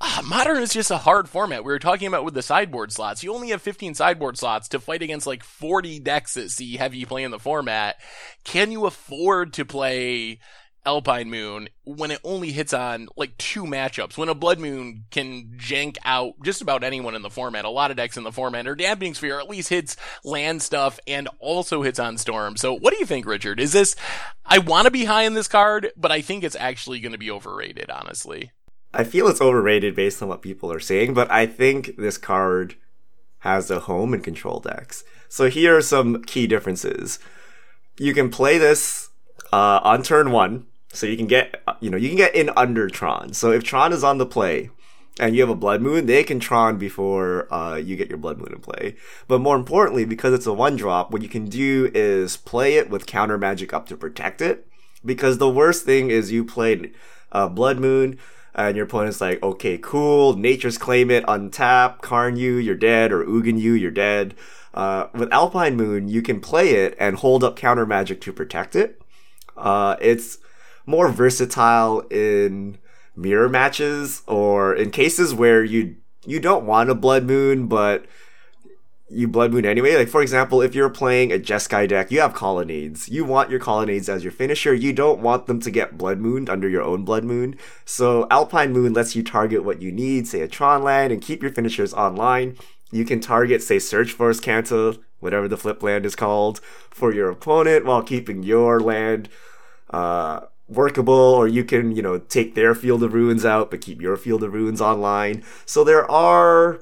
Uh, 0.00 0.20
modern 0.26 0.62
is 0.62 0.74
just 0.74 0.90
a 0.90 0.98
hard 0.98 1.26
format. 1.26 1.64
We 1.64 1.72
were 1.72 1.78
talking 1.78 2.08
about 2.08 2.26
with 2.26 2.34
the 2.34 2.42
sideboard 2.42 2.92
slots. 2.92 3.22
You 3.22 3.32
only 3.32 3.50
have 3.50 3.62
15 3.62 3.94
sideboard 3.94 4.36
slots 4.36 4.68
to 4.68 4.80
fight 4.80 5.02
against 5.02 5.26
like 5.26 5.42
40 5.42 6.00
decks 6.00 6.34
that 6.34 6.50
see 6.50 6.76
heavy 6.76 7.06
play 7.06 7.22
in 7.22 7.30
the 7.30 7.38
format. 7.38 7.96
Can 8.42 8.70
you 8.70 8.84
afford 8.84 9.54
to 9.54 9.64
play 9.64 10.40
Alpine 10.86 11.30
Moon 11.30 11.68
when 11.84 12.10
it 12.10 12.20
only 12.24 12.52
hits 12.52 12.72
on 12.72 13.08
like 13.16 13.36
two 13.38 13.64
matchups. 13.64 14.16
When 14.16 14.28
a 14.28 14.34
Blood 14.34 14.58
Moon 14.58 15.04
can 15.10 15.56
jank 15.56 15.96
out 16.04 16.34
just 16.42 16.62
about 16.62 16.84
anyone 16.84 17.14
in 17.14 17.22
the 17.22 17.30
format, 17.30 17.64
a 17.64 17.70
lot 17.70 17.90
of 17.90 17.96
decks 17.96 18.16
in 18.16 18.24
the 18.24 18.32
format, 18.32 18.66
or 18.66 18.74
Damping 18.74 19.14
Sphere 19.14 19.38
at 19.38 19.48
least 19.48 19.68
hits 19.68 19.96
land 20.24 20.62
stuff 20.62 20.98
and 21.06 21.28
also 21.38 21.82
hits 21.82 21.98
on 21.98 22.18
Storm. 22.18 22.56
So 22.56 22.74
what 22.74 22.92
do 22.92 22.98
you 22.98 23.06
think, 23.06 23.26
Richard? 23.26 23.60
Is 23.60 23.72
this, 23.72 23.96
I 24.44 24.58
want 24.58 24.86
to 24.86 24.90
be 24.90 25.04
high 25.04 25.22
in 25.22 25.34
this 25.34 25.48
card, 25.48 25.90
but 25.96 26.12
I 26.12 26.20
think 26.20 26.44
it's 26.44 26.56
actually 26.56 27.00
going 27.00 27.12
to 27.12 27.18
be 27.18 27.30
overrated, 27.30 27.90
honestly. 27.90 28.52
I 28.92 29.04
feel 29.04 29.26
it's 29.26 29.40
overrated 29.40 29.96
based 29.96 30.22
on 30.22 30.28
what 30.28 30.42
people 30.42 30.72
are 30.72 30.80
saying, 30.80 31.14
but 31.14 31.30
I 31.30 31.46
think 31.46 31.96
this 31.96 32.16
card 32.16 32.76
has 33.38 33.70
a 33.70 33.80
home 33.80 34.14
in 34.14 34.20
control 34.20 34.60
decks. 34.60 35.04
So 35.28 35.50
here 35.50 35.76
are 35.76 35.82
some 35.82 36.22
key 36.22 36.46
differences. 36.46 37.18
You 37.98 38.14
can 38.14 38.30
play 38.30 38.56
this 38.56 39.08
uh, 39.52 39.80
on 39.82 40.02
turn 40.02 40.30
one, 40.30 40.66
so 40.94 41.06
you 41.06 41.16
can 41.16 41.26
get, 41.26 41.62
you 41.80 41.90
know, 41.90 41.96
you 41.96 42.08
can 42.08 42.16
get 42.16 42.34
in 42.34 42.50
under 42.56 42.88
Tron. 42.88 43.32
So 43.34 43.50
if 43.50 43.64
Tron 43.64 43.92
is 43.92 44.04
on 44.04 44.18
the 44.18 44.26
play, 44.26 44.70
and 45.20 45.36
you 45.36 45.42
have 45.42 45.50
a 45.50 45.54
blood 45.54 45.80
moon, 45.80 46.06
they 46.06 46.24
can 46.24 46.40
Tron 46.40 46.76
before 46.76 47.52
uh, 47.52 47.76
you 47.76 47.96
get 47.96 48.08
your 48.08 48.18
blood 48.18 48.38
moon 48.38 48.52
in 48.52 48.60
play. 48.60 48.96
But 49.28 49.40
more 49.40 49.56
importantly, 49.56 50.04
because 50.04 50.34
it's 50.34 50.46
a 50.46 50.52
one 50.52 50.76
drop, 50.76 51.12
what 51.12 51.22
you 51.22 51.28
can 51.28 51.44
do 51.44 51.90
is 51.94 52.36
play 52.36 52.74
it 52.74 52.90
with 52.90 53.06
counter 53.06 53.38
magic 53.38 53.72
up 53.72 53.86
to 53.88 53.96
protect 53.96 54.42
it. 54.42 54.66
Because 55.04 55.38
the 55.38 55.50
worst 55.50 55.84
thing 55.84 56.10
is 56.10 56.32
you 56.32 56.44
play 56.44 56.90
uh, 57.30 57.48
blood 57.48 57.78
moon, 57.78 58.18
and 58.54 58.76
your 58.76 58.86
opponent's 58.86 59.20
like, 59.20 59.42
okay, 59.42 59.78
cool, 59.78 60.36
nature's 60.36 60.78
claim 60.78 61.10
it, 61.10 61.24
untap, 61.26 62.00
Karn 62.00 62.36
you, 62.36 62.56
you're 62.56 62.74
dead, 62.74 63.12
or 63.12 63.24
Ugin 63.24 63.60
you, 63.60 63.74
you're 63.74 63.90
dead. 63.90 64.34
Uh, 64.72 65.06
with 65.14 65.32
Alpine 65.32 65.76
Moon, 65.76 66.08
you 66.08 66.22
can 66.22 66.40
play 66.40 66.70
it 66.70 66.96
and 66.98 67.16
hold 67.16 67.44
up 67.44 67.54
counter 67.54 67.86
magic 67.86 68.20
to 68.22 68.32
protect 68.32 68.74
it. 68.74 69.00
Uh, 69.56 69.94
it's 70.00 70.38
more 70.86 71.08
versatile 71.08 72.00
in 72.10 72.78
mirror 73.16 73.48
matches 73.48 74.22
or 74.26 74.74
in 74.74 74.90
cases 74.90 75.34
where 75.34 75.62
you 75.62 75.96
you 76.26 76.40
don't 76.40 76.66
want 76.66 76.90
a 76.90 76.94
blood 76.94 77.24
moon 77.24 77.66
but 77.68 78.06
you 79.08 79.28
blood 79.28 79.52
moon 79.52 79.64
anyway. 79.64 79.96
Like 79.96 80.08
for 80.08 80.22
example, 80.22 80.62
if 80.62 80.74
you're 80.74 80.90
playing 80.90 81.32
a 81.32 81.38
Jeskai 81.38 81.88
deck, 81.88 82.10
you 82.10 82.20
have 82.20 82.34
colonnades. 82.34 83.08
You 83.08 83.24
want 83.24 83.50
your 83.50 83.60
colonnades 83.60 84.08
as 84.08 84.24
your 84.24 84.32
finisher. 84.32 84.74
You 84.74 84.92
don't 84.92 85.20
want 85.20 85.46
them 85.46 85.60
to 85.60 85.70
get 85.70 85.98
blood 85.98 86.18
mooned 86.18 86.48
under 86.48 86.68
your 86.68 86.82
own 86.82 87.04
blood 87.04 87.24
moon. 87.24 87.56
So 87.84 88.26
Alpine 88.30 88.72
Moon 88.72 88.92
lets 88.92 89.14
you 89.14 89.22
target 89.22 89.64
what 89.64 89.82
you 89.82 89.92
need, 89.92 90.26
say 90.26 90.40
a 90.40 90.48
Tron 90.48 90.82
land, 90.82 91.12
and 91.12 91.22
keep 91.22 91.42
your 91.42 91.52
finishers 91.52 91.94
online. 91.94 92.56
You 92.90 93.04
can 93.04 93.20
target, 93.20 93.62
say, 93.62 93.78
Search 93.78 94.12
for 94.12 94.30
Azcanta, 94.30 94.98
whatever 95.20 95.48
the 95.48 95.56
flip 95.56 95.82
land 95.82 96.06
is 96.06 96.14
called, 96.14 96.60
for 96.90 97.12
your 97.12 97.30
opponent 97.30 97.84
while 97.84 98.02
keeping 98.02 98.42
your 98.42 98.80
land 98.80 99.28
uh, 99.90 100.40
workable 100.68 101.14
or 101.14 101.46
you 101.46 101.62
can 101.64 101.94
you 101.94 102.02
know 102.02 102.18
take 102.18 102.54
their 102.54 102.74
field 102.74 103.02
of 103.02 103.12
ruins 103.12 103.44
out 103.44 103.70
but 103.70 103.80
keep 103.80 104.00
your 104.00 104.16
field 104.16 104.42
of 104.42 104.52
ruins 104.52 104.80
online 104.80 105.42
so 105.66 105.84
there 105.84 106.10
are 106.10 106.80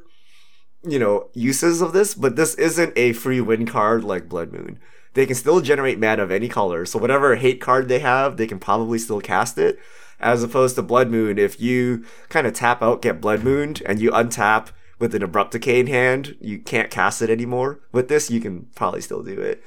you 0.84 0.98
know 0.98 1.28
uses 1.34 1.80
of 1.80 1.92
this 1.92 2.14
but 2.14 2.36
this 2.36 2.54
isn't 2.54 2.92
a 2.96 3.12
free 3.12 3.40
win 3.40 3.66
card 3.66 4.04
like 4.04 4.28
blood 4.28 4.52
moon 4.52 4.78
they 5.14 5.26
can 5.26 5.34
still 5.34 5.60
generate 5.60 5.98
mana 5.98 6.22
of 6.22 6.30
any 6.30 6.48
color 6.48 6.86
so 6.86 6.98
whatever 6.98 7.34
hate 7.34 7.60
card 7.60 7.88
they 7.88 7.98
have 7.98 8.36
they 8.36 8.46
can 8.46 8.58
probably 8.58 8.98
still 8.98 9.20
cast 9.20 9.58
it 9.58 9.78
as 10.20 10.44
opposed 10.44 10.76
to 10.76 10.82
blood 10.82 11.10
moon 11.10 11.36
if 11.36 11.60
you 11.60 12.04
kind 12.28 12.46
of 12.46 12.54
tap 12.54 12.82
out 12.82 13.02
get 13.02 13.20
blood 13.20 13.42
mooned 13.42 13.82
and 13.84 14.00
you 14.00 14.10
untap 14.12 14.68
with 15.02 15.16
an 15.16 15.22
abrupt 15.22 15.50
decay 15.50 15.80
in 15.80 15.88
hand, 15.88 16.36
you 16.40 16.60
can't 16.60 16.88
cast 16.88 17.20
it 17.22 17.28
anymore. 17.28 17.80
With 17.90 18.08
this, 18.08 18.30
you 18.30 18.40
can 18.40 18.68
probably 18.76 19.00
still 19.00 19.24
do 19.24 19.38
it. 19.38 19.60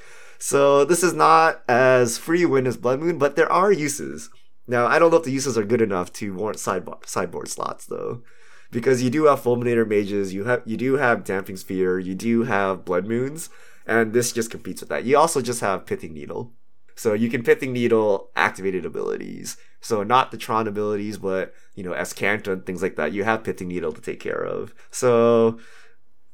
So 0.45 0.85
this 0.85 1.01
is 1.01 1.15
not 1.15 1.63
as 1.67 2.19
free 2.19 2.45
win 2.45 2.67
as 2.67 2.77
Blood 2.77 2.99
Moon, 2.99 3.17
but 3.17 3.35
there 3.35 3.51
are 3.51 3.71
uses. 3.71 4.29
Now 4.67 4.85
I 4.85 4.99
don't 4.99 5.09
know 5.09 5.17
if 5.17 5.23
the 5.23 5.31
uses 5.31 5.57
are 5.57 5.63
good 5.63 5.81
enough 5.81 6.13
to 6.13 6.35
warrant 6.35 6.59
sideboard 6.59 7.09
sideboard 7.09 7.47
slots 7.47 7.87
though, 7.87 8.21
because 8.69 9.01
you 9.01 9.09
do 9.09 9.23
have 9.23 9.41
Fulminator 9.41 9.87
Mages, 9.87 10.35
you 10.35 10.43
have 10.43 10.61
you 10.63 10.77
do 10.77 10.97
have 10.97 11.23
Damping 11.23 11.57
Sphere, 11.57 11.97
you 11.97 12.13
do 12.13 12.43
have 12.43 12.85
Blood 12.85 13.07
Moons, 13.07 13.49
and 13.87 14.13
this 14.13 14.31
just 14.31 14.51
competes 14.51 14.81
with 14.81 14.89
that. 14.89 15.03
You 15.03 15.17
also 15.17 15.41
just 15.41 15.61
have 15.61 15.87
Pithing 15.87 16.13
Needle, 16.13 16.53
so 16.93 17.13
you 17.13 17.27
can 17.27 17.41
Pithing 17.41 17.73
Needle 17.73 18.29
activated 18.35 18.85
abilities. 18.85 19.57
So 19.81 20.03
not 20.03 20.29
the 20.29 20.37
Tron 20.37 20.67
abilities, 20.67 21.17
but 21.17 21.55
you 21.73 21.83
know 21.83 21.93
Azcanta 21.93 22.53
and 22.53 22.63
things 22.63 22.83
like 22.83 22.97
that. 22.97 23.13
You 23.13 23.23
have 23.23 23.43
Pithing 23.43 23.69
Needle 23.69 23.93
to 23.93 24.01
take 24.01 24.19
care 24.19 24.43
of. 24.45 24.75
So 24.91 25.57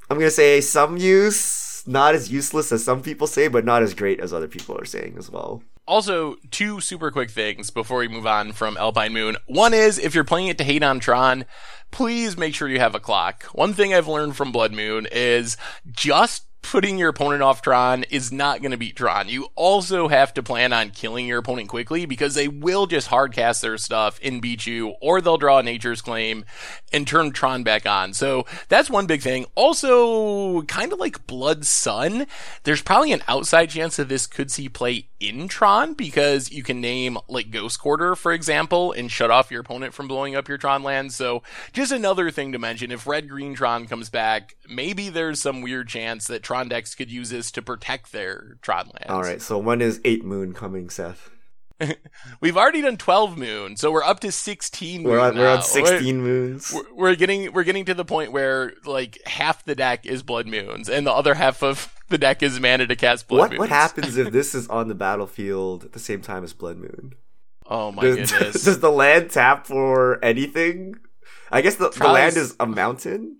I'm 0.09 0.17
gonna 0.17 0.29
say 0.29 0.59
some 0.59 0.97
use, 0.97 1.70
not 1.87 2.15
as 2.15 2.31
useless 2.31 2.71
as 2.71 2.83
some 2.83 3.01
people 3.01 3.27
say, 3.27 3.47
but 3.47 3.65
not 3.65 3.83
as 3.83 3.93
great 3.93 4.19
as 4.19 4.33
other 4.33 4.47
people 4.47 4.77
are 4.77 4.85
saying 4.85 5.15
as 5.17 5.29
well. 5.29 5.63
Also, 5.87 6.35
two 6.51 6.79
super 6.79 7.11
quick 7.11 7.29
things 7.29 7.69
before 7.69 7.99
we 7.99 8.07
move 8.07 8.27
on 8.27 8.51
from 8.53 8.77
Alpine 8.77 9.13
Moon. 9.13 9.35
One 9.47 9.73
is 9.73 9.97
if 9.97 10.13
you're 10.13 10.23
playing 10.23 10.47
it 10.47 10.57
to 10.59 10.63
hate 10.63 10.83
on 10.83 10.99
Tron, 10.99 11.45
please 11.89 12.37
make 12.37 12.55
sure 12.55 12.69
you 12.69 12.79
have 12.79 12.95
a 12.95 12.99
clock. 12.99 13.43
One 13.53 13.73
thing 13.73 13.93
I've 13.93 14.07
learned 14.07 14.37
from 14.37 14.51
Blood 14.51 14.73
Moon 14.73 15.07
is 15.11 15.57
just 15.91 16.45
putting 16.61 16.97
your 16.97 17.09
opponent 17.09 17.41
off 17.41 17.61
Tron 17.61 18.03
is 18.09 18.31
not 18.31 18.61
going 18.61 18.71
to 18.71 18.77
beat 18.77 18.95
Tron. 18.95 19.29
You 19.29 19.47
also 19.55 20.07
have 20.07 20.33
to 20.35 20.43
plan 20.43 20.73
on 20.73 20.91
killing 20.91 21.27
your 21.27 21.39
opponent 21.39 21.69
quickly 21.69 22.05
because 22.05 22.35
they 22.35 22.47
will 22.47 22.85
just 22.85 23.07
hard 23.07 23.33
cast 23.33 23.61
their 23.61 23.77
stuff 23.77 24.19
and 24.23 24.41
beat 24.41 24.65
you, 24.65 24.89
or 25.01 25.21
they'll 25.21 25.37
draw 25.37 25.61
Nature's 25.61 26.01
Claim 26.01 26.45
and 26.93 27.07
turn 27.07 27.31
Tron 27.31 27.63
back 27.63 27.85
on. 27.85 28.13
So 28.13 28.45
that's 28.69 28.89
one 28.89 29.07
big 29.07 29.21
thing. 29.21 29.45
Also, 29.55 30.61
kind 30.63 30.93
of 30.93 30.99
like 30.99 31.27
Blood 31.27 31.65
Sun, 31.65 32.27
there's 32.63 32.81
probably 32.81 33.11
an 33.11 33.23
outside 33.27 33.69
chance 33.69 33.97
that 33.97 34.09
this 34.09 34.27
could 34.27 34.51
see 34.51 34.69
play 34.69 35.07
in 35.19 35.47
Tron 35.47 35.93
because 35.93 36.51
you 36.51 36.63
can 36.63 36.81
name 36.81 37.17
like 37.27 37.51
Ghost 37.51 37.79
Quarter, 37.79 38.15
for 38.15 38.31
example, 38.31 38.91
and 38.91 39.11
shut 39.11 39.31
off 39.31 39.51
your 39.51 39.61
opponent 39.61 39.93
from 39.93 40.07
blowing 40.07 40.35
up 40.35 40.47
your 40.47 40.57
Tron 40.57 40.83
lands. 40.83 41.15
So 41.15 41.43
just 41.73 41.91
another 41.91 42.31
thing 42.31 42.51
to 42.51 42.59
mention. 42.59 42.91
If 42.91 43.07
Red 43.07 43.29
Green 43.29 43.53
Tron 43.53 43.87
comes 43.87 44.09
back, 44.09 44.55
maybe 44.67 45.09
there's 45.09 45.41
some 45.41 45.61
weird 45.61 45.87
chance 45.87 46.27
that 46.27 46.43
Tron 46.51 46.67
decks 46.67 46.95
could 46.95 47.09
use 47.09 47.29
this 47.29 47.49
to 47.51 47.61
protect 47.61 48.11
their 48.11 48.57
Tron 48.61 48.87
lands. 48.87 49.09
All 49.09 49.21
right. 49.21 49.41
So 49.41 49.57
when 49.57 49.79
is 49.81 50.01
Eight 50.03 50.25
Moon 50.25 50.53
coming, 50.53 50.89
Seth? 50.89 51.29
We've 52.41 52.57
already 52.57 52.81
done 52.81 52.97
12 52.97 53.37
moon, 53.37 53.77
so 53.77 53.89
we're 53.89 54.03
up 54.03 54.19
to 54.19 54.31
16 54.33 55.01
We're 55.03 55.17
on, 55.17 55.37
we're 55.37 55.49
on 55.49 55.61
16 55.63 56.21
moons. 56.21 56.73
We're, 56.73 56.93
we're 56.93 57.15
getting 57.15 57.53
we're 57.53 57.63
getting 57.63 57.85
to 57.85 57.93
the 57.93 58.03
point 58.05 58.33
where 58.33 58.73
like 58.85 59.17
half 59.25 59.63
the 59.63 59.75
deck 59.75 60.05
is 60.05 60.23
blood 60.23 60.45
moons 60.45 60.89
and 60.89 61.07
the 61.07 61.11
other 61.11 61.35
half 61.35 61.63
of 61.63 61.91
the 62.09 62.17
deck 62.17 62.43
is 62.43 62.59
mana 62.59 62.85
to 62.85 62.95
cast 62.97 63.29
blood 63.29 63.39
What 63.39 63.49
moons. 63.51 63.59
what 63.61 63.69
happens 63.69 64.17
if 64.17 64.31
this 64.33 64.53
is 64.53 64.67
on 64.67 64.89
the 64.89 64.93
battlefield 64.95 65.85
at 65.85 65.93
the 65.93 65.99
same 65.99 66.21
time 66.21 66.43
as 66.43 66.51
Blood 66.51 66.77
Moon? 66.77 67.13
Oh 67.65 67.93
my 67.93 68.01
Does, 68.03 68.31
goodness. 68.31 68.63
does 68.63 68.79
the 68.79 68.91
land 68.91 69.31
tap 69.31 69.65
for 69.65 70.23
anything? 70.23 70.95
I 71.49 71.61
guess 71.61 71.75
the, 71.75 71.89
the 71.89 72.07
land 72.09 72.35
is 72.37 72.55
a 72.59 72.67
mountain, 72.67 73.37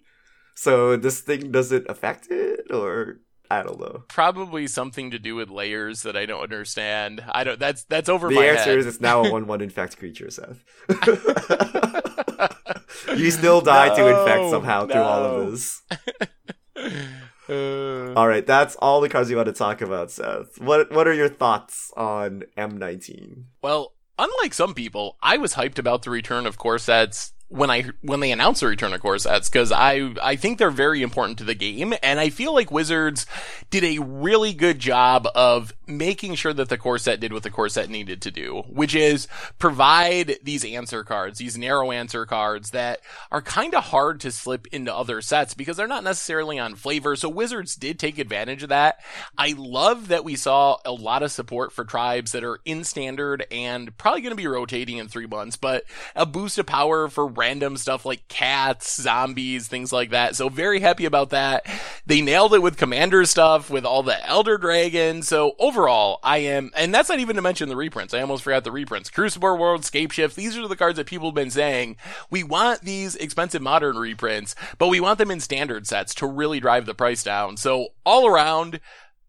so 0.61 0.95
this 0.95 1.21
thing 1.21 1.51
doesn't 1.51 1.89
affect 1.89 2.27
it, 2.29 2.71
or 2.71 3.17
I 3.49 3.63
don't 3.63 3.79
know. 3.79 4.03
Probably 4.07 4.67
something 4.67 5.09
to 5.09 5.17
do 5.17 5.33
with 5.35 5.49
layers 5.49 6.03
that 6.03 6.15
I 6.15 6.27
don't 6.27 6.43
understand. 6.43 7.23
I 7.31 7.43
don't 7.43 7.59
that's 7.59 7.83
that's 7.85 8.09
over 8.09 8.29
The 8.29 8.35
my 8.35 8.45
answer 8.45 8.69
head. 8.69 8.77
is 8.77 8.85
it's 8.85 9.01
now 9.01 9.23
a 9.25 9.31
one-one 9.31 9.61
infect 9.61 9.97
creature, 9.97 10.29
Seth. 10.29 10.63
you 13.17 13.31
still 13.31 13.61
die 13.61 13.95
to 13.95 14.19
infect 14.19 14.41
No, 14.43 14.51
somehow 14.51 14.85
through 14.85 15.01
all 15.01 15.23
of 15.25 15.51
this. 15.51 15.81
Uh, 17.49 18.13
All 18.13 18.29
right, 18.29 18.45
that's 18.45 18.77
all 18.77 19.01
the 19.01 19.09
cards 19.09 19.29
we 19.29 19.35
want 19.35 19.47
to 19.47 19.51
talk 19.53 19.81
about, 19.81 20.09
Seth. 20.09 20.57
What 20.61 20.89
what 20.91 21.05
are 21.05 21.13
your 21.13 21.27
thoughts 21.27 21.91
on 21.97 22.43
M19? 22.57 23.43
Well, 23.61 23.93
unlike 24.17 24.53
some 24.53 24.73
people, 24.73 25.17
I 25.21 25.35
was 25.35 25.55
hyped 25.55 25.77
about 25.77 26.03
the 26.03 26.11
return 26.11 26.45
of 26.45 26.57
core 26.57 26.77
sets 26.77 27.33
when 27.51 27.69
I 27.69 27.83
when 28.01 28.21
they 28.21 28.31
announce 28.31 28.61
the 28.61 28.67
return 28.67 28.93
of 28.93 29.01
core 29.01 29.17
sets 29.17 29.49
because 29.49 29.73
I 29.73 30.13
I 30.23 30.37
think 30.37 30.57
they're 30.57 30.71
very 30.71 31.01
important 31.01 31.37
to 31.39 31.43
the 31.43 31.53
game, 31.53 31.93
and 32.01 32.19
I 32.19 32.29
feel 32.29 32.53
like 32.53 32.71
Wizards 32.71 33.25
did 33.69 33.83
a 33.83 33.99
really 33.99 34.53
good 34.53 34.79
job 34.79 35.27
of 35.35 35.73
making 35.85 36.35
sure 36.35 36.53
that 36.53 36.69
the 36.69 36.77
core 36.77 36.97
set 36.97 37.19
did 37.19 37.33
what 37.33 37.43
the 37.43 37.49
core 37.49 37.67
set 37.67 37.89
needed 37.89 38.21
to 38.21 38.31
do, 38.31 38.63
which 38.69 38.95
is 38.95 39.27
provide 39.59 40.37
these 40.41 40.63
answer 40.63 41.03
cards, 41.03 41.39
these 41.39 41.57
narrow 41.57 41.91
answer 41.91 42.25
cards 42.25 42.69
that 42.69 43.01
are 43.31 43.41
kind 43.41 43.75
of 43.75 43.83
hard 43.85 44.21
to 44.21 44.31
slip 44.31 44.65
into 44.67 44.95
other 44.95 45.21
sets 45.21 45.53
because 45.53 45.75
they're 45.75 45.87
not 45.87 46.05
necessarily 46.05 46.57
on 46.57 46.75
flavor. 46.75 47.17
So 47.17 47.27
Wizards 47.27 47.75
did 47.75 47.99
take 47.99 48.17
advantage 48.17 48.63
of 48.63 48.69
that. 48.69 48.99
I 49.37 49.55
love 49.57 50.07
that 50.07 50.23
we 50.23 50.37
saw 50.37 50.77
a 50.85 50.91
lot 50.93 51.21
of 51.21 51.31
support 51.31 51.73
for 51.73 51.83
tribes 51.83 52.31
that 52.31 52.45
are 52.45 52.59
in 52.63 52.85
standard 52.85 53.45
and 53.51 53.95
probably 53.97 54.21
going 54.21 54.31
to 54.31 54.35
be 54.37 54.47
rotating 54.47 54.97
in 54.97 55.09
three 55.09 55.27
months, 55.27 55.57
but 55.57 55.83
a 56.15 56.25
boost 56.25 56.57
of 56.57 56.65
power 56.65 57.09
for 57.09 57.27
random 57.41 57.75
stuff 57.75 58.05
like 58.05 58.27
cats, 58.27 59.01
zombies, 59.01 59.67
things 59.67 59.91
like 59.91 60.11
that. 60.11 60.35
So 60.35 60.47
very 60.47 60.79
happy 60.79 61.05
about 61.05 61.31
that. 61.31 61.65
They 62.05 62.21
nailed 62.21 62.53
it 62.53 62.61
with 62.61 62.77
commander 62.77 63.25
stuff, 63.25 63.71
with 63.71 63.83
all 63.83 64.03
the 64.03 64.23
elder 64.27 64.59
dragons. 64.59 65.27
So 65.27 65.55
overall, 65.57 66.19
I 66.21 66.37
am, 66.37 66.69
and 66.75 66.93
that's 66.93 67.09
not 67.09 67.19
even 67.19 67.35
to 67.37 67.41
mention 67.41 67.67
the 67.67 67.75
reprints. 67.75 68.13
I 68.13 68.21
almost 68.21 68.43
forgot 68.43 68.63
the 68.63 68.71
reprints. 68.71 69.09
Crucible 69.09 69.57
World, 69.57 69.83
Scape 69.83 70.11
Shift. 70.11 70.35
These 70.35 70.55
are 70.55 70.67
the 70.67 70.75
cards 70.75 70.97
that 70.97 71.07
people 71.07 71.29
have 71.29 71.35
been 71.35 71.49
saying. 71.49 71.97
We 72.29 72.43
want 72.43 72.81
these 72.81 73.15
expensive 73.15 73.61
modern 73.61 73.97
reprints, 73.97 74.53
but 74.77 74.89
we 74.89 74.99
want 74.99 75.17
them 75.17 75.31
in 75.31 75.39
standard 75.39 75.87
sets 75.87 76.13
to 76.15 76.27
really 76.27 76.59
drive 76.59 76.85
the 76.85 76.93
price 76.93 77.23
down. 77.23 77.57
So 77.57 77.87
all 78.05 78.27
around, 78.27 78.79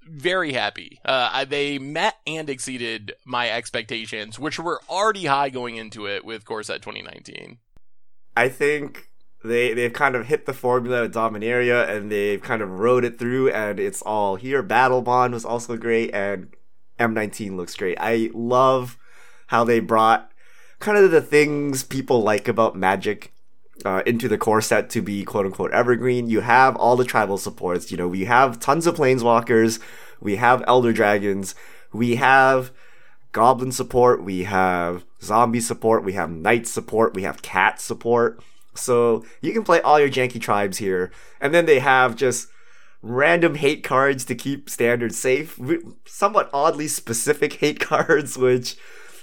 very 0.06 0.52
happy. 0.52 1.00
Uh, 1.04 1.44
they 1.46 1.78
met 1.78 2.16
and 2.26 2.50
exceeded 2.50 3.14
my 3.24 3.50
expectations, 3.50 4.38
which 4.38 4.58
were 4.58 4.82
already 4.88 5.24
high 5.24 5.48
going 5.48 5.76
into 5.76 6.06
it 6.06 6.24
with 6.24 6.44
Core 6.44 6.62
Set 6.62 6.82
2019. 6.82 7.58
I 8.36 8.48
think 8.48 9.08
they 9.44 9.74
they've 9.74 9.92
kind 9.92 10.14
of 10.14 10.26
hit 10.26 10.46
the 10.46 10.52
formula 10.52 11.04
of 11.04 11.12
Dominaria 11.12 11.88
and 11.88 12.10
they've 12.10 12.40
kind 12.40 12.62
of 12.62 12.70
rode 12.70 13.04
it 13.04 13.18
through 13.18 13.50
and 13.50 13.80
it's 13.80 14.02
all 14.02 14.36
here. 14.36 14.62
Battlebond 14.62 15.32
was 15.32 15.44
also 15.44 15.76
great 15.76 16.14
and 16.14 16.54
M19 16.98 17.56
looks 17.56 17.74
great. 17.74 17.98
I 18.00 18.30
love 18.32 18.98
how 19.48 19.64
they 19.64 19.80
brought 19.80 20.30
kind 20.78 20.98
of 20.98 21.10
the 21.10 21.22
things 21.22 21.82
people 21.82 22.22
like 22.22 22.48
about 22.48 22.76
Magic 22.76 23.32
uh, 23.84 24.02
into 24.06 24.28
the 24.28 24.38
core 24.38 24.60
set 24.60 24.90
to 24.90 25.02
be 25.02 25.24
quote 25.24 25.46
unquote 25.46 25.72
evergreen. 25.72 26.28
You 26.28 26.40
have 26.40 26.76
all 26.76 26.96
the 26.96 27.04
tribal 27.04 27.38
supports. 27.38 27.90
You 27.90 27.96
know, 27.96 28.08
we 28.08 28.24
have 28.24 28.60
tons 28.60 28.86
of 28.86 28.96
planeswalkers. 28.96 29.80
We 30.20 30.36
have 30.36 30.62
elder 30.66 30.92
dragons. 30.92 31.54
We 31.92 32.16
have 32.16 32.70
goblin 33.32 33.72
support, 33.72 34.22
we 34.22 34.44
have 34.44 35.04
zombie 35.22 35.60
support, 35.60 36.04
we 36.04 36.12
have 36.12 36.30
knight 36.30 36.66
support, 36.66 37.14
we 37.14 37.22
have 37.22 37.42
cat 37.42 37.80
support. 37.80 38.42
So 38.74 39.24
you 39.40 39.52
can 39.52 39.64
play 39.64 39.80
all 39.80 39.98
your 39.98 40.08
janky 40.08 40.40
tribes 40.40 40.78
here. 40.78 41.10
And 41.40 41.52
then 41.52 41.66
they 41.66 41.80
have 41.80 42.16
just 42.16 42.48
random 43.02 43.56
hate 43.56 43.82
cards 43.82 44.24
to 44.26 44.34
keep 44.34 44.70
standard 44.70 45.14
safe. 45.14 45.58
Somewhat 46.06 46.50
oddly 46.52 46.88
specific 46.88 47.54
hate 47.54 47.80
cards, 47.92 48.38
which 48.38 48.76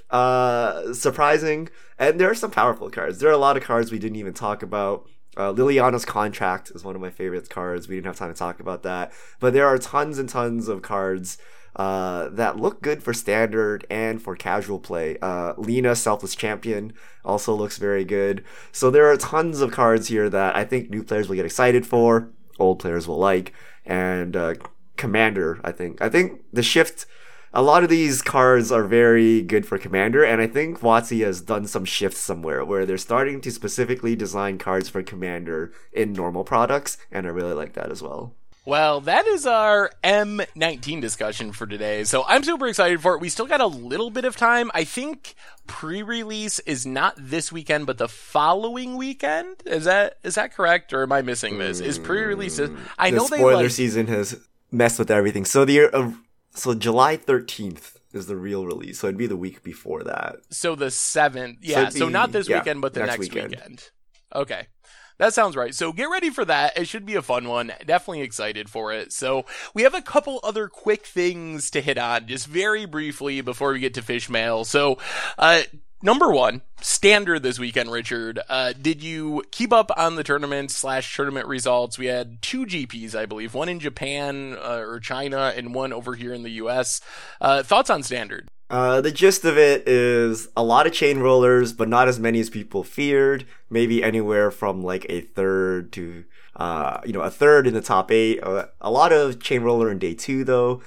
uh 0.09 0.91
surprising. 0.93 1.69
And 1.99 2.19
there 2.19 2.29
are 2.31 2.35
some 2.35 2.51
powerful 2.51 2.89
cards. 2.89 3.19
There 3.19 3.29
are 3.29 3.33
a 3.33 3.37
lot 3.37 3.57
of 3.57 3.63
cards 3.63 3.91
we 3.91 3.99
didn't 3.99 4.17
even 4.17 4.33
talk 4.33 4.63
about. 4.63 5.07
Uh, 5.37 5.53
Liliana's 5.53 6.05
contract 6.05 6.71
is 6.73 6.83
one 6.83 6.95
of 6.95 7.01
my 7.01 7.11
favorite 7.11 7.49
cards. 7.49 7.87
We 7.87 7.95
didn't 7.95 8.07
have 8.07 8.17
time 8.17 8.33
to 8.33 8.37
talk 8.37 8.59
about 8.59 8.83
that, 8.83 9.13
but 9.39 9.53
there 9.53 9.67
are 9.67 9.77
tons 9.77 10.17
and 10.17 10.27
tons 10.27 10.67
of 10.67 10.81
cards 10.81 11.37
uh, 11.75 12.29
that 12.29 12.57
look 12.57 12.81
good 12.81 13.01
for 13.03 13.13
standard 13.13 13.85
and 13.89 14.21
for 14.21 14.35
casual 14.35 14.79
play. 14.79 15.17
Uh, 15.21 15.53
Lena, 15.57 15.95
Selfless 15.95 16.35
Champion, 16.35 16.93
also 17.23 17.53
looks 17.53 17.77
very 17.77 18.03
good. 18.03 18.43
So 18.71 18.89
there 18.89 19.09
are 19.09 19.17
tons 19.17 19.61
of 19.61 19.71
cards 19.71 20.07
here 20.07 20.29
that 20.29 20.55
I 20.55 20.65
think 20.65 20.89
new 20.89 21.03
players 21.03 21.29
will 21.29 21.35
get 21.35 21.45
excited 21.45 21.85
for, 21.85 22.29
old 22.59 22.79
players 22.79 23.07
will 23.07 23.17
like, 23.17 23.53
and 23.85 24.35
uh, 24.35 24.55
Commander. 24.97 25.59
I 25.63 25.71
think 25.71 26.01
I 26.01 26.09
think 26.09 26.43
the 26.51 26.63
shift. 26.63 27.05
A 27.51 27.63
lot 27.63 27.83
of 27.83 27.89
these 27.89 28.21
cards 28.21 28.71
are 28.71 28.83
very 28.83 29.41
good 29.41 29.65
for 29.65 29.79
Commander, 29.79 30.23
and 30.23 30.39
I 30.39 30.45
think 30.45 30.81
WotC 30.81 31.25
has 31.25 31.41
done 31.41 31.65
some 31.65 31.83
shifts 31.83 32.19
somewhere 32.19 32.63
where 32.63 32.85
they're 32.85 32.99
starting 32.99 33.41
to 33.41 33.49
specifically 33.49 34.15
design 34.15 34.59
cards 34.59 34.87
for 34.87 35.01
Commander 35.01 35.73
in 35.91 36.13
normal 36.13 36.43
products, 36.43 36.99
and 37.11 37.25
I 37.25 37.31
really 37.31 37.53
like 37.53 37.73
that 37.73 37.89
as 37.89 38.03
well. 38.03 38.35
Well, 38.69 39.01
that 39.01 39.25
is 39.25 39.47
our 39.47 39.89
M19 40.03 41.01
discussion 41.01 41.53
for 41.53 41.65
today. 41.65 42.03
So 42.03 42.23
I'm 42.27 42.43
super 42.43 42.67
excited 42.67 43.01
for 43.01 43.15
it. 43.15 43.19
We 43.19 43.29
still 43.29 43.47
got 43.47 43.61
a 43.61 43.65
little 43.65 44.11
bit 44.11 44.25
of 44.25 44.35
time. 44.35 44.69
I 44.75 44.83
think 44.83 45.33
pre-release 45.65 46.59
is 46.59 46.85
not 46.85 47.15
this 47.17 47.51
weekend, 47.51 47.87
but 47.87 47.97
the 47.97 48.07
following 48.07 48.95
weekend. 48.95 49.63
Is 49.65 49.85
that 49.85 50.19
is 50.23 50.35
that 50.35 50.53
correct, 50.53 50.93
or 50.93 51.01
am 51.01 51.11
I 51.11 51.23
missing 51.23 51.57
this? 51.57 51.79
Is 51.79 51.97
pre-release? 51.97 52.59
I 52.59 53.09
the 53.09 53.17
know 53.17 53.27
they 53.27 53.37
spoiler 53.37 53.63
like, 53.63 53.71
season 53.71 54.05
has 54.05 54.39
messed 54.71 54.99
with 54.99 55.09
everything. 55.09 55.45
So 55.45 55.65
the 55.65 55.91
uh, 55.91 56.11
so 56.51 56.75
July 56.75 57.17
thirteenth 57.17 57.97
is 58.13 58.27
the 58.27 58.35
real 58.35 58.67
release. 58.67 58.99
So 58.99 59.07
it'd 59.07 59.17
be 59.17 59.25
the 59.25 59.35
week 59.35 59.63
before 59.63 60.03
that. 60.03 60.41
so 60.51 60.75
the 60.75 60.91
seventh. 60.91 61.57
Yeah, 61.63 61.87
it'd 61.87 61.93
so, 61.93 62.07
not 62.07 62.31
this 62.31 62.47
yeah, 62.47 62.59
weekend, 62.59 62.81
but 62.81 62.93
the 62.93 62.99
next 62.99 63.17
next, 63.17 63.33
weekend. 63.33 63.49
weekend. 63.49 63.89
Okay. 64.35 64.67
That 65.19 65.33
sounds 65.33 65.55
right. 65.55 65.75
So 65.75 65.93
get 65.93 66.09
ready 66.09 66.29
for 66.29 66.45
that. 66.45 66.77
It 66.77 66.87
should 66.87 67.05
be 67.05 67.15
a 67.15 67.21
fun 67.21 67.47
one. 67.47 67.73
Definitely 67.85 68.21
excited 68.21 68.69
for 68.69 68.93
it. 68.93 69.11
So 69.13 69.45
we 69.73 69.83
have 69.83 69.93
a 69.93 70.01
couple 70.01 70.39
other 70.43 70.67
quick 70.67 71.05
things 71.05 71.69
to 71.71 71.81
hit 71.81 71.97
on 71.97 72.25
just 72.25 72.47
very 72.47 72.85
briefly 72.85 73.41
before 73.41 73.73
we 73.73 73.79
get 73.79 73.93
to 73.95 74.01
fish 74.01 74.29
mail. 74.29 74.63
So, 74.63 74.97
uh, 75.37 75.63
number 76.01 76.31
one, 76.31 76.61
standard 76.81 77.43
this 77.43 77.59
weekend, 77.59 77.91
Richard. 77.91 78.39
Uh, 78.47 78.73
did 78.73 79.03
you 79.03 79.43
keep 79.51 79.73
up 79.73 79.91
on 79.97 80.15
the 80.15 80.23
tournament 80.23 80.71
slash 80.71 81.13
tournament 81.13 81.47
results? 81.47 81.97
We 81.97 82.05
had 82.05 82.41
two 82.41 82.65
GPs, 82.65 83.13
I 83.13 83.25
believe, 83.25 83.53
one 83.53 83.67
in 83.67 83.81
Japan 83.81 84.57
uh, 84.57 84.77
or 84.77 85.01
China 85.01 85.53
and 85.55 85.75
one 85.75 85.91
over 85.91 86.15
here 86.15 86.33
in 86.33 86.43
the 86.43 86.51
US. 86.51 87.01
Uh, 87.41 87.61
thoughts 87.61 87.89
on 87.89 88.03
standard? 88.03 88.47
Uh, 88.69 89.01
the 89.01 89.11
gist 89.11 89.45
of 89.45 89.57
it 89.57 89.87
is 89.87 90.47
a 90.55 90.63
lot 90.63 90.85
of 90.85 90.93
Chainwhirlers, 90.93 91.75
but 91.75 91.89
not 91.89 92.07
as 92.07 92.19
many 92.19 92.39
as 92.39 92.49
people 92.49 92.83
feared. 92.83 93.45
Maybe 93.69 94.03
anywhere 94.03 94.51
from 94.51 94.83
like 94.83 95.05
a 95.09 95.21
third 95.21 95.91
to, 95.93 96.25
uh, 96.55 97.01
you 97.03 97.13
know, 97.13 97.21
a 97.21 97.31
third 97.31 97.65
in 97.65 97.73
the 97.73 97.81
top 97.81 98.11
eight. 98.11 98.43
Uh, 98.43 98.67
a 98.79 98.91
lot 98.91 99.11
of 99.11 99.39
Chainwhirler 99.39 99.91
in 99.91 99.97
day 99.97 100.13
two, 100.13 100.43
though. 100.43 100.83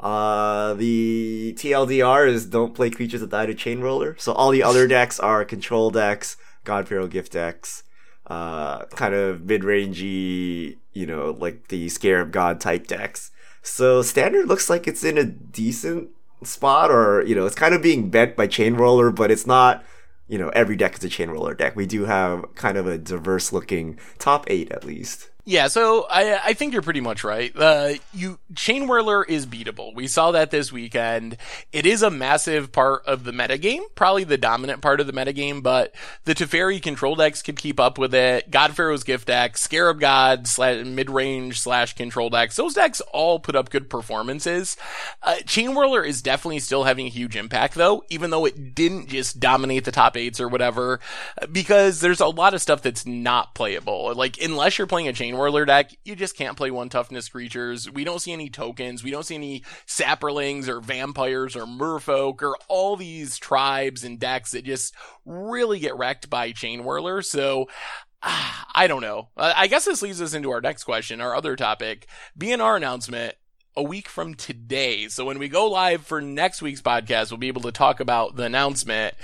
Uh, 0.00 0.74
the 0.74 1.54
TLDR 1.58 2.28
is 2.28 2.46
don't 2.46 2.74
play 2.74 2.90
creatures 2.90 3.20
that 3.20 3.30
die 3.30 3.46
to 3.46 3.54
Chainwhirler. 3.54 4.18
So 4.18 4.32
all 4.32 4.50
the 4.50 4.62
other 4.62 4.86
decks 4.88 5.20
are 5.20 5.44
control 5.44 5.90
decks, 5.90 6.36
God 6.64 6.88
Pharaoh 6.88 7.06
gift 7.06 7.32
decks, 7.32 7.82
uh, 8.26 8.84
kind 8.86 9.14
of 9.14 9.42
mid-rangey, 9.44 10.78
you 10.92 11.06
know, 11.06 11.36
like 11.38 11.68
the 11.68 11.88
Scarab 11.90 12.30
God 12.30 12.60
type 12.60 12.86
decks. 12.86 13.30
So 13.62 14.00
standard 14.00 14.46
looks 14.46 14.70
like 14.70 14.86
it's 14.86 15.04
in 15.04 15.18
a 15.18 15.24
decent 15.24 16.10
spot, 16.42 16.90
or 16.90 17.22
you 17.24 17.34
know, 17.34 17.46
it's 17.46 17.54
kind 17.54 17.74
of 17.74 17.82
being 17.82 18.10
bent 18.10 18.36
by 18.36 18.46
Chainwhirler, 18.46 19.14
but 19.14 19.30
it's 19.30 19.46
not. 19.46 19.84
You 20.28 20.38
know, 20.38 20.48
every 20.48 20.74
deck 20.74 20.98
is 20.98 21.04
a 21.04 21.08
Chainwhirler 21.08 21.56
deck. 21.56 21.76
We 21.76 21.86
do 21.86 22.06
have 22.06 22.52
kind 22.56 22.76
of 22.76 22.88
a 22.88 22.98
diverse 22.98 23.52
looking 23.52 23.96
top 24.18 24.44
eight 24.48 24.72
at 24.72 24.84
least. 24.84 25.30
Yeah, 25.48 25.68
so 25.68 26.08
I 26.10 26.40
I 26.46 26.52
think 26.54 26.72
you're 26.72 26.82
pretty 26.82 27.00
much 27.00 27.22
right. 27.22 27.52
Uh, 27.56 27.92
you 28.12 28.40
Chainwhirler 28.52 29.24
is 29.28 29.46
beatable. 29.46 29.94
We 29.94 30.08
saw 30.08 30.32
that 30.32 30.50
this 30.50 30.72
weekend. 30.72 31.36
It 31.72 31.86
is 31.86 32.02
a 32.02 32.10
massive 32.10 32.72
part 32.72 33.06
of 33.06 33.22
the 33.22 33.30
metagame, 33.30 33.82
probably 33.94 34.24
the 34.24 34.38
dominant 34.38 34.82
part 34.82 34.98
of 34.98 35.06
the 35.06 35.12
metagame, 35.12 35.62
but 35.62 35.94
the 36.24 36.34
Teferi 36.34 36.82
control 36.82 37.14
decks 37.14 37.42
could 37.42 37.58
keep 37.58 37.78
up 37.78 37.96
with 37.96 38.12
it. 38.12 38.50
God 38.50 38.74
Pharaoh's 38.74 39.04
gift 39.04 39.28
deck, 39.28 39.56
Scarab 39.56 40.00
God 40.00 40.48
slash 40.48 40.84
mid 40.84 41.10
range 41.10 41.60
slash 41.60 41.94
control 41.94 42.28
decks, 42.28 42.56
those 42.56 42.74
decks 42.74 43.00
all 43.12 43.38
put 43.38 43.54
up 43.54 43.70
good 43.70 43.88
performances. 43.88 44.76
Uh, 45.22 45.36
Chainwhirler 45.44 46.04
is 46.04 46.22
definitely 46.22 46.58
still 46.58 46.82
having 46.82 47.06
a 47.06 47.10
huge 47.10 47.36
impact 47.36 47.76
though, 47.76 48.02
even 48.08 48.30
though 48.30 48.46
it 48.46 48.74
didn't 48.74 49.10
just 49.10 49.38
dominate 49.38 49.84
the 49.84 49.92
top 49.92 50.16
eights 50.16 50.40
or 50.40 50.48
whatever, 50.48 50.98
because 51.52 52.00
there's 52.00 52.18
a 52.20 52.26
lot 52.26 52.52
of 52.52 52.60
stuff 52.60 52.82
that's 52.82 53.06
not 53.06 53.54
playable. 53.54 54.12
Like 54.12 54.42
unless 54.42 54.76
you're 54.76 54.88
playing 54.88 55.06
a 55.06 55.12
Chain 55.12 55.35
Whirler 55.36 55.64
deck, 55.64 55.90
you 56.04 56.16
just 56.16 56.36
can't 56.36 56.56
play 56.56 56.70
one 56.70 56.88
toughness 56.88 57.28
creatures. 57.28 57.90
We 57.90 58.04
don't 58.04 58.20
see 58.20 58.32
any 58.32 58.50
tokens. 58.50 59.02
We 59.02 59.10
don't 59.10 59.24
see 59.24 59.34
any 59.34 59.62
saprolings 59.86 60.68
or 60.68 60.80
vampires 60.80 61.56
or 61.56 61.66
merfolk 61.66 62.42
or 62.42 62.56
all 62.68 62.96
these 62.96 63.38
tribes 63.38 64.04
and 64.04 64.18
decks 64.18 64.52
that 64.52 64.64
just 64.64 64.94
really 65.24 65.78
get 65.78 65.96
wrecked 65.96 66.30
by 66.30 66.52
Chainwhirler. 66.52 67.24
So 67.24 67.66
ah, 68.22 68.66
I 68.74 68.86
don't 68.86 69.02
know. 69.02 69.28
I 69.36 69.66
guess 69.66 69.84
this 69.84 70.02
leads 70.02 70.20
us 70.20 70.34
into 70.34 70.50
our 70.50 70.60
next 70.60 70.84
question, 70.84 71.20
our 71.20 71.34
other 71.34 71.56
topic. 71.56 72.08
BNR 72.38 72.76
announcement 72.76 73.36
a 73.76 73.82
week 73.82 74.08
from 74.08 74.34
today. 74.34 75.08
So 75.08 75.24
when 75.24 75.38
we 75.38 75.48
go 75.48 75.68
live 75.68 76.06
for 76.06 76.20
next 76.20 76.62
week's 76.62 76.82
podcast, 76.82 77.30
we'll 77.30 77.38
be 77.38 77.48
able 77.48 77.62
to 77.62 77.72
talk 77.72 78.00
about 78.00 78.36
the 78.36 78.44
announcement. 78.44 79.14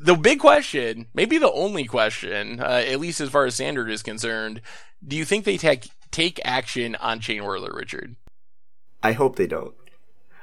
The 0.00 0.14
big 0.14 0.38
question, 0.38 1.06
maybe 1.12 1.38
the 1.38 1.52
only 1.52 1.84
question, 1.84 2.60
uh, 2.60 2.84
at 2.86 3.00
least 3.00 3.20
as 3.20 3.30
far 3.30 3.46
as 3.46 3.54
standard 3.54 3.90
is 3.90 4.02
concerned, 4.02 4.60
do 5.06 5.16
you 5.16 5.24
think 5.24 5.44
they 5.44 5.56
take 5.56 5.90
take 6.10 6.40
action 6.44 6.96
on 6.96 7.20
Chainwhirler, 7.20 7.74
Richard? 7.74 8.16
I 9.02 9.12
hope 9.12 9.36
they 9.36 9.46
don't. 9.46 9.74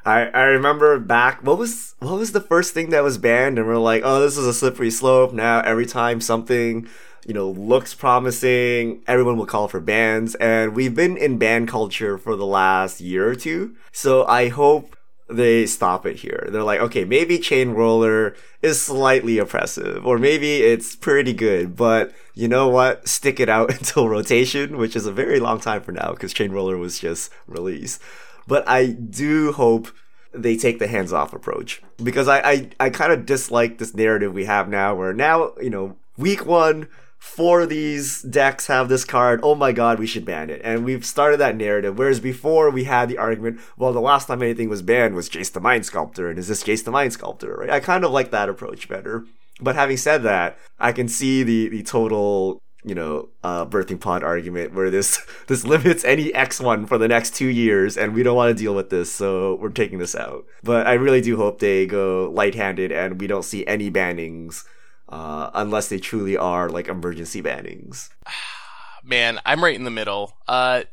I, 0.05 0.27
I 0.27 0.43
remember 0.43 0.99
back 0.99 1.43
what 1.43 1.57
was 1.57 1.95
what 1.99 2.17
was 2.17 2.31
the 2.31 2.41
first 2.41 2.73
thing 2.73 2.91
that 2.91 3.03
was 3.03 3.17
banned 3.17 3.59
and 3.59 3.67
we're 3.67 3.77
like 3.77 4.03
oh 4.05 4.21
this 4.21 4.37
is 4.37 4.47
a 4.47 4.53
slippery 4.53 4.89
slope 4.89 5.33
now 5.33 5.59
every 5.59 5.85
time 5.85 6.21
something 6.21 6.87
you 7.28 7.34
know 7.34 7.49
looks 7.49 7.93
promising. 7.93 9.03
Everyone 9.05 9.38
will 9.38 9.45
call 9.45 9.67
for 9.67 9.80
bans 9.80 10.34
and 10.36 10.73
we've 10.73 10.95
been 10.95 11.17
in 11.17 11.38
ban 11.38 11.67
culture 11.67 12.17
for 12.17 12.36
the 12.36 12.45
last 12.45 12.99
year 13.01 13.30
or 13.30 13.36
two. 13.36 13.75
So 13.91 14.25
I 14.25 14.47
hope 14.47 14.95
they 15.30 15.65
stop 15.65 16.05
it 16.05 16.15
here. 16.15 16.47
They're 16.49 16.63
like 16.63 16.80
okay 16.80 17.03
maybe 17.03 17.38
Chainwhirler 17.38 18.36
is 18.61 18.82
slightly 18.82 19.38
oppressive 19.38 20.05
or 20.05 20.17
maybe 20.17 20.63
it's 20.63 20.95
pretty 20.95 21.34
good 21.34 21.75
but 21.75 22.13
you 22.34 22.47
know 22.47 22.69
what? 22.69 23.07
Stick 23.07 23.39
it 23.39 23.49
out 23.49 23.71
until 23.78 24.07
rotation 24.07 24.78
which 24.78 24.95
is 24.95 25.05
a 25.05 25.11
very 25.11 25.39
long 25.39 25.59
time 25.59 25.82
for 25.82 25.91
now 25.91 26.11
because 26.11 26.34
Chainwhirler 26.34 26.80
was 26.80 26.97
just 26.97 27.32
released. 27.45 28.01
But 28.47 28.67
I 28.69 28.88
do 28.88 29.51
hope 29.51 29.89
they 30.34 30.55
take 30.55 30.80
the 30.80 30.88
hands 30.88 31.11
off 31.11 31.34
approach 31.34 31.82
because 32.01 32.28
I, 32.28 32.39
I, 32.39 32.69
I 32.80 32.89
kind 32.89 33.11
of 33.11 33.25
dislike 33.25 33.78
this 33.78 33.93
narrative 33.93 34.34
we 34.34 34.45
have 34.45 34.69
now 34.69 34.95
where 34.95 35.13
now, 35.13 35.53
you 35.61 35.69
know, 35.69 35.97
week 36.17 36.45
one, 36.45 36.88
four 37.18 37.61
of 37.61 37.70
these 37.70 38.22
decks 38.22 38.68
have 38.68 38.89
this 38.89 39.05
card. 39.05 39.39
Oh 39.43 39.55
my 39.55 39.72
god, 39.72 39.99
we 39.99 40.07
should 40.07 40.26
ban 40.26 40.49
it. 40.49 40.61
And 40.63 40.86
we've 40.86 41.05
started 41.05 41.38
that 41.38 41.55
narrative. 41.55 41.97
Whereas 41.97 42.20
before 42.20 42.70
we 42.70 42.86
had 42.86 43.09
the 43.09 43.18
argument, 43.18 43.59
well, 43.78 43.93
the 43.93 43.99
last 43.99 44.28
time 44.28 44.41
anything 44.41 44.70
was 44.70 44.82
banned 44.82 45.15
was 45.15 45.30
Jace 45.30 45.51
the 45.51 45.59
Mind 45.59 45.86
Sculptor. 45.86 46.30
And 46.30 46.39
is 46.39 46.47
this 46.47 46.63
Jace 46.63 46.84
the 46.84 46.91
Mind 46.91 47.13
Sculptor, 47.13 47.55
right? 47.55 47.70
I 47.70 47.80
kind 47.80 48.03
of 48.03 48.11
like 48.11 48.32
that 48.32 48.49
approach 48.49 48.88
better. 48.88 49.26
But 49.59 49.76
having 49.76 49.97
said 49.97 50.24
that, 50.24 50.57
I 50.80 50.91
can 50.91 51.07
see 51.07 51.43
the, 51.43 51.70
the 51.70 51.84
total 51.84 52.61
you 52.84 52.95
know, 52.95 53.28
uh, 53.43 53.65
birthing 53.65 53.99
pod 53.99 54.24
argument 54.24 54.74
where 54.74 54.89
this 54.89 55.20
this 55.47 55.65
limits 55.65 56.05
any 56.05 56.34
X 56.34 56.59
one 56.61 56.86
for 56.86 56.97
the 56.97 57.07
next 57.07 57.36
two 57.36 57.47
years, 57.47 57.97
and 57.97 58.13
we 58.13 58.24
don't 58.24 58.36
want 58.36 58.55
to 58.55 58.63
deal 58.63 58.74
with 58.74 58.89
this, 58.89 59.11
so 59.11 59.55
we're 59.55 59.70
taking 59.70 59.99
this 59.99 60.15
out. 60.15 60.45
But 60.63 60.88
I 60.88 60.93
really 60.93 61.20
do 61.20 61.36
hope 61.36 61.59
they 61.59 61.86
go 61.86 62.32
light 62.32 62.55
handed 62.55 62.91
and 62.93 63.20
we 63.20 63.28
don't 63.28 63.43
see 63.43 63.68
any 63.68 63.91
bannings, 63.91 64.63
uh, 65.09 65.51
unless 65.53 65.87
they 65.87 65.99
truly 65.99 66.37
are 66.37 66.69
like 66.69 66.87
emergency 66.87 67.41
bannings. 67.41 68.09
Man, 69.03 69.39
I'm 69.45 69.63
right 69.63 69.75
in 69.75 69.85
the 69.85 69.91
middle. 69.91 70.33
Uh, 70.47 70.83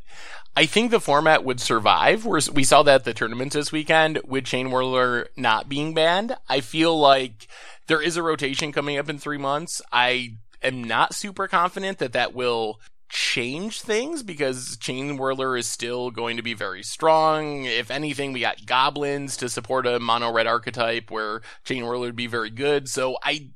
I 0.57 0.67
think 0.67 0.91
the 0.91 1.01
format 1.01 1.45
would 1.45 1.61
survive. 1.61 2.25
We're, 2.25 2.41
we 2.53 2.63
saw 2.63 2.85
that 2.85 2.95
at 2.95 3.05
the 3.05 3.15
tournament 3.15 3.53
this 3.53 3.73
weekend 3.73 4.21
with 4.25 4.45
Chainwhirler 4.45 5.27
not 5.37 5.69
being 5.69 5.95
banned. 5.95 6.37
I 6.49 6.61
feel 6.61 6.97
like 6.97 7.49
there 7.89 8.01
is 8.01 8.17
a 8.17 8.23
rotation 8.23 8.71
coming 8.71 8.97
up 8.97 9.09
in 9.09 9.19
three 9.19 9.39
months. 9.39 9.83
I 9.93 10.37
am 10.63 10.85
not 10.85 11.13
super 11.13 11.49
confident 11.49 11.99
that 11.99 12.13
that 12.13 12.35
will 12.35 12.81
change 13.09 13.83
things 13.83 14.23
because 14.23 14.77
Chainwhirler 14.77 15.59
is 15.59 15.69
still 15.69 16.11
going 16.11 16.37
to 16.37 16.43
be 16.43 16.55
very 16.55 16.83
strong. 16.83 17.65
If 17.65 17.91
anything, 17.91 18.33
we 18.33 18.41
got 18.41 18.67
goblins 18.67 19.37
to 19.39 19.49
support 19.49 19.87
a 19.87 19.99
mono 19.99 20.33
red 20.33 20.47
archetype 20.47 21.11
where 21.11 21.43
Chainwhirler 21.65 22.01
would 22.01 22.17
be 22.17 22.27
very 22.27 22.51
good. 22.51 22.89
So 22.89 23.17
I, 23.23 23.51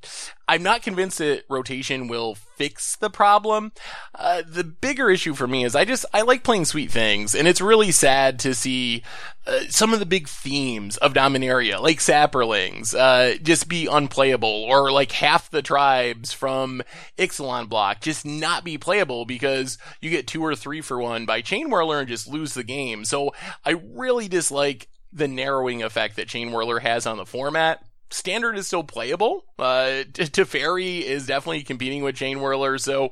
I'm 0.49 0.63
not 0.63 0.81
convinced 0.81 1.19
that 1.19 1.45
rotation 1.51 2.09
will 2.09 2.35
fix 2.35 2.97
the 2.97 3.11
problem. 3.11 3.71
Uh, 4.15 4.43
the 4.49 4.65
bigger 4.65 5.11
issue 5.11 5.35
for 5.35 5.47
me 5.47 5.63
is 5.63 5.77
I 5.77 5.85
just, 5.85 6.07
I 6.15 6.23
like 6.23 6.43
playing 6.43 6.65
sweet 6.65 6.91
things 6.91 7.35
and 7.35 7.47
it's 7.47 7.61
really 7.61 7.93
sad 7.93 8.39
to 8.41 8.55
see 8.55 9.03
uh, 9.47 9.61
some 9.69 9.93
of 9.93 10.01
the 10.01 10.07
big 10.07 10.27
themes 10.27 10.97
of 10.97 11.13
Dominaria, 11.13 11.81
like 11.81 11.99
Saprolings, 11.99 12.95
uh, 12.99 13.37
just 13.43 13.69
be 13.69 13.87
unplayable 13.87 14.65
or 14.65 14.91
like 14.91 15.13
half 15.13 15.51
the 15.51 15.63
tribes 15.63 16.33
from 16.33 16.83
Ixalan 17.19 17.69
block 17.69 18.01
just 18.01 18.25
not 18.25 18.65
be 18.65 18.79
playable 18.79 19.27
because 19.27 19.77
you 20.01 20.09
get 20.09 20.27
two 20.27 20.43
or 20.43 20.57
three 20.57 20.81
for 20.81 20.99
one 20.99 21.27
by 21.27 21.43
Chainwhirler 21.43 22.01
and 22.01 22.09
just 22.09 22.27
lose 22.27 22.55
the 22.55 22.65
game. 22.65 23.05
So 23.05 23.35
I 23.67 23.81
really 23.93 24.29
dislike 24.29 24.89
the 25.13 25.29
narrowing 25.29 25.83
effect 25.83 26.17
that 26.17 26.29
Chainwhirler 26.29 26.81
has 26.81 27.07
on 27.07 27.19
the 27.19 27.27
format 27.27 27.85
standard 28.11 28.57
is 28.57 28.67
still 28.67 28.85
playable. 28.85 29.45
Uh, 29.59 30.05
Teferi 30.13 31.03
is 31.03 31.27
definitely 31.27 31.63
competing 31.63 32.03
with 32.03 32.17
Chainwhirler, 32.17 32.81
so 32.81 33.11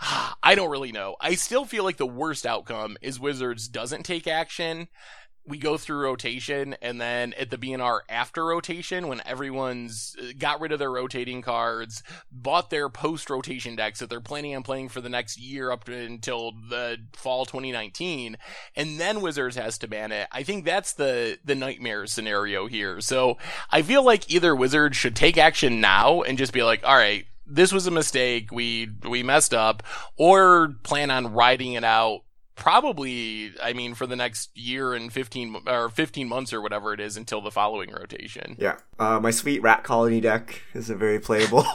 I 0.42 0.54
don't 0.54 0.70
really 0.70 0.92
know. 0.92 1.16
I 1.20 1.34
still 1.34 1.64
feel 1.64 1.84
like 1.84 1.96
the 1.96 2.06
worst 2.06 2.46
outcome 2.46 2.96
is 3.00 3.20
Wizards 3.20 3.68
doesn't 3.68 4.04
take 4.04 4.26
action 4.26 4.88
we 5.46 5.58
go 5.58 5.76
through 5.76 6.02
rotation 6.02 6.76
and 6.80 7.00
then 7.00 7.32
at 7.34 7.50
the 7.50 7.58
BNR 7.58 8.00
after 8.08 8.44
rotation 8.44 9.08
when 9.08 9.20
everyone's 9.26 10.14
uh, 10.20 10.32
got 10.38 10.60
rid 10.60 10.72
of 10.72 10.78
their 10.78 10.90
rotating 10.90 11.42
cards, 11.42 12.02
bought 12.30 12.70
their 12.70 12.88
post 12.88 13.28
rotation 13.28 13.74
decks 13.76 13.98
that 13.98 14.08
they're 14.08 14.20
planning 14.20 14.54
on 14.54 14.62
playing 14.62 14.88
for 14.88 15.00
the 15.00 15.08
next 15.08 15.38
year 15.38 15.70
up 15.70 15.84
to, 15.84 15.92
until 15.94 16.52
the 16.52 16.98
fall 17.12 17.44
2019 17.44 18.36
and 18.76 19.00
then 19.00 19.20
Wizards 19.20 19.56
has 19.56 19.78
to 19.78 19.88
ban 19.88 20.12
it. 20.12 20.28
I 20.30 20.42
think 20.42 20.64
that's 20.64 20.92
the 20.94 21.38
the 21.44 21.54
nightmare 21.54 22.06
scenario 22.06 22.66
here. 22.66 23.00
So 23.00 23.38
I 23.70 23.82
feel 23.82 24.04
like 24.04 24.30
either 24.30 24.54
Wizards 24.54 24.96
should 24.96 25.16
take 25.16 25.38
action 25.38 25.80
now 25.80 26.22
and 26.22 26.38
just 26.38 26.52
be 26.52 26.62
like, 26.62 26.84
"All 26.84 26.96
right, 26.96 27.26
this 27.46 27.72
was 27.72 27.86
a 27.86 27.90
mistake. 27.90 28.50
We 28.52 28.88
we 29.08 29.22
messed 29.22 29.54
up," 29.54 29.82
or 30.16 30.74
plan 30.82 31.10
on 31.10 31.32
riding 31.32 31.74
it 31.74 31.84
out 31.84 32.22
probably 32.54 33.52
i 33.62 33.72
mean 33.72 33.94
for 33.94 34.06
the 34.06 34.16
next 34.16 34.50
year 34.56 34.92
and 34.92 35.12
15 35.12 35.62
or 35.66 35.88
15 35.88 36.28
months 36.28 36.52
or 36.52 36.60
whatever 36.60 36.92
it 36.92 37.00
is 37.00 37.16
until 37.16 37.40
the 37.40 37.50
following 37.50 37.90
rotation 37.90 38.56
yeah 38.58 38.76
uh, 38.98 39.18
my 39.18 39.30
sweet 39.30 39.62
rat 39.62 39.82
colony 39.82 40.20
deck 40.20 40.62
is 40.74 40.90
a 40.90 40.94
very 40.94 41.18
playable 41.18 41.64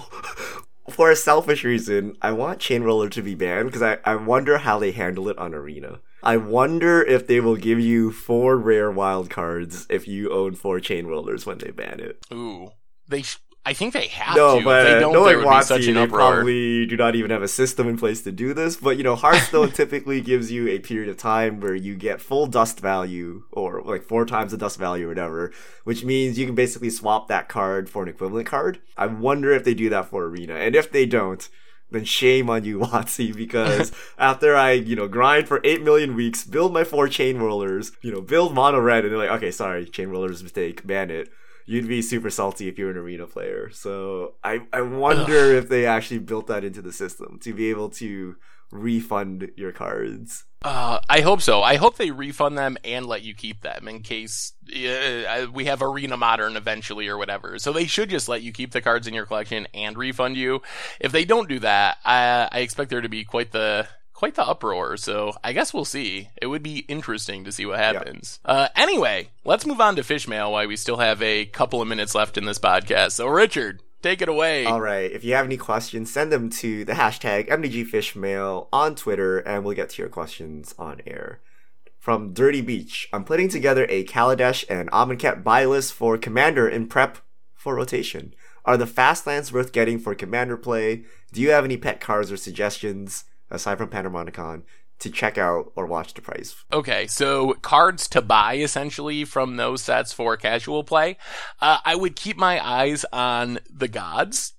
for 0.90 1.12
a 1.12 1.16
selfish 1.16 1.64
reason, 1.64 2.16
I 2.22 2.32
want 2.32 2.60
Chainwhirler 2.60 3.12
to 3.12 3.22
be 3.22 3.36
banned 3.36 3.68
because 3.68 3.82
I, 3.82 3.98
I 4.06 4.16
wonder 4.16 4.60
how 4.60 4.80
they 4.80 4.92
handle 4.92 5.30
it 5.30 5.38
on 5.38 5.54
Arena. 5.54 6.00
I 6.24 6.38
wonder 6.38 7.04
if 7.04 7.28
they 7.28 7.40
will 7.40 7.56
give 7.56 7.80
you 7.80 8.12
four 8.12 8.58
rare 8.58 8.92
wild 8.92 9.30
cards 9.30 9.86
if 9.90 10.08
you 10.08 10.32
own 10.32 10.56
four 10.56 10.80
Chainwhirlers 10.80 11.46
when 11.46 11.60
they 11.60 11.72
ban 11.72 12.00
it. 12.00 12.26
Ooh, 12.34 12.72
they. 13.08 13.22
Sh- 13.22 13.38
I 13.68 13.74
think 13.74 13.92
they 13.92 14.08
have 14.08 14.38
No, 14.38 14.60
to. 14.60 14.64
but 14.64 14.88
if 14.88 14.94
they 14.94 15.00
don't, 15.02 15.12
knowing 15.12 15.40
there 15.40 15.46
would 15.46 15.58
be 15.58 15.64
such 15.66 15.82
WotC, 15.82 15.94
they 15.94 16.08
probably 16.08 16.86
do 16.86 16.96
not 16.96 17.16
even 17.16 17.32
have 17.32 17.42
a 17.44 17.50
system 17.50 17.90
in 17.90 17.98
place 17.98 18.22
to 18.22 18.32
do 18.32 18.54
this. 18.54 18.78
But 18.78 18.96
you 18.96 19.04
know, 19.04 19.18
Hearthstone 19.18 19.72
typically 19.74 20.22
gives 20.22 20.50
you 20.50 20.70
a 20.70 20.80
period 20.80 21.10
of 21.10 21.18
time 21.18 21.60
where 21.60 21.76
you 21.76 21.94
get 21.96 22.22
full 22.22 22.48
dust 22.48 22.80
value, 22.80 23.44
or 23.52 23.82
like 23.82 24.04
four 24.04 24.26
times 24.26 24.52
the 24.52 24.58
dust 24.58 24.80
value, 24.80 25.04
or 25.08 25.10
whatever, 25.10 25.52
which 25.84 26.06
means 26.06 26.40
you 26.40 26.46
can 26.46 26.56
basically 26.56 26.90
swap 26.90 27.28
that 27.28 27.50
card 27.50 27.90
for 27.90 28.04
an 28.04 28.08
equivalent 28.08 28.48
card. 28.48 28.80
I 28.96 29.08
wonder 29.08 29.52
if 29.52 29.66
they 29.66 29.74
do 29.74 29.90
that 29.90 30.06
for 30.06 30.24
Arena, 30.24 30.54
and 30.56 30.74
if 30.74 30.90
they 30.90 31.06
don't. 31.06 31.48
Then 31.90 32.04
shame 32.04 32.50
on 32.50 32.64
you, 32.66 32.80
WotC, 32.84 33.36
because 33.36 33.92
after 34.18 34.56
I, 34.56 34.72
you 34.72 34.96
know, 34.96 35.08
grind 35.10 35.48
for 35.50 35.60
8 35.64 35.84
million 35.84 36.16
weeks, 36.16 36.44
build 36.46 36.74
my 36.74 36.84
four 36.86 37.08
Chainwhirlers, 37.08 37.92
you 38.02 38.12
know, 38.12 38.20
build 38.22 38.54
mono 38.54 38.80
red, 38.80 39.04
and 39.04 39.12
they're 39.12 39.20
like, 39.20 39.32
okay, 39.38 39.52
sorry, 39.52 39.86
Chainwhirlers 39.86 40.44
mistake, 40.44 40.86
ban 40.88 41.10
it 41.12 41.30
you'd 41.68 41.88
be 41.88 42.02
super 42.02 42.32
salty 42.32 42.68
if 42.68 42.80
you're 42.80 42.90
an 42.90 42.98
arena 42.98 43.28
player. 43.28 43.70
So 43.70 44.36
I, 44.44 44.62
I 44.74 44.82
wonder 44.82 45.54
if 45.54 45.70
they 45.70 45.86
actually 45.86 46.20
built 46.20 46.48
that 46.48 46.64
into 46.64 46.82
the 46.82 46.94
system 46.94 47.38
to 47.44 47.54
be 47.54 47.70
able 47.70 47.90
to 47.90 48.38
refund 48.72 49.52
your 49.56 49.72
cards. 49.72 50.46
Uh, 50.64 51.00
I 51.08 51.22
hope 51.22 51.42
so. 51.42 51.62
I 51.62 51.76
hope 51.76 51.98
they 51.98 52.10
refund 52.10 52.58
them 52.58 52.78
and 52.84 53.06
let 53.06 53.22
you 53.22 53.36
keep 53.36 53.62
them 53.62 53.88
in 53.88 54.02
case 54.02 54.54
uh, 54.74 55.48
we 55.54 55.66
have 55.66 55.82
Arena 55.82 56.18
Modern 56.18 56.58
eventually 56.58 57.08
or 57.08 57.18
whatever. 57.18 57.60
So 57.60 57.72
they 57.72 57.86
should 57.86 58.10
just 58.10 58.28
let 58.28 58.42
you 58.42 58.52
keep 58.52 58.72
the 58.72 58.82
cards 58.82 59.06
in 59.06 59.14
your 59.14 59.26
collection 59.26 59.68
and 59.74 59.98
refund 59.98 60.36
you. 60.36 60.62
If 61.00 61.12
they 61.12 61.26
don't 61.26 61.48
do 61.48 61.60
that, 61.60 61.98
I, 62.04 62.50
I 62.52 62.60
expect 62.60 62.90
there 62.90 63.02
to 63.02 63.10
be 63.10 63.24
quite 63.24 63.52
the 63.52 63.88
quite 64.18 64.34
the 64.34 64.46
uproar. 64.46 64.98
So 64.98 65.34
I 65.44 65.54
guess 65.54 65.76
we'll 65.76 65.86
see. 65.86 66.30
It 66.42 66.48
would 66.48 66.64
be 66.64 66.80
interesting 66.88 67.44
to 67.44 67.52
see 67.52 67.68
what 67.68 67.78
happens. 67.78 68.40
Uh, 68.44 68.68
anyway, 68.76 69.30
let's 69.46 69.66
move 69.68 69.80
on 69.80 69.96
to 69.96 70.04
fish 70.04 70.28
mail 70.28 70.52
while 70.52 70.68
we 70.68 70.76
still 70.76 70.98
have 70.98 71.22
a 71.22 71.46
couple 71.46 71.84
of 71.84 71.88
minutes 71.88 72.16
left 72.16 72.36
in 72.36 72.46
this 72.46 72.58
podcast. 72.58 73.12
So 73.12 73.28
Richard, 73.28 73.84
take 74.02 74.24
it 74.24 74.28
away. 74.28 74.66
All 74.66 74.82
right. 74.82 75.12
If 75.12 75.24
you 75.24 75.36
have 75.36 75.46
any 75.46 75.56
questions, 75.56 76.12
send 76.12 76.32
them 76.32 76.50
to 76.50 76.84
the 76.84 76.94
hashtag 76.94 77.48
MTGFishmail 77.48 78.70
on 78.74 78.96
Twitter, 78.96 79.38
and 79.38 79.64
we'll 79.64 79.76
get 79.76 79.92
to 79.92 80.02
your 80.02 80.10
questions 80.10 80.74
on 80.80 81.00
air. 81.06 81.40
From 82.00 82.34
Dirty 82.34 82.62
Beach, 82.62 83.08
I'm 83.14 83.24
putting 83.24 83.50
together 83.50 83.86
a 83.88 84.04
Kaladesh 84.04 84.66
and 84.68 84.90
Amonkhet 84.90 85.44
buy 85.44 85.66
list 85.66 85.94
for 85.94 86.18
Commander 86.18 86.68
in 86.68 86.88
prep 86.88 87.20
for 87.54 87.76
rotation. 87.76 88.34
Are 88.66 88.78
the 88.78 88.88
fast 88.88 89.28
lands 89.28 89.54
worth 89.54 89.72
getting 89.72 90.00
for 90.00 90.16
Commander 90.16 90.58
play? 90.58 91.04
Do 91.32 91.40
you 91.40 91.52
have 91.52 91.66
any 91.66 91.78
pet 91.78 92.02
cards 92.02 92.32
or 92.32 92.38
suggestions? 92.38 93.26
Aside 93.50 93.78
from 93.78 93.90
Panharmonicon, 93.90 94.64
to 95.00 95.10
check 95.10 95.38
out 95.38 95.72
or 95.76 95.86
watch 95.86 96.14
the 96.14 96.22
price. 96.22 96.56
Okay, 96.72 97.08
so 97.08 97.54
cards 97.62 98.08
to 98.10 98.22
buy 98.22 98.58
essentially 98.58 99.26
from 99.26 99.58
those 99.58 99.84
sets 99.84 100.12
for 100.12 100.36
casual 100.38 100.84
play. 100.84 101.18
Uh, 101.62 101.78
I 101.86 101.96
would 101.96 102.16
keep 102.16 102.38
my 102.38 102.66
eyes 102.66 103.06
on 103.14 103.60
the 103.70 103.88
gods. 103.88 104.54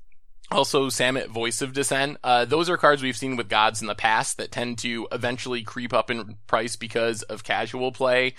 Also, 0.51 0.87
Samut 0.87 1.27
Voice 1.27 1.61
of 1.61 1.75
Dissent. 1.75 2.17
Uh, 2.25 2.47
those 2.47 2.71
are 2.71 2.79
cards 2.79 3.03
we've 3.03 3.19
seen 3.19 3.37
with 3.37 3.51
gods 3.51 3.83
in 3.83 3.87
the 3.87 3.95
past 3.95 4.39
that 4.39 4.51
tend 4.51 4.79
to 4.79 5.07
eventually 5.13 5.63
creep 5.63 5.93
up 5.93 6.11
in 6.11 6.37
price 6.47 6.75
because 6.75 7.23
of 7.25 7.45
casual 7.45 7.93
play. 7.93 8.35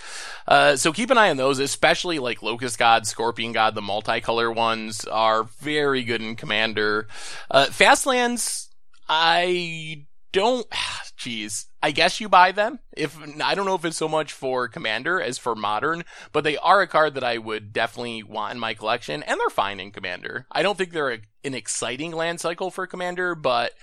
Uh, 0.47 0.75
so 0.75 0.91
keep 0.91 1.11
an 1.11 1.19
eye 1.19 1.29
on 1.29 1.37
those, 1.37 1.59
especially 1.59 2.17
like 2.17 2.41
Locust 2.41 2.79
God, 2.79 3.05
Scorpion 3.05 3.51
God, 3.51 3.75
the 3.75 3.81
multicolor 3.81 4.55
ones 4.55 5.05
are 5.05 5.43
very 5.43 6.03
good 6.03 6.21
in 6.21 6.35
Commander. 6.35 7.07
Uh, 7.51 7.67
Fastlands, 7.67 8.69
I 9.07 10.07
don't 10.31 10.67
jeez 11.17 11.65
i 11.83 11.91
guess 11.91 12.19
you 12.21 12.29
buy 12.29 12.51
them. 12.51 12.79
If 12.95 13.17
i 13.41 13.53
don't 13.55 13.65
know 13.65 13.75
if 13.75 13.83
it's 13.85 13.97
so 13.97 14.07
much 14.07 14.31
for 14.31 14.67
commander 14.67 15.21
as 15.21 15.37
for 15.37 15.55
modern 15.55 16.03
but 16.31 16.43
they 16.43 16.57
are 16.57 16.81
a 16.81 16.87
card 16.87 17.13
that 17.15 17.23
i 17.23 17.37
would 17.37 17.73
definitely 17.73 18.23
want 18.23 18.53
in 18.53 18.59
my 18.59 18.73
collection 18.73 19.21
and 19.23 19.39
they're 19.39 19.49
fine 19.49 19.79
in 19.79 19.91
commander. 19.91 20.45
I 20.51 20.61
don't 20.63 20.77
think 20.77 20.91
they're 20.91 21.11
a, 21.11 21.19
an 21.43 21.53
exciting 21.53 22.11
land 22.11 22.39
cycle 22.39 22.71
for 22.71 22.87
commander 22.87 23.35
but 23.35 23.73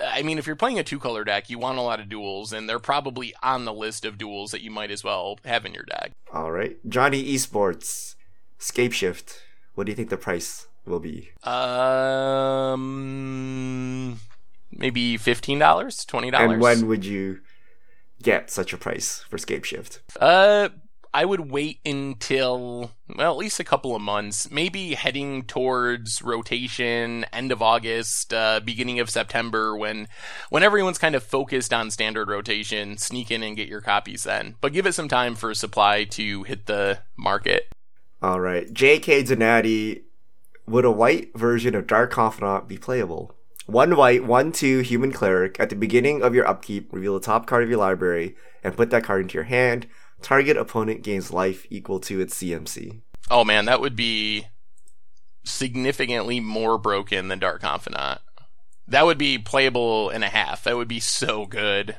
i 0.00 0.22
mean 0.22 0.38
if 0.38 0.46
you're 0.46 0.56
playing 0.56 0.78
a 0.78 0.84
two 0.84 0.98
color 0.98 1.24
deck 1.24 1.48
you 1.48 1.58
want 1.58 1.78
a 1.78 1.82
lot 1.82 2.00
of 2.00 2.08
duals 2.08 2.52
and 2.52 2.68
they're 2.68 2.78
probably 2.78 3.34
on 3.42 3.64
the 3.64 3.72
list 3.72 4.04
of 4.04 4.18
duals 4.18 4.50
that 4.50 4.60
you 4.62 4.70
might 4.70 4.90
as 4.90 5.02
well 5.04 5.38
have 5.44 5.64
in 5.64 5.72
your 5.74 5.84
deck. 5.84 6.12
All 6.32 6.50
right. 6.50 6.76
Johnny 6.88 7.24
esports 7.32 8.14
scapeshift. 8.58 9.38
What 9.74 9.84
do 9.84 9.92
you 9.92 9.96
think 9.96 10.10
the 10.10 10.16
price 10.16 10.66
will 10.84 11.00
be? 11.00 11.30
Um 11.44 12.80
maybe 14.76 15.16
fifteen 15.16 15.58
dollars, 15.58 16.04
twenty 16.04 16.30
dollars. 16.30 16.52
And 16.52 16.60
when 16.60 16.86
would 16.88 17.04
you 17.04 17.40
get 18.22 18.50
such 18.50 18.72
a 18.72 18.76
price 18.76 19.24
for 19.28 19.36
Scapeshift? 19.36 20.00
Uh, 20.20 20.70
I 21.14 21.24
would 21.24 21.52
wait 21.52 21.78
until 21.86 22.90
well, 23.14 23.30
at 23.30 23.38
least 23.38 23.60
a 23.60 23.64
couple 23.64 23.94
of 23.94 24.02
months, 24.02 24.50
maybe 24.50 24.94
heading 24.94 25.44
towards 25.44 26.20
rotation, 26.22 27.24
end 27.32 27.52
of 27.52 27.62
August, 27.62 28.34
uh, 28.34 28.58
beginning 28.58 28.98
of 28.98 29.08
September, 29.08 29.76
when 29.76 30.08
when 30.50 30.64
everyone's 30.64 30.98
kind 30.98 31.14
of 31.14 31.22
focused 31.22 31.72
on 31.72 31.92
standard 31.92 32.28
rotation. 32.28 32.96
Sneak 32.98 33.30
in 33.30 33.44
and 33.44 33.56
get 33.56 33.68
your 33.68 33.80
copies 33.80 34.24
then, 34.24 34.56
but 34.60 34.72
give 34.72 34.86
it 34.86 34.94
some 34.94 35.08
time 35.08 35.36
for 35.36 35.54
supply 35.54 36.02
to 36.02 36.42
hit 36.42 36.66
the 36.66 36.98
market. 37.16 37.68
All 38.20 38.40
right, 38.40 38.72
J.K. 38.72 39.22
Donati, 39.22 40.02
would 40.66 40.84
a 40.84 40.90
white 40.90 41.36
version 41.36 41.76
of 41.76 41.86
Dark 41.86 42.10
Confidant 42.10 42.66
be 42.66 42.76
playable? 42.76 43.36
One 43.66 43.96
white, 43.96 44.24
one 44.24 44.52
two 44.52 44.80
human 44.80 45.12
cleric. 45.12 45.58
At 45.58 45.70
the 45.70 45.76
beginning 45.76 46.22
of 46.22 46.34
your 46.34 46.46
upkeep, 46.46 46.92
reveal 46.92 47.14
the 47.14 47.24
top 47.24 47.46
card 47.46 47.62
of 47.62 47.70
your 47.70 47.78
library 47.78 48.36
and 48.62 48.76
put 48.76 48.90
that 48.90 49.04
card 49.04 49.22
into 49.22 49.34
your 49.34 49.44
hand. 49.44 49.86
Target 50.20 50.56
opponent 50.56 51.02
gains 51.02 51.32
life 51.32 51.66
equal 51.70 52.00
to 52.00 52.20
its 52.20 52.34
CMC. 52.34 53.00
Oh 53.30 53.44
man, 53.44 53.64
that 53.64 53.80
would 53.80 53.96
be 53.96 54.46
significantly 55.44 56.40
more 56.40 56.78
broken 56.78 57.28
than 57.28 57.38
Dark 57.38 57.62
Confidant. 57.62 58.20
That 58.86 59.06
would 59.06 59.18
be 59.18 59.38
playable 59.38 60.10
and 60.10 60.24
a 60.24 60.28
half. 60.28 60.64
That 60.64 60.76
would 60.76 60.88
be 60.88 61.00
so 61.00 61.46
good. 61.46 61.96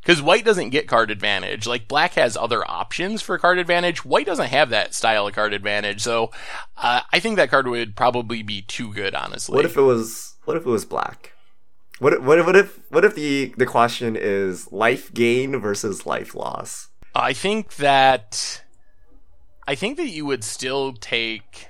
Because 0.00 0.22
white 0.22 0.44
doesn't 0.44 0.70
get 0.70 0.88
card 0.88 1.10
advantage. 1.10 1.66
Like 1.66 1.88
black 1.88 2.14
has 2.14 2.36
other 2.36 2.68
options 2.68 3.20
for 3.20 3.36
card 3.36 3.58
advantage. 3.58 4.04
White 4.04 4.26
doesn't 4.26 4.48
have 4.48 4.70
that 4.70 4.94
style 4.94 5.26
of 5.26 5.34
card 5.34 5.52
advantage. 5.52 6.00
So 6.00 6.30
uh, 6.76 7.02
I 7.12 7.20
think 7.20 7.36
that 7.36 7.50
card 7.50 7.66
would 7.66 7.96
probably 7.96 8.42
be 8.42 8.62
too 8.62 8.92
good, 8.94 9.14
honestly. 9.14 9.54
What 9.54 9.66
if 9.66 9.76
it 9.76 9.82
was? 9.82 10.29
What 10.50 10.56
if 10.56 10.66
it 10.66 10.70
was 10.70 10.84
black? 10.84 11.34
What 12.00 12.12
if, 12.12 12.22
what 12.22 12.40
if, 12.40 12.46
what 12.46 12.56
if 12.56 12.80
what 12.90 13.04
if 13.04 13.14
the 13.14 13.54
the 13.56 13.66
question 13.66 14.16
is 14.16 14.72
life 14.72 15.14
gain 15.14 15.56
versus 15.60 16.06
life 16.06 16.34
loss? 16.34 16.88
I 17.14 17.32
think 17.32 17.76
that 17.76 18.64
I 19.68 19.76
think 19.76 19.96
that 19.96 20.08
you 20.08 20.26
would 20.26 20.42
still 20.42 20.92
take 20.92 21.68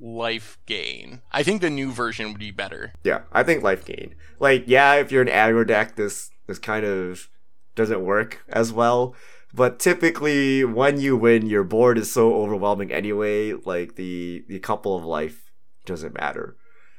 life 0.00 0.56
gain. 0.64 1.20
I 1.30 1.42
think 1.42 1.60
the 1.60 1.68
new 1.68 1.92
version 1.92 2.28
would 2.28 2.38
be 2.38 2.52
better. 2.52 2.94
Yeah, 3.04 3.24
I 3.32 3.42
think 3.42 3.62
life 3.62 3.84
gain. 3.84 4.14
Like, 4.40 4.64
yeah, 4.66 4.94
if 4.94 5.12
you're 5.12 5.20
an 5.20 5.28
aggro 5.28 5.66
deck, 5.66 5.96
this 5.96 6.30
this 6.46 6.58
kind 6.58 6.86
of 6.86 7.28
doesn't 7.74 8.02
work 8.02 8.42
as 8.48 8.72
well. 8.72 9.14
But 9.52 9.78
typically, 9.78 10.64
when 10.64 10.98
you 10.98 11.18
win, 11.18 11.48
your 11.48 11.64
board 11.64 11.98
is 11.98 12.10
so 12.10 12.34
overwhelming 12.36 12.90
anyway. 12.92 13.52
Like 13.52 13.96
the 13.96 14.42
the 14.48 14.58
couple 14.60 14.96
of 14.96 15.04
life 15.04 15.52
doesn't 15.84 16.18
matter. 16.18 16.56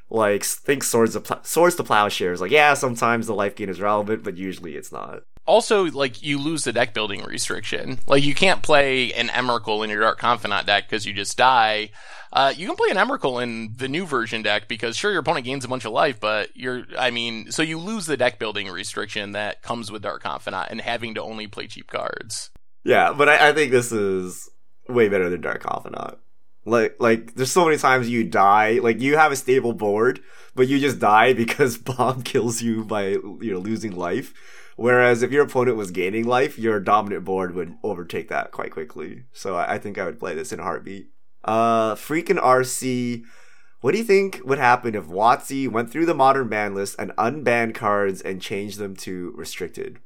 Like 0.09 0.43
think 0.43 0.83
swords 0.83 1.15
of 1.15 1.25
pl- 1.25 1.39
swords 1.43 1.75
to 1.75 1.83
plowshares. 1.83 2.39
Like 2.39 2.51
yeah, 2.51 2.73
sometimes 2.73 3.27
the 3.27 3.35
life 3.35 3.55
gain 3.55 3.69
is 3.69 3.81
relevant, 3.81 4.23
but 4.23 4.37
usually 4.37 4.75
it's 4.75 4.91
not. 4.91 5.23
Also, 5.45 5.85
like 5.85 6.21
you 6.21 6.37
lose 6.37 6.63
the 6.63 6.73
deck 6.73 6.93
building 6.93 7.23
restriction. 7.23 7.99
Like 8.07 8.23
you 8.23 8.35
can't 8.35 8.61
play 8.61 9.13
an 9.13 9.27
Emrakul 9.27 9.83
in 9.83 9.89
your 9.89 10.01
Dark 10.01 10.17
Confidant 10.19 10.65
deck 10.65 10.89
because 10.89 11.05
you 11.05 11.13
just 11.13 11.37
die. 11.37 11.91
Uh, 12.31 12.53
you 12.55 12.67
can 12.67 12.75
play 12.75 12.89
an 12.89 12.97
Emrakul 12.97 13.41
in 13.41 13.73
the 13.77 13.87
new 13.87 14.05
version 14.05 14.41
deck 14.41 14.67
because 14.67 14.97
sure 14.97 15.11
your 15.11 15.21
opponent 15.21 15.45
gains 15.45 15.63
a 15.63 15.69
bunch 15.69 15.85
of 15.85 15.93
life, 15.93 16.19
but 16.19 16.49
you're 16.55 16.83
I 16.97 17.11
mean, 17.11 17.51
so 17.51 17.61
you 17.61 17.77
lose 17.77 18.05
the 18.05 18.17
deck 18.17 18.39
building 18.39 18.69
restriction 18.69 19.33
that 19.33 19.61
comes 19.61 19.91
with 19.91 20.01
Dark 20.01 20.23
Confidant 20.23 20.67
and 20.69 20.81
having 20.81 21.15
to 21.15 21.21
only 21.21 21.47
play 21.47 21.67
cheap 21.67 21.89
cards. 21.89 22.49
Yeah, 22.83 23.13
but 23.13 23.27
I, 23.27 23.49
I 23.49 23.53
think 23.53 23.71
this 23.71 23.91
is 23.91 24.49
way 24.87 25.09
better 25.09 25.29
than 25.29 25.41
Dark 25.41 25.61
Confidant. 25.63 26.17
Like, 26.67 26.97
like, 26.99 27.35
there's 27.35 27.51
so 27.51 27.63
many 27.63 27.77
times 27.77 28.09
you 28.09 28.25
die. 28.25 28.79
Like, 28.83 28.99
you 28.99 29.15
have 29.15 29.31
a 29.31 29.37
stable 29.37 29.71
board, 29.71 30.19
but 30.53 30.67
you 30.67 30.79
just 30.79 30.99
die 30.99 31.33
because 31.43 31.77
bomb 31.89 32.23
kills 32.23 32.61
you 32.61 32.83
by 32.83 33.07
you 33.07 33.53
know 33.53 33.59
losing 33.59 33.95
life. 33.95 34.33
Whereas 34.75 35.23
if 35.23 35.31
your 35.31 35.43
opponent 35.43 35.77
was 35.77 35.89
gaining 35.89 36.27
life, 36.27 36.59
your 36.59 36.79
dominant 36.79 37.25
board 37.25 37.55
would 37.55 37.75
overtake 37.81 38.29
that 38.29 38.51
quite 38.51 38.71
quickly. 38.71 39.23
So 39.31 39.55
I, 39.55 39.73
I 39.73 39.77
think 39.79 39.97
I 39.97 40.05
would 40.05 40.19
play 40.19 40.35
this 40.35 40.51
in 40.51 40.59
a 40.59 40.63
heartbeat. 40.63 41.09
Uh, 41.43 41.95
freaking 41.95 42.37
RC. 42.37 43.23
What 43.81 43.93
do 43.93 43.97
you 43.97 44.03
think 44.03 44.41
would 44.43 44.59
happen 44.59 44.93
if 44.93 45.05
WotC 45.05 45.69
went 45.69 45.89
through 45.89 46.05
the 46.05 46.13
modern 46.13 46.49
ban 46.49 46.75
list 46.75 46.95
and 46.99 47.11
unbanned 47.11 47.75
cards 47.75 48.21
and 48.21 48.41
changed 48.41 48.77
them 48.77 48.95
to 48.97 49.31
restricted? 49.35 49.99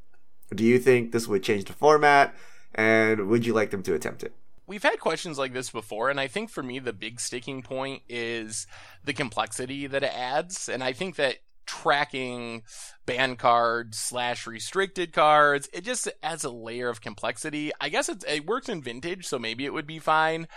Do 0.53 0.63
you 0.63 0.77
think 0.77 1.11
this 1.11 1.27
would 1.27 1.43
change 1.43 1.65
the 1.65 1.73
format? 1.73 2.35
And 2.75 3.27
would 3.27 3.45
you 3.45 3.53
like 3.53 3.71
them 3.71 3.83
to 3.83 3.93
attempt 3.93 4.23
it? 4.23 4.33
We've 4.71 4.81
had 4.81 5.01
questions 5.01 5.37
like 5.37 5.51
this 5.51 5.69
before, 5.69 6.09
and 6.09 6.17
I 6.17 6.27
think 6.27 6.49
for 6.49 6.63
me, 6.63 6.79
the 6.79 6.93
big 6.93 7.19
sticking 7.19 7.61
point 7.61 8.03
is 8.07 8.67
the 9.03 9.11
complexity 9.11 9.85
that 9.85 10.01
it 10.01 10.13
adds. 10.15 10.69
And 10.69 10.81
I 10.81 10.93
think 10.93 11.17
that 11.17 11.39
tracking 11.65 12.63
banned 13.05 13.37
cards 13.37 13.97
slash 13.97 14.47
restricted 14.47 15.11
cards. 15.11 15.67
It 15.73 15.83
just 15.83 16.07
adds 16.23 16.45
a 16.45 16.49
layer 16.49 16.87
of 16.87 17.01
complexity. 17.01 17.73
I 17.81 17.89
guess 17.89 18.07
it, 18.07 18.23
it 18.25 18.45
works 18.45 18.69
in 18.69 18.81
vintage, 18.81 19.25
so 19.25 19.37
maybe 19.37 19.65
it 19.65 19.73
would 19.73 19.87
be 19.87 19.99
fine. 19.99 20.47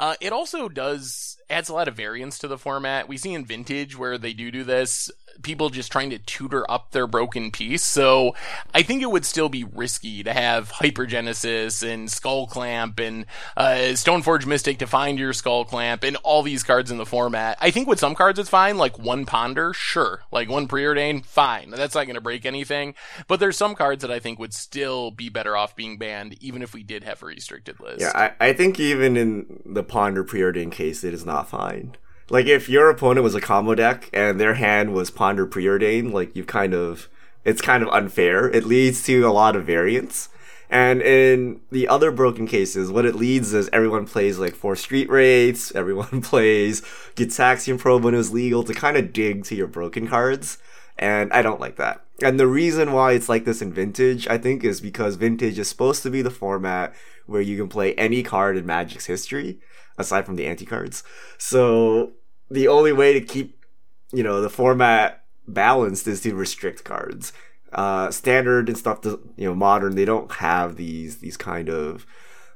Uh, 0.00 0.14
it 0.20 0.32
also 0.32 0.68
does 0.68 1.36
adds 1.50 1.68
a 1.68 1.74
lot 1.74 1.88
of 1.88 1.96
variance 1.96 2.38
to 2.38 2.48
the 2.48 2.56
format. 2.56 3.06
We 3.06 3.18
see 3.18 3.34
in 3.34 3.44
vintage 3.44 3.98
where 3.98 4.16
they 4.16 4.32
do 4.32 4.50
do 4.50 4.64
this 4.64 5.10
people 5.42 5.70
just 5.70 5.90
trying 5.90 6.10
to 6.10 6.18
tutor 6.18 6.70
up 6.70 6.90
their 6.90 7.06
broken 7.06 7.50
piece. 7.50 7.82
So 7.82 8.34
I 8.74 8.82
think 8.82 9.02
it 9.02 9.10
would 9.10 9.24
still 9.24 9.48
be 9.48 9.64
risky 9.64 10.22
to 10.22 10.32
have 10.32 10.70
Hypergenesis 10.70 11.86
and 11.86 12.08
Skullclamp 12.08 13.00
and 13.00 13.26
uh, 13.56 13.94
Stoneforge 13.94 14.46
Mystic 14.46 14.78
to 14.78 14.86
find 14.86 15.18
your 15.18 15.32
Skullclamp 15.32 16.04
and 16.04 16.16
all 16.18 16.42
these 16.42 16.62
cards 16.62 16.90
in 16.90 16.98
the 16.98 17.06
format. 17.06 17.58
I 17.60 17.70
think 17.70 17.88
with 17.88 17.98
some 17.98 18.14
cards 18.14 18.38
it's 18.38 18.50
fine, 18.50 18.76
like 18.76 18.98
one 18.98 19.26
Ponder, 19.26 19.72
sure. 19.72 20.22
Like 20.30 20.48
one 20.48 20.68
Preordain, 20.68 21.24
fine. 21.24 21.70
That's 21.70 21.94
not 21.94 22.06
going 22.06 22.14
to 22.14 22.20
break 22.20 22.44
anything. 22.44 22.94
But 23.28 23.40
there's 23.40 23.56
some 23.56 23.74
cards 23.74 24.02
that 24.02 24.10
I 24.10 24.18
think 24.18 24.38
would 24.38 24.54
still 24.54 25.10
be 25.10 25.28
better 25.28 25.56
off 25.56 25.76
being 25.76 25.98
banned, 25.98 26.36
even 26.42 26.62
if 26.62 26.74
we 26.74 26.82
did 26.82 27.04
have 27.04 27.22
a 27.22 27.26
restricted 27.26 27.80
list. 27.80 28.00
Yeah, 28.00 28.12
I, 28.14 28.48
I 28.48 28.52
think 28.52 28.78
even 28.78 29.16
in 29.16 29.62
the 29.64 29.82
Ponder 29.90 30.24
Preordain 30.24 30.72
case, 30.72 31.04
it 31.04 31.12
is 31.12 31.26
not 31.26 31.50
fine. 31.50 31.96
Like 32.30 32.46
if 32.46 32.68
your 32.68 32.88
opponent 32.88 33.24
was 33.24 33.34
a 33.34 33.40
combo 33.40 33.74
deck 33.74 34.08
and 34.12 34.40
their 34.40 34.54
hand 34.54 34.94
was 34.94 35.10
Ponder 35.10 35.46
Preordain, 35.46 36.12
like 36.12 36.34
you 36.34 36.44
kind 36.44 36.72
of 36.72 37.08
it's 37.44 37.60
kind 37.60 37.82
of 37.82 37.88
unfair. 37.90 38.48
It 38.48 38.64
leads 38.64 39.02
to 39.04 39.22
a 39.22 39.32
lot 39.32 39.56
of 39.56 39.66
variance. 39.66 40.28
And 40.70 41.02
in 41.02 41.60
the 41.72 41.88
other 41.88 42.12
broken 42.12 42.46
cases, 42.46 42.92
what 42.92 43.04
it 43.04 43.16
leads 43.16 43.52
is 43.52 43.68
everyone 43.72 44.06
plays 44.06 44.38
like 44.38 44.54
four 44.54 44.76
Street 44.76 45.10
Wraiths, 45.10 45.72
everyone 45.74 46.20
plays 46.22 46.82
Gitaxian 47.16 47.78
Probe 47.78 48.04
when 48.04 48.14
it 48.14 48.18
was 48.18 48.32
legal 48.32 48.62
to 48.64 48.72
kind 48.72 48.96
of 48.96 49.12
dig 49.12 49.44
to 49.46 49.56
your 49.56 49.66
broken 49.66 50.06
cards. 50.06 50.58
And 50.96 51.32
I 51.32 51.42
don't 51.42 51.60
like 51.60 51.76
that. 51.76 52.04
And 52.22 52.38
the 52.38 52.46
reason 52.46 52.92
why 52.92 53.12
it's 53.12 53.28
like 53.28 53.46
this 53.46 53.62
in 53.62 53.72
Vintage, 53.72 54.28
I 54.28 54.36
think, 54.36 54.62
is 54.62 54.80
because 54.80 55.16
Vintage 55.16 55.58
is 55.58 55.68
supposed 55.68 56.02
to 56.02 56.10
be 56.10 56.20
the 56.20 56.30
format 56.30 56.94
where 57.26 57.40
you 57.40 57.56
can 57.56 57.68
play 57.68 57.94
any 57.94 58.22
card 58.22 58.56
in 58.56 58.66
Magic's 58.66 59.06
history, 59.06 59.58
aside 60.00 60.26
from 60.26 60.36
the 60.36 60.46
ante 60.46 60.66
cards. 60.66 61.02
So 61.38 62.12
the 62.50 62.68
only 62.68 62.92
way 62.92 63.12
to 63.12 63.20
keep 63.20 63.64
you 64.12 64.22
know 64.22 64.40
the 64.40 64.50
format 64.50 65.24
balanced 65.46 66.06
is 66.06 66.20
to 66.22 66.34
restrict 66.34 66.84
cards. 66.84 67.32
Uh, 67.72 68.10
standard 68.10 68.68
and 68.68 68.76
stuff, 68.76 69.00
to, 69.02 69.20
you 69.36 69.46
know, 69.46 69.54
modern, 69.54 69.94
they 69.94 70.04
don't 70.04 70.32
have 70.32 70.76
these 70.76 71.18
these 71.18 71.36
kind 71.36 71.68
of 71.68 72.04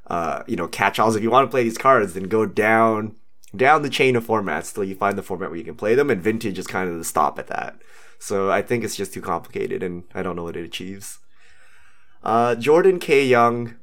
uh, 0.08 0.42
you 0.46 0.56
know 0.56 0.66
catch-alls. 0.66 1.14
If 1.14 1.22
you 1.22 1.30
want 1.30 1.46
to 1.46 1.50
play 1.50 1.62
these 1.62 1.78
cards, 1.78 2.14
then 2.14 2.24
go 2.24 2.46
down 2.46 3.14
down 3.54 3.82
the 3.82 3.90
chain 3.90 4.16
of 4.16 4.26
formats 4.26 4.74
till 4.74 4.82
you 4.82 4.96
find 4.96 5.16
the 5.16 5.22
format 5.22 5.50
where 5.50 5.58
you 5.58 5.64
can 5.64 5.76
play 5.76 5.94
them. 5.94 6.10
And 6.10 6.20
vintage 6.20 6.58
is 6.58 6.66
kind 6.66 6.90
of 6.90 6.98
the 6.98 7.04
stop 7.04 7.38
at 7.38 7.46
that. 7.46 7.76
So 8.18 8.50
I 8.50 8.62
think 8.62 8.82
it's 8.82 8.96
just 8.96 9.14
too 9.14 9.20
complicated, 9.20 9.82
and 9.82 10.04
I 10.14 10.22
don't 10.22 10.34
know 10.34 10.44
what 10.44 10.56
it 10.56 10.64
achieves. 10.64 11.18
Uh, 12.22 12.54
Jordan 12.54 12.98
K. 12.98 13.24
Young, 13.24 13.74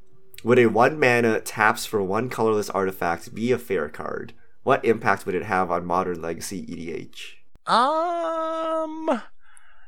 would 0.44 0.60
a 0.60 0.68
one 0.68 1.00
mana 1.00 1.40
taps 1.42 1.86
for 1.86 2.02
one 2.02 2.30
colorless 2.30 2.70
artifact 2.70 3.34
be 3.34 3.52
a 3.52 3.58
fair 3.58 3.90
card? 3.90 4.34
what 4.64 4.86
impact 4.86 5.26
would 5.26 5.36
it 5.36 5.44
have 5.44 5.72
on 5.72 5.86
modern 5.86 6.22
legacy 6.22 6.66
EDH? 6.66 7.72
Um, 7.72 9.22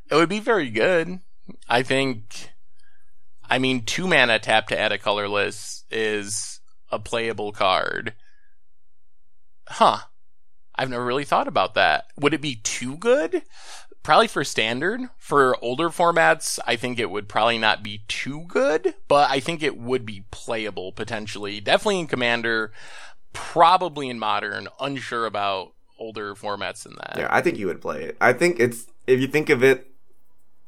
it 0.10 0.16
would 0.16 0.30
be 0.30 0.40
very 0.40 0.70
good. 0.70 1.20
I 1.68 1.84
think. 1.84 2.50
I 3.50 3.60
mean, 3.60 3.84
two 3.84 4.08
mana 4.08 4.40
tap 4.40 4.68
to 4.68 4.80
add 4.80 4.92
a 4.92 4.98
colorless 4.98 5.84
is 5.92 6.62
a 6.90 7.00
playable 7.00 7.52
card. 7.52 8.14
Huh. 9.68 10.00
I've 10.76 10.90
never 10.90 11.06
really 11.06 11.26
thought 11.26 11.48
about 11.48 11.76
that. 11.76 12.06
Would 12.18 12.34
it 12.34 12.42
be 12.42 12.56
too 12.56 12.98
good? 12.98 13.44
Probably 14.04 14.28
for 14.28 14.44
standard. 14.44 15.02
For 15.18 15.58
older 15.64 15.90
formats, 15.90 16.60
I 16.68 16.76
think 16.76 17.00
it 17.00 17.10
would 17.10 17.30
probably 17.30 17.58
not 17.58 17.82
be 17.82 18.04
too 18.08 18.44
good, 18.48 18.96
but 19.08 19.32
I 19.32 19.40
think 19.40 19.64
it 19.64 19.78
would 19.78 20.06
be 20.06 20.26
playable 20.30 20.92
potentially. 20.92 21.62
Definitely 21.62 22.02
in 22.02 22.08
Commander 22.08 22.72
probably 23.34 24.10
in 24.10 24.20
modern, 24.20 24.68
unsure 24.80 25.26
about 25.26 25.74
older 26.00 26.36
formats 26.36 26.84
than 26.84 26.96
that. 26.96 27.16
Yeah, 27.18 27.28
I 27.30 27.42
think 27.42 27.58
you 27.58 27.68
would 27.68 27.82
play 27.82 28.04
it. 28.04 28.18
I 28.22 28.34
think 28.34 28.60
it's 28.60 28.86
if 29.08 29.20
you 29.20 29.28
think 29.28 29.50
of 29.50 29.64
it, 29.64 29.92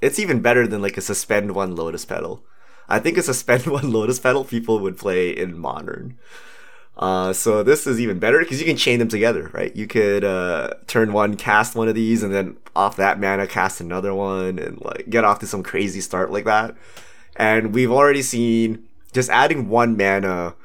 it's 0.01 0.19
even 0.19 0.41
better 0.41 0.67
than 0.67 0.81
like 0.81 0.97
a 0.97 1.01
suspend 1.01 1.55
one 1.55 1.75
lotus 1.75 2.03
petal. 2.03 2.43
I 2.89 2.99
think 2.99 3.17
a 3.17 3.21
suspend 3.21 3.65
one 3.67 3.91
lotus 3.91 4.19
petal 4.19 4.43
people 4.43 4.79
would 4.79 4.97
play 4.97 5.29
in 5.29 5.57
modern. 5.57 6.17
Uh, 6.97 7.33
so 7.33 7.61
this 7.61 7.85
is 7.85 7.99
even 7.99 8.19
better 8.19 8.39
because 8.39 8.59
you 8.59 8.65
can 8.65 8.77
chain 8.77 8.99
them 8.99 9.09
together, 9.09 9.49
right? 9.53 9.75
You 9.75 9.85
could 9.85 10.23
uh, 10.23 10.75
turn 10.87 11.11
one, 11.11 11.35
cast 11.35 11.75
one 11.75 11.89
of 11.89 11.95
these, 11.95 12.23
and 12.23 12.33
then 12.33 12.57
off 12.75 12.95
that 12.97 13.19
mana 13.19 13.47
cast 13.47 13.81
another 13.81 14.13
one, 14.13 14.59
and 14.59 14.79
like 14.81 15.09
get 15.09 15.25
off 15.25 15.39
to 15.39 15.47
some 15.47 15.63
crazy 15.63 15.99
start 16.01 16.31
like 16.31 16.45
that. 16.45 16.75
And 17.35 17.73
we've 17.73 17.91
already 17.91 18.21
seen 18.21 18.87
just 19.11 19.29
adding 19.29 19.69
one 19.69 19.97
mana 19.97 20.55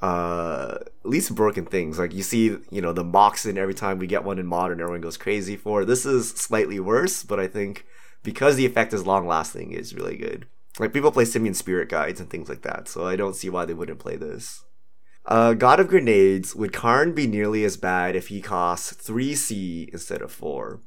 uh 0.00 0.78
at 0.80 1.10
least 1.10 1.34
broken 1.34 1.66
things 1.66 1.98
like 1.98 2.14
you 2.14 2.22
see 2.22 2.56
you 2.70 2.80
know 2.80 2.92
the 2.92 3.02
moxen 3.02 3.58
every 3.58 3.74
time 3.74 3.98
we 3.98 4.06
get 4.06 4.22
one 4.22 4.38
in 4.38 4.46
modern 4.46 4.80
everyone 4.80 5.00
goes 5.00 5.16
crazy 5.16 5.56
for 5.56 5.84
this 5.84 6.06
is 6.06 6.30
slightly 6.30 6.78
worse 6.78 7.24
but 7.24 7.40
i 7.40 7.48
think 7.48 7.84
because 8.22 8.54
the 8.54 8.64
effect 8.64 8.92
is 8.92 9.04
long 9.04 9.26
lasting 9.26 9.72
is 9.72 9.96
really 9.96 10.16
good 10.16 10.46
like 10.78 10.92
people 10.92 11.10
play 11.10 11.24
simian 11.24 11.52
spirit 11.52 11.88
guides 11.88 12.20
and 12.20 12.30
things 12.30 12.48
like 12.48 12.62
that 12.62 12.86
so 12.86 13.08
i 13.08 13.16
don't 13.16 13.34
see 13.34 13.50
why 13.50 13.64
they 13.64 13.74
wouldn't 13.74 13.98
play 13.98 14.14
this 14.14 14.62
uh, 15.28 15.52
God 15.54 15.78
of 15.78 15.88
Grenades, 15.88 16.54
would 16.54 16.72
Karn 16.72 17.12
be 17.12 17.26
nearly 17.26 17.64
as 17.64 17.76
bad 17.76 18.16
if 18.16 18.28
he 18.28 18.40
costs 18.40 18.92
3C 18.94 19.90
instead 19.90 20.22
of 20.22 20.32
4? 20.32 20.80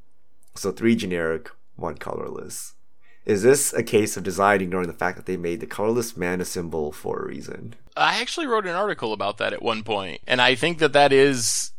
So 0.55 0.71
3 0.71 0.95
generic, 0.95 1.49
1 1.75 1.97
colorless. 1.97 2.73
Is 3.23 3.43
this 3.43 3.71
a 3.71 3.83
case 3.83 4.17
of 4.17 4.23
design 4.23 4.61
ignoring 4.61 4.87
the 4.87 4.93
fact 4.93 5.15
that 5.15 5.27
they 5.27 5.37
made 5.37 5.59
the 5.59 5.67
colorless 5.67 6.17
mana 6.17 6.43
symbol 6.43 6.91
for 6.91 7.19
a 7.19 7.27
reason? 7.27 7.75
I 7.95 8.19
actually 8.19 8.47
wrote 8.47 8.65
an 8.65 8.75
article 8.75 9.13
about 9.13 9.37
that 9.37 9.53
at 9.53 9.61
one 9.61 9.83
point, 9.83 10.21
and 10.25 10.41
I 10.41 10.55
think 10.55 10.79
that 10.79 10.93
that 10.93 11.13
is 11.13 11.71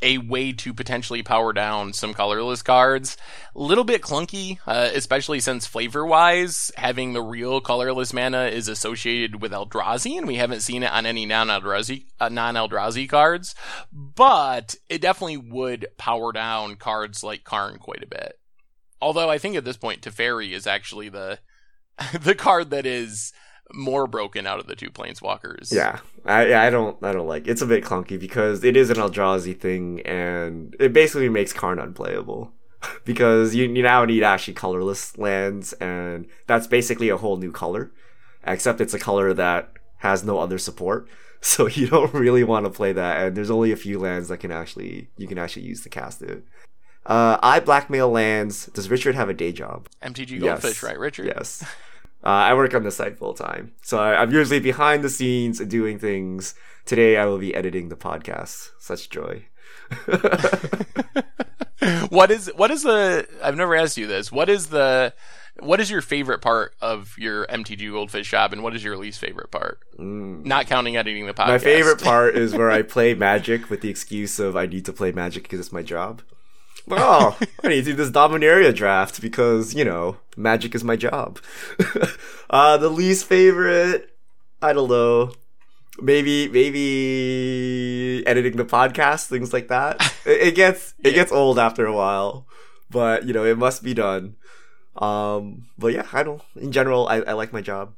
a 0.00 0.18
way 0.18 0.52
to 0.52 0.72
potentially 0.72 1.22
power 1.22 1.52
down 1.52 1.92
some 1.92 2.14
colorless 2.14 2.62
cards. 2.62 3.16
A 3.54 3.60
little 3.60 3.84
bit 3.84 4.02
clunky, 4.02 4.58
uh, 4.66 4.90
especially 4.94 5.40
since 5.40 5.66
flavor 5.66 6.06
wise, 6.06 6.70
having 6.76 7.12
the 7.12 7.22
real 7.22 7.60
colorless 7.60 8.12
mana 8.12 8.44
is 8.44 8.68
associated 8.68 9.40
with 9.40 9.52
Eldrazi, 9.52 10.16
and 10.16 10.26
we 10.26 10.36
haven't 10.36 10.60
seen 10.60 10.82
it 10.82 10.92
on 10.92 11.06
any 11.06 11.26
non 11.26 11.48
Eldrazi 11.48 12.04
uh, 12.20 12.28
non 12.28 12.54
Eldrazi 12.54 13.08
cards. 13.08 13.54
But 13.92 14.76
it 14.88 15.00
definitely 15.00 15.38
would 15.38 15.86
power 15.96 16.32
down 16.32 16.76
cards 16.76 17.22
like 17.22 17.44
Karn 17.44 17.78
quite 17.78 18.02
a 18.02 18.08
bit. 18.08 18.38
Although 19.00 19.30
I 19.30 19.38
think 19.38 19.56
at 19.56 19.64
this 19.64 19.76
point, 19.76 20.02
Teferi 20.02 20.52
is 20.52 20.66
actually 20.66 21.08
the 21.08 21.38
the 22.20 22.34
card 22.34 22.70
that 22.70 22.86
is 22.86 23.32
more 23.72 24.06
broken 24.06 24.46
out 24.46 24.58
of 24.58 24.66
the 24.66 24.76
two 24.76 24.90
planeswalkers. 24.90 25.72
Yeah, 25.72 26.00
I 26.24 26.66
I 26.66 26.70
don't 26.70 27.02
I 27.02 27.12
don't 27.12 27.26
like 27.26 27.46
it's 27.46 27.62
a 27.62 27.66
bit 27.66 27.84
clunky 27.84 28.18
because 28.18 28.64
it 28.64 28.76
is 28.76 28.90
an 28.90 28.96
Eldrazi 28.96 29.58
thing 29.58 30.00
and 30.02 30.74
it 30.80 30.92
basically 30.92 31.28
makes 31.28 31.52
Karn 31.52 31.78
unplayable 31.78 32.52
because 33.04 33.54
you, 33.54 33.68
you 33.68 33.82
now 33.82 34.04
need 34.04 34.22
actually 34.22 34.54
colorless 34.54 35.16
lands 35.18 35.72
and 35.74 36.26
that's 36.46 36.66
basically 36.66 37.08
a 37.08 37.16
whole 37.16 37.36
new 37.36 37.52
color, 37.52 37.92
except 38.46 38.80
it's 38.80 38.94
a 38.94 38.98
color 38.98 39.34
that 39.34 39.72
has 39.98 40.24
no 40.24 40.38
other 40.38 40.58
support. 40.58 41.08
So 41.40 41.68
you 41.68 41.86
don't 41.86 42.12
really 42.12 42.42
want 42.42 42.66
to 42.66 42.70
play 42.70 42.92
that, 42.92 43.24
and 43.24 43.36
there's 43.36 43.48
only 43.48 43.70
a 43.70 43.76
few 43.76 44.00
lands 44.00 44.26
that 44.26 44.38
can 44.38 44.50
actually 44.50 45.08
you 45.16 45.28
can 45.28 45.38
actually 45.38 45.66
use 45.66 45.82
to 45.82 45.88
cast 45.88 46.20
it. 46.20 46.42
Uh, 47.06 47.38
I 47.40 47.60
blackmail 47.60 48.10
lands. 48.10 48.66
Does 48.66 48.90
Richard 48.90 49.14
have 49.14 49.28
a 49.28 49.34
day 49.34 49.52
job? 49.52 49.88
MTG 50.02 50.40
Goldfish, 50.40 50.70
yes. 50.70 50.82
right, 50.82 50.98
Richard? 50.98 51.26
Yes. 51.26 51.64
Uh, 52.24 52.28
I 52.28 52.54
work 52.54 52.74
on 52.74 52.82
the 52.82 52.90
site 52.90 53.16
full 53.16 53.34
time, 53.34 53.72
so 53.82 53.98
I, 53.98 54.22
am 54.22 54.32
usually 54.32 54.60
behind 54.60 55.04
the 55.04 55.08
scenes 55.08 55.60
doing 55.60 55.98
things. 55.98 56.54
Today, 56.84 57.16
I 57.16 57.26
will 57.26 57.38
be 57.38 57.54
editing 57.54 57.90
the 57.90 57.96
podcast. 57.96 58.70
Such 58.80 59.08
joy. 59.08 59.44
what 62.08 62.30
is 62.30 62.50
what 62.56 62.70
is 62.70 62.82
the? 62.82 63.26
I've 63.42 63.56
never 63.56 63.76
asked 63.76 63.96
you 63.96 64.06
this. 64.06 64.32
What 64.32 64.48
is 64.48 64.66
the? 64.66 65.14
What 65.60 65.80
is 65.80 65.90
your 65.90 66.02
favorite 66.02 66.40
part 66.40 66.74
of 66.80 67.14
your 67.18 67.46
MTG 67.46 67.90
Goldfish 67.92 68.30
job, 68.30 68.52
and 68.52 68.62
what 68.62 68.74
is 68.74 68.82
your 68.82 68.96
least 68.96 69.20
favorite 69.20 69.50
part? 69.50 69.80
Mm. 69.98 70.44
Not 70.44 70.66
counting 70.66 70.96
editing 70.96 71.26
the 71.26 71.34
podcast. 71.34 71.48
My 71.48 71.58
favorite 71.58 72.02
part 72.02 72.36
is 72.36 72.54
where 72.54 72.70
I 72.70 72.82
play 72.94 73.14
Magic 73.14 73.70
with 73.70 73.80
the 73.80 73.90
excuse 73.90 74.40
of 74.40 74.56
I 74.56 74.66
need 74.66 74.84
to 74.86 74.92
play 74.92 75.12
Magic 75.12 75.44
because 75.44 75.60
it's 75.60 75.72
my 75.72 75.82
job 75.82 76.22
oh, 76.90 77.36
I 77.62 77.68
need 77.68 77.84
to 77.84 77.90
do 77.90 77.94
this 77.94 78.10
Dominaria 78.10 78.74
draft 78.74 79.20
because, 79.20 79.74
you 79.74 79.84
know, 79.84 80.16
magic 80.36 80.74
is 80.74 80.84
my 80.84 80.96
job. 80.96 81.38
uh, 82.50 82.76
the 82.76 82.88
least 82.88 83.26
favorite, 83.26 84.16
I 84.62 84.72
don't 84.72 84.88
know. 84.88 85.32
Maybe, 86.00 86.48
maybe 86.48 88.24
editing 88.26 88.56
the 88.56 88.64
podcast, 88.64 89.26
things 89.26 89.52
like 89.52 89.68
that. 89.68 90.00
It, 90.24 90.48
it 90.48 90.54
gets, 90.54 90.94
it 91.02 91.12
gets 91.12 91.32
old 91.32 91.58
after 91.58 91.86
a 91.86 91.92
while, 91.92 92.46
but 92.90 93.26
you 93.26 93.32
know, 93.32 93.44
it 93.44 93.58
must 93.58 93.82
be 93.82 93.94
done. 93.94 94.36
Um, 94.96 95.66
but 95.76 95.92
yeah, 95.92 96.06
I 96.12 96.22
don't, 96.22 96.42
in 96.56 96.70
general, 96.70 97.08
I, 97.08 97.16
I 97.20 97.32
like 97.32 97.52
my 97.52 97.60
job. 97.60 97.94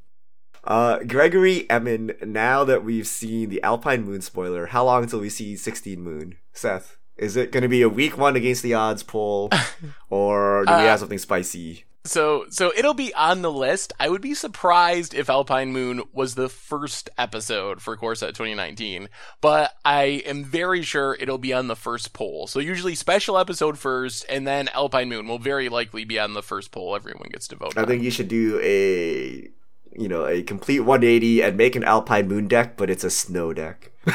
Uh, 0.64 0.98
Gregory 1.04 1.68
Emin, 1.70 2.12
now 2.22 2.64
that 2.64 2.84
we've 2.84 3.06
seen 3.06 3.48
the 3.48 3.62
Alpine 3.62 4.04
Moon 4.04 4.20
spoiler, 4.20 4.66
how 4.66 4.84
long 4.84 5.02
until 5.02 5.20
we 5.20 5.30
see 5.30 5.56
16 5.56 6.00
Moon? 6.00 6.36
Seth? 6.52 6.98
Is 7.20 7.36
it 7.36 7.52
going 7.52 7.62
to 7.62 7.68
be 7.68 7.82
a 7.82 7.88
week 7.88 8.16
one 8.16 8.34
against 8.34 8.62
the 8.62 8.74
odds 8.74 9.02
poll, 9.02 9.50
or 10.10 10.64
do 10.66 10.72
we 10.72 10.78
Uh, 10.78 10.86
have 10.86 11.00
something 11.00 11.18
spicy? 11.18 11.84
So 12.06 12.46
so 12.48 12.72
it'll 12.74 12.94
be 12.94 13.12
on 13.12 13.42
the 13.42 13.52
list. 13.52 13.92
I 14.00 14.08
would 14.08 14.22
be 14.22 14.32
surprised 14.32 15.12
if 15.12 15.28
Alpine 15.28 15.70
Moon 15.70 16.02
was 16.14 16.34
the 16.34 16.48
first 16.48 17.10
episode 17.18 17.82
for 17.82 17.94
Core 17.94 18.14
Set 18.14 18.28
2019, 18.34 19.10
but 19.42 19.74
I 19.84 20.22
am 20.24 20.42
very 20.42 20.80
sure 20.80 21.14
it'll 21.20 21.36
be 21.36 21.52
on 21.52 21.66
the 21.68 21.76
first 21.76 22.14
poll. 22.14 22.46
So 22.46 22.58
usually 22.58 22.94
special 22.94 23.36
episode 23.36 23.78
first, 23.78 24.24
and 24.30 24.46
then 24.46 24.68
Alpine 24.68 25.10
Moon 25.10 25.28
will 25.28 25.38
very 25.38 25.68
likely 25.68 26.04
be 26.06 26.18
on 26.18 26.32
the 26.32 26.42
first 26.42 26.72
poll. 26.72 26.96
Everyone 26.96 27.28
gets 27.30 27.46
to 27.48 27.56
vote. 27.56 27.74
I 27.76 27.82
on. 27.82 27.86
think 27.86 28.02
you 28.02 28.10
should 28.10 28.28
do 28.28 28.58
a, 28.62 29.50
you 29.92 30.08
know, 30.08 30.24
a 30.26 30.42
complete 30.42 30.80
180 30.80 31.42
and 31.42 31.54
make 31.58 31.76
an 31.76 31.84
Alpine 31.84 32.28
Moon 32.28 32.48
deck, 32.48 32.78
but 32.78 32.88
it's 32.88 33.04
a 33.04 33.10
snow 33.10 33.52
deck. 33.52 33.89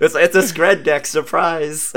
it's 0.00 0.14
it's 0.14 0.34
a 0.34 0.42
Skred 0.42 0.82
deck. 0.84 1.06
Surprise! 1.06 1.92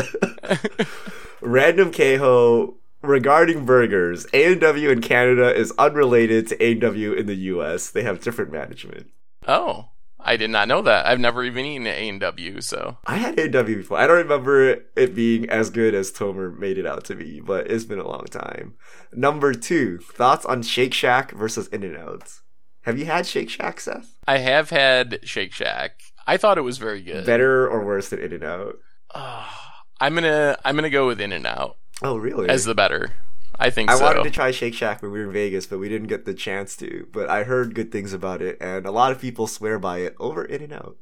Random 1.42 1.92
Keho 1.92 2.76
regarding 3.02 3.66
burgers. 3.66 4.28
A 4.34 4.52
and 4.52 4.62
W 4.62 4.90
in 4.90 5.02
Canada 5.02 5.54
is 5.56 5.74
unrelated 5.78 6.48
to 6.48 6.64
A 6.64 6.74
and 6.74 6.82
W 6.82 7.14
in 7.14 7.26
the 7.26 7.36
U.S. 7.36 7.90
They 7.90 8.04
have 8.04 8.22
different 8.22 8.52
management. 8.52 9.10
Oh, 9.48 9.90
I 10.20 10.36
did 10.36 10.50
not 10.50 10.68
know 10.68 10.82
that. 10.82 11.06
I've 11.06 11.20
never 11.20 11.44
even 11.44 11.66
eaten 11.66 11.88
A 11.88 12.10
and 12.10 12.20
W. 12.20 12.62
So 12.62 12.98
I 13.06 13.18
had 13.18 13.40
A 13.40 13.44
and 13.44 13.54
W 13.54 13.78
before. 13.78 13.98
I 13.98 14.08
don't 14.08 14.18
remember 14.18 14.82
it 14.96 15.16
being 15.16 15.50
as 15.50 15.70
good 15.70 15.96
as 15.96 16.12
Tomer 16.12 16.58
made 16.58 16.78
it 16.78 16.86
out 16.86 17.06
to 17.06 17.16
be, 17.16 17.40
but 17.40 17.72
it's 17.72 17.86
been 17.86 18.00
a 18.00 18.08
long 18.08 18.26
time. 18.26 18.76
Number 19.14 19.54
two, 19.54 20.00
thoughts 20.00 20.46
on 20.46 20.64
Shake 20.64 20.94
Shack 20.94 21.32
versus 21.32 21.68
In 21.68 21.84
and 21.84 21.98
Out. 21.98 22.42
Have 22.88 22.98
you 22.98 23.04
had 23.04 23.28
Shake 23.28 23.50
Shack, 23.50 23.82
Seth? 23.82 24.14
I 24.30 24.38
have 24.38 24.70
had 24.70 25.20
Shake 25.24 25.52
Shack. 25.52 26.00
I 26.26 26.38
thought 26.38 26.58
it 26.58 26.62
was 26.62 26.78
very 26.78 27.02
good. 27.02 27.26
Better 27.26 27.68
or 27.68 27.86
worse 27.86 28.08
than 28.08 28.20
In 28.22 28.32
and 28.32 28.46
Out? 28.46 28.76
Ah, 29.14 29.84
I'm 30.00 30.16
gonna 30.16 30.58
I'm 30.64 30.76
gonna 30.76 30.90
go 30.90 31.06
with 31.06 31.20
In 31.20 31.34
and 31.34 31.46
Out 31.46 31.76
Oh, 32.02 32.16
really? 32.16 32.48
as 32.48 32.64
the 32.64 32.74
better. 32.74 33.12
I 33.60 33.72
think 33.72 33.90
I 33.90 33.98
so. 33.98 34.06
wanted 34.06 34.24
to 34.24 34.32
try 34.32 34.52
Shake 34.52 34.74
Shack 34.74 35.02
when 35.02 35.12
we 35.12 35.20
were 35.20 35.26
in 35.26 35.34
Vegas, 35.34 35.66
but 35.68 35.80
we 35.80 35.90
didn't 35.90 36.08
get 36.08 36.24
the 36.24 36.34
chance 36.34 36.78
to. 36.78 37.08
But 37.12 37.30
I 37.30 37.44
heard 37.44 37.76
good 37.76 37.92
things 37.92 38.14
about 38.14 38.42
it, 38.42 38.58
and 38.62 38.86
a 38.86 38.92
lot 38.92 39.12
of 39.12 39.20
people 39.20 39.48
swear 39.48 39.80
by 39.80 39.98
it 39.98 40.16
over 40.18 40.46
In 40.46 40.62
and 40.64 40.72
Out. 40.72 40.96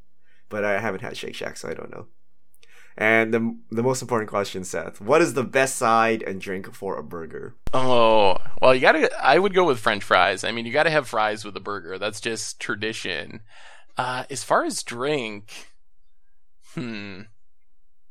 But 0.50 0.66
I 0.66 0.80
haven't 0.80 1.02
had 1.02 1.16
Shake 1.16 1.36
Shack, 1.36 1.56
so 1.56 1.70
I 1.70 1.76
don't 1.76 1.92
know. 1.92 2.08
And 2.98 3.34
the 3.34 3.58
the 3.72 3.84
most 3.84 4.02
important 4.02 4.30
question, 4.30 4.64
Seth: 4.64 5.02
What 5.02 5.22
is 5.22 5.34
the 5.34 5.44
best 5.44 5.76
side 5.76 6.24
and 6.24 6.40
drink 6.40 6.74
for 6.74 6.98
a 6.98 7.04
burger? 7.04 7.54
Oh, 7.74 8.38
well, 8.62 8.74
you 8.74 8.80
gotta, 8.80 9.12
I 9.22 9.38
would 9.38 9.54
go 9.54 9.66
with 9.66 9.80
french 9.80 10.02
fries. 10.04 10.46
I 10.46 10.52
mean, 10.54 10.66
you 10.66 10.72
gotta 10.72 10.90
have 10.90 11.06
fries 11.08 11.44
with 11.44 11.58
a 11.58 11.60
burger. 11.60 11.98
That's 12.00 12.22
just 12.22 12.60
tradition. 12.60 13.42
Uh, 13.98 14.24
as 14.30 14.46
far 14.46 14.64
as 14.64 14.82
drink, 14.82 15.52
hmm, 16.74 17.22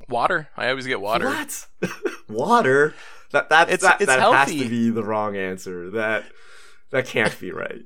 water. 0.08 0.48
I 0.56 0.68
always 0.68 0.86
get 0.86 1.00
water. 1.00 1.26
What? 1.28 1.66
Water? 2.28 2.94
That 3.32 3.48
that 3.50 3.68
It's- 3.70 3.80
that, 3.82 4.00
it's 4.00 4.06
that 4.06 4.20
has 4.20 4.32
healthy. 4.48 4.64
to 4.64 4.68
be 4.68 4.90
the 4.90 5.02
wrong 5.04 5.36
answer. 5.36 5.90
That 5.90 6.24
that 6.90 7.06
can't 7.06 7.38
be 7.40 7.50
right. 7.52 7.82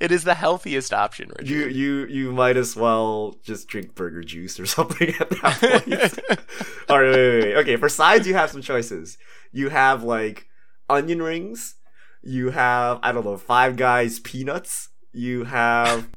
It 0.00 0.12
is 0.12 0.22
the 0.22 0.34
healthiest 0.34 0.94
option, 0.94 1.30
Richard. 1.30 1.48
You 1.48 1.66
you 1.66 2.06
you 2.06 2.32
might 2.32 2.56
as 2.56 2.76
well 2.76 3.36
just 3.42 3.66
drink 3.66 3.94
burger 3.94 4.22
juice 4.22 4.58
or 4.60 4.66
something 4.76 5.08
at 5.18 5.30
that 5.30 5.58
point. 5.60 6.40
All 6.88 7.02
right, 7.02 7.10
wait, 7.10 7.16
wait, 7.16 7.44
wait. 7.44 7.56
Okay, 7.56 7.76
for 7.76 7.88
sides, 7.88 8.26
you 8.26 8.34
have 8.34 8.50
some 8.50 8.62
choices. 8.62 9.18
You 9.50 9.70
have 9.70 10.04
like 10.04 10.46
onion 10.88 11.20
rings. 11.20 11.74
You 12.22 12.50
have 12.50 13.00
I 13.02 13.12
don't 13.12 13.24
know 13.24 13.36
Five 13.36 13.76
Guys 13.76 14.20
peanuts. 14.20 14.90
You 15.12 15.44
have 15.44 16.08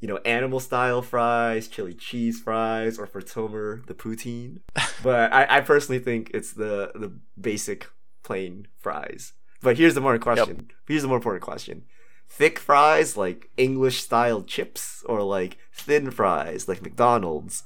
you 0.00 0.08
know 0.08 0.18
animal 0.26 0.60
style 0.60 1.00
fries, 1.00 1.68
chili 1.68 1.94
cheese 1.94 2.38
fries, 2.40 2.98
or 2.98 3.06
for 3.06 3.22
Tomer 3.22 3.86
the 3.86 3.94
poutine. 3.94 4.58
But 5.02 5.32
I, 5.32 5.46
I 5.48 5.60
personally 5.62 6.00
think 6.00 6.30
it's 6.34 6.52
the 6.52 6.92
the 6.94 7.12
basic 7.40 7.88
plain 8.22 8.68
fries. 8.78 9.32
But 9.62 9.78
here's 9.78 9.94
the 9.94 10.00
more 10.02 10.18
question. 10.18 10.70
Here's 10.86 11.02
the 11.02 11.08
more 11.08 11.16
important 11.16 11.42
question 11.42 11.84
thick 12.30 12.58
fries 12.58 13.16
like 13.16 13.50
English 13.58 14.00
style 14.02 14.42
chips 14.42 15.02
or 15.06 15.22
like 15.22 15.58
thin 15.72 16.10
fries 16.10 16.68
like 16.68 16.80
McDonald's 16.80 17.64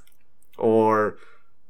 or 0.58 1.18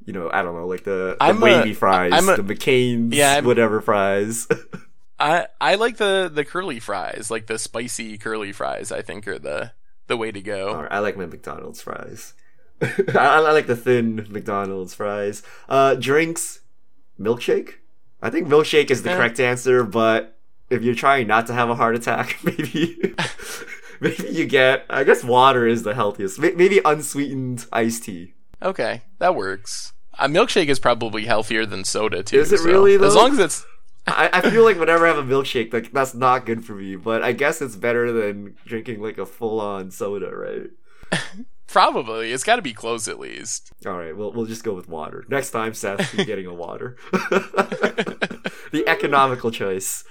you 0.07 0.13
know 0.13 0.31
I 0.33 0.43
don't 0.43 0.55
know 0.55 0.67
like 0.67 0.85
the, 0.85 1.17
the 1.19 1.25
I'm 1.25 1.39
a- 1.39 1.45
wavy 1.45 1.75
fries 1.75 2.13
a- 2.29 2.37
the 2.41 2.55
McCain's 2.55 3.15
Yeah, 3.15 3.35
I'm- 3.35 3.45
whatever 3.45 3.81
fries 3.81 4.47
I 5.19 5.47
I 5.61 5.75
like 5.77 5.97
the 5.99 6.31
the 6.33 6.45
curly 6.45 6.81
fries, 6.81 7.31
like 7.31 7.47
the 7.47 7.57
spicy 7.59 8.19
curly 8.19 8.51
fries. 8.53 8.91
I 8.91 9.01
think 9.01 9.29
are 9.29 9.39
the 9.39 9.71
the 10.09 10.17
way 10.17 10.33
to 10.33 10.41
go. 10.43 10.71
Alright, 10.71 10.91
I 10.93 10.99
like 10.99 11.17
my 11.17 11.27
McDonald's 11.27 11.81
fries 11.83 12.35
I, 12.83 12.89
I 13.15 13.39
like 13.53 13.67
the 13.69 13.77
thin 13.77 14.27
McDonald's 14.31 14.95
fries 14.95 15.43
uh 15.69 15.95
drinks 15.95 16.61
milkshake 17.21 17.75
I 18.21 18.31
think 18.31 18.49
milkshake 18.49 18.91
is 18.91 19.03
the 19.05 19.11
correct 19.11 19.39
answer 19.39 19.85
but 19.85 20.37
if 20.71 20.83
you're 20.83 20.95
trying 20.95 21.27
not 21.27 21.47
to 21.47 21.53
have 21.53 21.69
a 21.71 21.75
heart 21.75 21.95
attack 21.97 22.39
maybe 22.45 23.15
maybe 24.01 24.29
you 24.31 24.47
get 24.47 24.85
I 24.91 25.05
guess 25.05 25.23
water 25.25 25.67
is 25.67 25.83
the 25.83 25.95
healthiest 25.95 26.39
maybe 26.39 26.81
unsweetened 26.85 27.67
iced 27.73 28.05
tea 28.05 28.35
Okay, 28.63 29.03
that 29.19 29.35
works. 29.35 29.93
A 30.19 30.27
milkshake 30.27 30.69
is 30.69 30.79
probably 30.79 31.27
healthier 31.27 31.67
than 31.67 31.85
soda 31.85 32.23
too. 32.23 32.39
Is 32.39 32.51
it 32.51 32.61
so- 32.61 32.65
really, 32.65 32.95
As 32.95 33.15
long 33.15 33.33
as 33.33 33.39
it's 33.39 33.67
I, 34.07 34.31
I 34.33 34.51
feel 34.51 34.65
like 34.65 34.79
whenever 34.79 35.05
I 35.07 35.09
have 35.15 35.19
a 35.19 35.23
milkshake, 35.23 35.71
like 35.73 35.93
that's 35.93 36.15
not 36.15 36.47
good 36.47 36.65
for 36.65 36.75
me. 36.75 36.97
But 36.97 37.23
I 37.23 37.33
guess 37.33 37.61
it's 37.61 37.77
better 37.77 38.11
than 38.11 38.57
drinking 38.65 39.03
like 39.03 39.19
a 39.19 39.27
full 39.27 39.61
on 39.61 39.91
soda, 39.91 40.31
right? 40.35 40.71
probably, 41.67 42.33
it's 42.33 42.45
got 42.45 42.57
to 42.57 42.63
be 42.63 42.73
close 42.73 43.07
at 43.07 43.19
least. 43.19 43.73
All 43.85 43.93
right, 43.99 44.17
we'll 44.17 44.33
we'll 44.33 44.47
just 44.47 44.65
go 44.65 44.73
with 44.73 44.89
water 44.89 45.25
next 45.29 45.51
time. 45.51 45.75
Seth, 45.75 46.15
you're 46.15 46.25
getting 46.25 46.47
a 46.47 46.55
water. 46.55 46.97
the 48.71 48.85
economical 48.87 49.51
choice. 49.51 50.05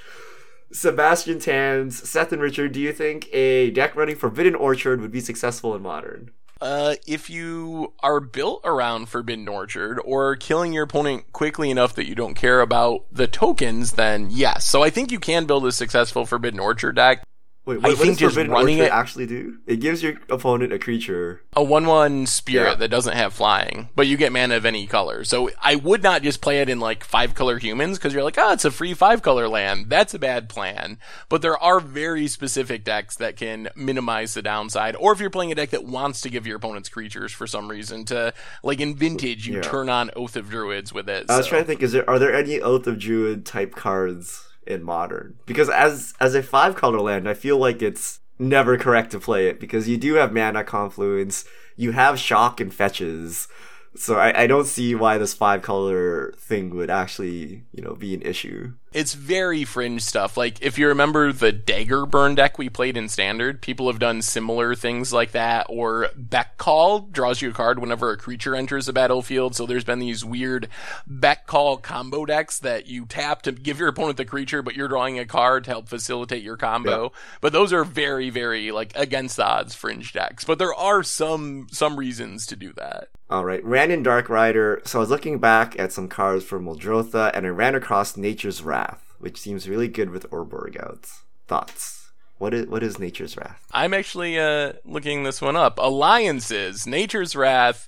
Sebastian 0.73 1.39
Tans, 1.39 2.09
Seth 2.09 2.33
and 2.33 2.41
Richard, 2.41 2.71
do 2.71 2.81
you 2.81 2.91
think 2.91 3.29
a 3.31 3.71
deck 3.71 3.95
running 3.95 4.15
Forbidden 4.15 4.55
Orchard 4.55 4.99
would 5.01 5.11
be 5.11 5.21
successful 5.21 5.75
in 5.75 5.81
Modern? 5.81 6.31
Uh, 6.59 6.95
if 7.05 7.29
you 7.29 7.93
are 7.99 8.19
built 8.19 8.61
around 8.63 9.09
Forbidden 9.09 9.47
Orchard 9.47 9.99
or 10.05 10.35
killing 10.35 10.73
your 10.73 10.83
opponent 10.83 11.31
quickly 11.33 11.69
enough 11.69 11.93
that 11.95 12.07
you 12.07 12.15
don't 12.15 12.35
care 12.35 12.61
about 12.61 13.05
the 13.11 13.27
tokens, 13.27 13.93
then 13.93 14.29
yes. 14.31 14.65
So 14.65 14.81
I 14.81 14.89
think 14.89 15.11
you 15.11 15.19
can 15.19 15.45
build 15.45 15.65
a 15.65 15.71
successful 15.71 16.25
Forbidden 16.25 16.59
Orchard 16.59 16.95
deck. 16.95 17.23
Wait, 17.65 17.75
I 17.75 17.77
what, 17.77 17.89
what 17.91 17.97
think 17.99 18.17
does 18.17 18.35
just 18.35 18.49
running 18.49 18.79
it- 18.79 18.91
actually 18.91 19.25
do? 19.25 19.57
It 19.65 19.77
gives 19.77 20.03
your 20.03 20.15
opponent 20.29 20.73
a 20.73 20.79
creature. 20.79 21.41
A 21.55 21.63
1-1 21.63 22.27
spirit 22.27 22.71
Yeah. 22.71 22.75
that 22.75 22.89
doesn't 22.89 23.15
have 23.15 23.33
flying, 23.33 23.87
but 23.95 24.05
you 24.05 24.17
get 24.17 24.33
mana 24.33 24.57
of 24.57 24.65
any 24.65 24.85
color. 24.85 25.23
So 25.23 25.49
I 25.61 25.75
would 25.75 26.03
not 26.03 26.23
just 26.23 26.41
play 26.41 26.59
it 26.61 26.67
in 26.69 26.81
like 26.81 27.05
five 27.05 27.35
color 27.35 27.59
humans 27.59 27.97
because 27.97 28.13
you're 28.13 28.23
like, 28.23 28.37
oh, 28.37 28.51
it's 28.51 28.65
a 28.65 28.71
free 28.71 28.93
five 28.93 29.21
color 29.21 29.47
land. 29.47 29.85
That's 29.87 30.13
a 30.13 30.19
bad 30.19 30.49
plan. 30.49 30.97
But 31.29 31.41
there 31.41 31.57
are 31.57 31.79
very 31.79 32.27
specific 32.27 32.83
decks 32.83 33.15
that 33.15 33.37
can 33.37 33.69
minimize 33.77 34.33
the 34.33 34.41
downside. 34.41 34.97
Or 34.97 35.13
if 35.13 35.21
you're 35.21 35.29
playing 35.29 35.53
a 35.53 35.55
deck 35.55 35.69
that 35.69 35.85
wants 35.85 36.19
to 36.21 36.29
give 36.29 36.45
your 36.45 36.57
opponents 36.57 36.89
creatures 36.89 37.31
for 37.31 37.47
some 37.47 37.69
reason 37.69 38.03
to, 38.05 38.33
like 38.61 38.81
in 38.81 38.93
Vintage, 38.93 39.47
you 39.47 39.55
Yeah. 39.55 39.61
turn 39.61 39.87
on 39.87 40.11
Oath 40.17 40.35
of 40.35 40.49
Druids 40.49 40.91
with 40.91 41.07
it. 41.07 41.27
I 41.29 41.37
was 41.37 41.45
so- 41.45 41.49
trying 41.51 41.61
to 41.63 41.67
think: 41.67 41.81
is 41.81 41.93
there 41.93 42.09
are 42.09 42.19
there 42.19 42.33
any 42.33 42.59
Oath 42.59 42.87
of 42.87 42.99
Druid 42.99 43.45
type 43.45 43.73
cards 43.75 44.43
in 44.67 44.83
Modern? 44.83 45.35
Because 45.45 45.69
as 45.69 46.13
as 46.19 46.35
a 46.35 46.43
five 46.43 46.75
color 46.75 46.99
land, 46.99 47.27
I 47.27 47.33
feel 47.33 47.57
like 47.57 47.81
it's 47.81 48.19
never 48.39 48.77
correct 48.77 49.11
to 49.11 49.19
play 49.19 49.47
it 49.47 49.59
because 49.59 49.87
you 49.87 49.97
do 49.97 50.15
have 50.15 50.33
mana 50.33 50.63
confluence, 50.63 51.45
you 51.75 51.91
have 51.91 52.19
shock 52.19 52.59
and 52.59 52.73
fetches. 52.73 53.47
So 53.95 54.15
I, 54.15 54.43
I 54.43 54.47
don't 54.47 54.65
see 54.65 54.95
why 54.95 55.17
this 55.17 55.33
five 55.33 55.61
color 55.61 56.33
thing 56.37 56.75
would 56.75 56.89
actually, 56.89 57.65
you 57.71 57.83
know, 57.83 57.93
be 57.93 58.13
an 58.13 58.23
issue. 58.23 58.73
It's 58.93 59.13
very 59.13 59.63
fringe 59.63 60.01
stuff. 60.01 60.37
Like 60.37 60.61
if 60.61 60.77
you 60.77 60.87
remember 60.87 61.31
the 61.31 61.51
dagger 61.51 62.05
burn 62.05 62.35
deck 62.35 62.57
we 62.57 62.69
played 62.69 62.97
in 62.97 63.09
standard, 63.09 63.61
people 63.61 63.87
have 63.87 63.99
done 63.99 64.21
similar 64.21 64.75
things 64.75 65.11
like 65.11 65.31
that. 65.31 65.67
Or 65.69 66.09
Beck 66.15 66.57
Call 66.57 66.99
draws 66.99 67.41
you 67.41 67.49
a 67.49 67.53
card 67.53 67.79
whenever 67.79 68.11
a 68.11 68.17
creature 68.17 68.55
enters 68.55 68.85
the 68.85 68.93
battlefield. 68.93 69.55
So 69.55 69.65
there's 69.65 69.83
been 69.83 69.99
these 69.99 70.23
weird 70.23 70.67
Beck 71.07 71.47
Call 71.47 71.77
combo 71.77 72.25
decks 72.25 72.59
that 72.59 72.87
you 72.87 73.05
tap 73.05 73.41
to 73.43 73.51
give 73.51 73.79
your 73.79 73.89
opponent 73.89 74.17
the 74.17 74.25
creature, 74.25 74.61
but 74.61 74.75
you're 74.75 74.87
drawing 74.87 75.19
a 75.19 75.25
card 75.25 75.63
to 75.65 75.71
help 75.71 75.89
facilitate 75.89 76.43
your 76.43 76.57
combo. 76.57 77.11
But 77.41 77.53
those 77.53 77.73
are 77.73 77.83
very, 77.83 78.29
very 78.29 78.71
like 78.71 78.91
against 78.95 79.37
the 79.37 79.45
odds 79.45 79.75
fringe 79.75 80.13
decks. 80.13 80.43
But 80.43 80.59
there 80.59 80.73
are 80.73 81.03
some 81.03 81.67
some 81.71 81.97
reasons 81.97 82.45
to 82.47 82.55
do 82.55 82.73
that. 82.73 83.09
All 83.29 83.45
right, 83.45 83.63
ran 83.65 83.89
in 83.89 84.03
Dark 84.03 84.29
Rider. 84.29 84.81
So 84.85 84.99
I 84.99 85.01
was 85.01 85.09
looking 85.09 85.39
back 85.39 85.79
at 85.79 85.91
some 85.91 86.07
cards 86.07 86.43
from 86.43 86.65
Muldrotha, 86.65 87.31
and 87.33 87.47
I 87.47 87.49
ran 87.49 87.73
across 87.73 88.15
Nature's 88.15 88.61
Wrath, 88.61 88.82
which 89.23 89.39
seems 89.39 89.69
really 89.69 89.87
good 89.87 90.09
with 90.09 90.29
Urborg 90.31 90.77
out. 90.77 91.07
Thoughts? 91.47 92.11
What 92.39 92.53
is 92.53 92.67
what 92.67 92.83
is 92.83 92.99
Nature's 92.99 93.37
Wrath? 93.37 93.65
I'm 93.71 93.93
actually 93.93 94.37
uh, 94.37 94.73
looking 94.83 95.23
this 95.23 95.41
one 95.41 95.55
up. 95.55 95.79
Alliances, 95.79 96.85
Nature's 96.85 97.33
Wrath. 97.33 97.87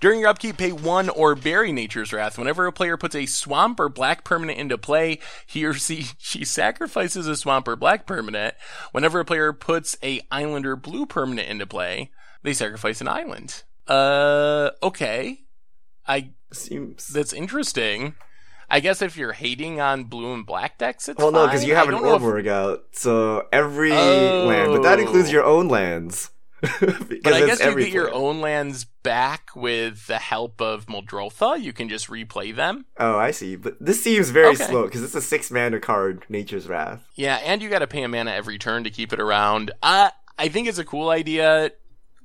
During 0.00 0.20
your 0.20 0.28
upkeep, 0.28 0.58
pay 0.58 0.70
one 0.70 1.08
or 1.08 1.34
bury 1.34 1.72
Nature's 1.72 2.12
Wrath. 2.12 2.38
Whenever 2.38 2.66
a 2.66 2.72
player 2.72 2.96
puts 2.96 3.16
a 3.16 3.26
swamp 3.26 3.80
or 3.80 3.88
black 3.88 4.22
permanent 4.22 4.60
into 4.60 4.78
play, 4.78 5.18
he 5.44 5.64
or 5.64 5.74
she, 5.74 6.06
she 6.18 6.44
sacrifices 6.44 7.26
a 7.26 7.34
swamp 7.34 7.66
or 7.66 7.74
black 7.74 8.06
permanent. 8.06 8.54
Whenever 8.92 9.18
a 9.18 9.24
player 9.24 9.52
puts 9.52 9.96
a 10.04 10.20
island 10.30 10.66
or 10.66 10.76
blue 10.76 11.04
permanent 11.04 11.48
into 11.48 11.66
play, 11.66 12.12
they 12.44 12.52
sacrifice 12.52 13.00
an 13.00 13.08
island. 13.08 13.64
Uh, 13.88 14.70
okay. 14.84 15.40
I 16.06 16.30
Seems. 16.52 17.08
that's 17.08 17.32
interesting. 17.32 18.14
I 18.68 18.80
guess 18.80 19.00
if 19.02 19.16
you're 19.16 19.32
hating 19.32 19.80
on 19.80 20.04
blue 20.04 20.34
and 20.34 20.44
black 20.44 20.78
decks, 20.78 21.08
it's 21.08 21.18
Well, 21.18 21.30
no, 21.32 21.46
because 21.46 21.64
you 21.64 21.74
have 21.74 21.88
I 21.88 21.92
an 21.96 22.02
don't 22.02 22.46
if- 22.46 22.46
out, 22.52 22.84
so 22.92 23.46
every 23.52 23.92
Oh. 23.92 24.46
land, 24.46 24.72
but 24.72 24.82
that 24.82 24.98
includes 25.00 25.30
your 25.32 25.44
own 25.44 25.68
lands. 25.68 26.30
Because 26.80 27.20
But 27.22 27.32
I 27.34 27.46
guess 27.46 27.60
you 27.64 27.74
get 27.76 27.90
your 27.92 28.12
own 28.12 28.40
lands 28.40 28.86
back 29.02 29.50
with 29.54 30.06
the 30.06 30.18
help 30.18 30.60
of 30.60 30.86
Muldrotha. 30.86 31.62
You 31.62 31.72
can 31.72 31.88
just 31.88 32.08
replay 32.08 32.54
them. 32.56 32.86
Oh, 32.98 33.16
I 33.16 33.30
see. 33.30 33.56
But 33.56 33.76
this 33.78 34.02
seems 34.02 34.30
very 34.30 34.48
Okay. 34.54 34.64
slow 34.64 34.84
because 34.84 35.02
it's 35.02 35.14
a 35.14 35.20
six 35.20 35.50
mana 35.50 35.78
card, 35.78 36.24
Nature's 36.28 36.66
Wrath. 36.66 37.06
Yeah, 37.14 37.36
and 37.44 37.62
you 37.62 37.68
got 37.68 37.80
to 37.80 37.86
pay 37.86 38.02
a 38.02 38.08
mana 38.08 38.32
every 38.32 38.58
turn 38.58 38.84
to 38.84 38.90
keep 38.90 39.12
it 39.12 39.20
around. 39.20 39.70
Uh, 39.82 40.10
I 40.38 40.48
think 40.48 40.66
it's 40.66 40.78
a 40.78 40.84
cool 40.84 41.10
idea. 41.10 41.72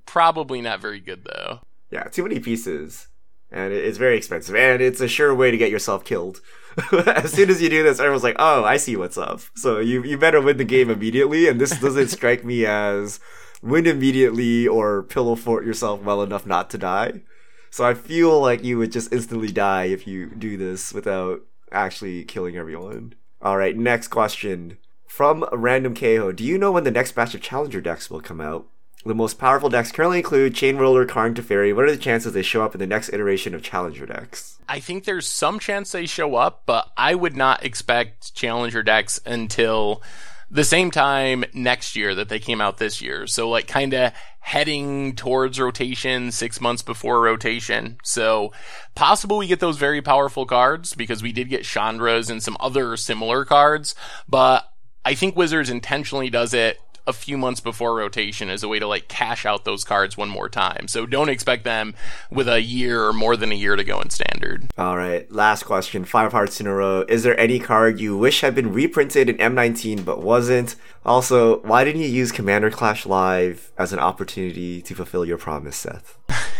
Probably 0.05 0.61
not 0.61 0.79
very 0.81 1.01
good 1.01 1.25
though. 1.25 1.59
Yeah, 1.91 2.03
too 2.05 2.23
many 2.23 2.39
pieces. 2.39 3.07
And 3.51 3.73
it's 3.73 3.97
very 3.97 4.17
expensive. 4.17 4.55
And 4.55 4.81
it's 4.81 5.01
a 5.01 5.07
sure 5.07 5.35
way 5.35 5.51
to 5.51 5.57
get 5.57 5.71
yourself 5.71 6.05
killed. 6.05 6.41
as 7.05 7.33
soon 7.33 7.49
as 7.49 7.61
you 7.61 7.69
do 7.69 7.83
this, 7.83 7.99
everyone's 7.99 8.23
like, 8.23 8.37
oh, 8.39 8.63
I 8.63 8.77
see 8.77 8.95
what's 8.95 9.17
up. 9.17 9.41
So 9.55 9.79
you, 9.79 10.03
you 10.03 10.17
better 10.17 10.41
win 10.41 10.57
the 10.57 10.63
game 10.63 10.89
immediately. 10.89 11.47
And 11.47 11.59
this 11.59 11.77
doesn't 11.79 12.07
strike 12.09 12.45
me 12.45 12.65
as 12.65 13.19
win 13.61 13.85
immediately 13.85 14.67
or 14.67 15.03
pillow 15.03 15.35
fort 15.35 15.65
yourself 15.65 16.01
well 16.01 16.23
enough 16.23 16.45
not 16.45 16.69
to 16.69 16.77
die. 16.77 17.21
So 17.69 17.85
I 17.85 17.93
feel 17.93 18.39
like 18.39 18.63
you 18.63 18.77
would 18.77 18.91
just 18.91 19.13
instantly 19.13 19.51
die 19.51 19.85
if 19.85 20.07
you 20.07 20.27
do 20.27 20.57
this 20.57 20.93
without 20.93 21.41
actually 21.71 22.23
killing 22.23 22.57
everyone. 22.57 23.15
Alright, 23.43 23.77
next 23.77 24.09
question. 24.09 24.77
From 25.07 25.45
Random 25.51 25.93
Keho, 25.93 26.35
do 26.35 26.43
you 26.43 26.57
know 26.57 26.71
when 26.71 26.83
the 26.83 26.91
next 26.91 27.13
batch 27.13 27.35
of 27.35 27.41
Challenger 27.41 27.81
decks 27.81 28.09
will 28.09 28.21
come 28.21 28.39
out? 28.39 28.67
The 29.03 29.15
most 29.15 29.39
powerful 29.39 29.69
decks 29.69 29.91
currently 29.91 30.19
include 30.19 30.53
Chainwhirler, 30.53 31.07
Karn 31.07 31.33
Teferi. 31.33 31.75
What 31.75 31.85
are 31.85 31.91
the 31.91 31.97
chances 31.97 32.33
they 32.33 32.43
show 32.43 32.63
up 32.63 32.75
in 32.75 32.79
the 32.79 32.85
next 32.85 33.09
iteration 33.09 33.55
of 33.55 33.63
Challenger 33.63 34.05
decks? 34.05 34.59
I 34.69 34.79
think 34.79 35.05
there's 35.05 35.27
some 35.27 35.57
chance 35.59 35.91
they 35.91 36.05
show 36.05 36.35
up, 36.35 36.63
but 36.65 36.91
I 36.95 37.15
would 37.15 37.35
not 37.35 37.65
expect 37.65 38.35
challenger 38.35 38.83
decks 38.83 39.19
until 39.25 40.03
the 40.51 40.63
same 40.63 40.91
time 40.91 41.45
next 41.53 41.95
year 41.95 42.13
that 42.13 42.29
they 42.29 42.37
came 42.37 42.61
out 42.61 42.77
this 42.77 43.01
year. 43.01 43.25
So 43.25 43.49
like 43.49 43.67
kind 43.67 43.93
of 43.93 44.13
heading 44.39 45.15
towards 45.15 45.59
rotation 45.59 46.31
six 46.31 46.59
months 46.59 46.83
before 46.83 47.21
rotation. 47.21 47.97
So 48.03 48.51
possible 48.93 49.37
we 49.37 49.47
get 49.47 49.61
those 49.61 49.77
very 49.77 50.01
powerful 50.01 50.45
cards 50.45 50.93
because 50.93 51.23
we 51.23 51.31
did 51.31 51.49
get 51.49 51.63
Chandra's 51.63 52.29
and 52.29 52.43
some 52.43 52.57
other 52.59 52.97
similar 52.97 53.45
cards, 53.45 53.95
but 54.27 54.69
I 55.05 55.15
think 55.15 55.35
Wizards 55.35 55.69
intentionally 55.69 56.29
does 56.29 56.53
it 56.53 56.79
a 57.11 57.13
few 57.13 57.37
months 57.37 57.59
before 57.59 57.93
rotation 57.95 58.49
as 58.49 58.63
a 58.63 58.67
way 58.69 58.79
to 58.79 58.87
like 58.87 59.07
cash 59.09 59.45
out 59.45 59.65
those 59.65 59.83
cards 59.83 60.15
one 60.17 60.29
more 60.29 60.47
time. 60.47 60.87
So 60.87 61.05
don't 61.05 61.27
expect 61.29 61.65
them 61.65 61.93
with 62.31 62.47
a 62.47 62.61
year 62.61 63.03
or 63.05 63.11
more 63.11 63.35
than 63.35 63.51
a 63.51 63.55
year 63.55 63.75
to 63.75 63.83
go 63.83 63.99
in 63.99 64.09
standard. 64.09 64.69
Alright, 64.79 65.29
last 65.31 65.63
question. 65.63 66.05
Five 66.05 66.31
hearts 66.31 66.61
in 66.61 66.67
a 66.67 66.73
row. 66.73 67.05
Is 67.09 67.23
there 67.23 67.37
any 67.39 67.59
card 67.59 67.99
you 67.99 68.17
wish 68.17 68.39
had 68.39 68.55
been 68.55 68.71
reprinted 68.71 69.29
in 69.29 69.37
M19 69.37 70.05
but 70.05 70.21
wasn't? 70.21 70.75
Also, 71.05 71.59
why 71.63 71.83
didn't 71.83 72.01
you 72.01 72.07
use 72.07 72.31
Commander 72.31 72.71
Clash 72.71 73.05
Live 73.05 73.71
as 73.77 73.91
an 73.91 73.99
opportunity 73.99 74.81
to 74.83 74.95
fulfill 74.95 75.25
your 75.25 75.37
promise, 75.37 75.75
Seth? 75.75 76.17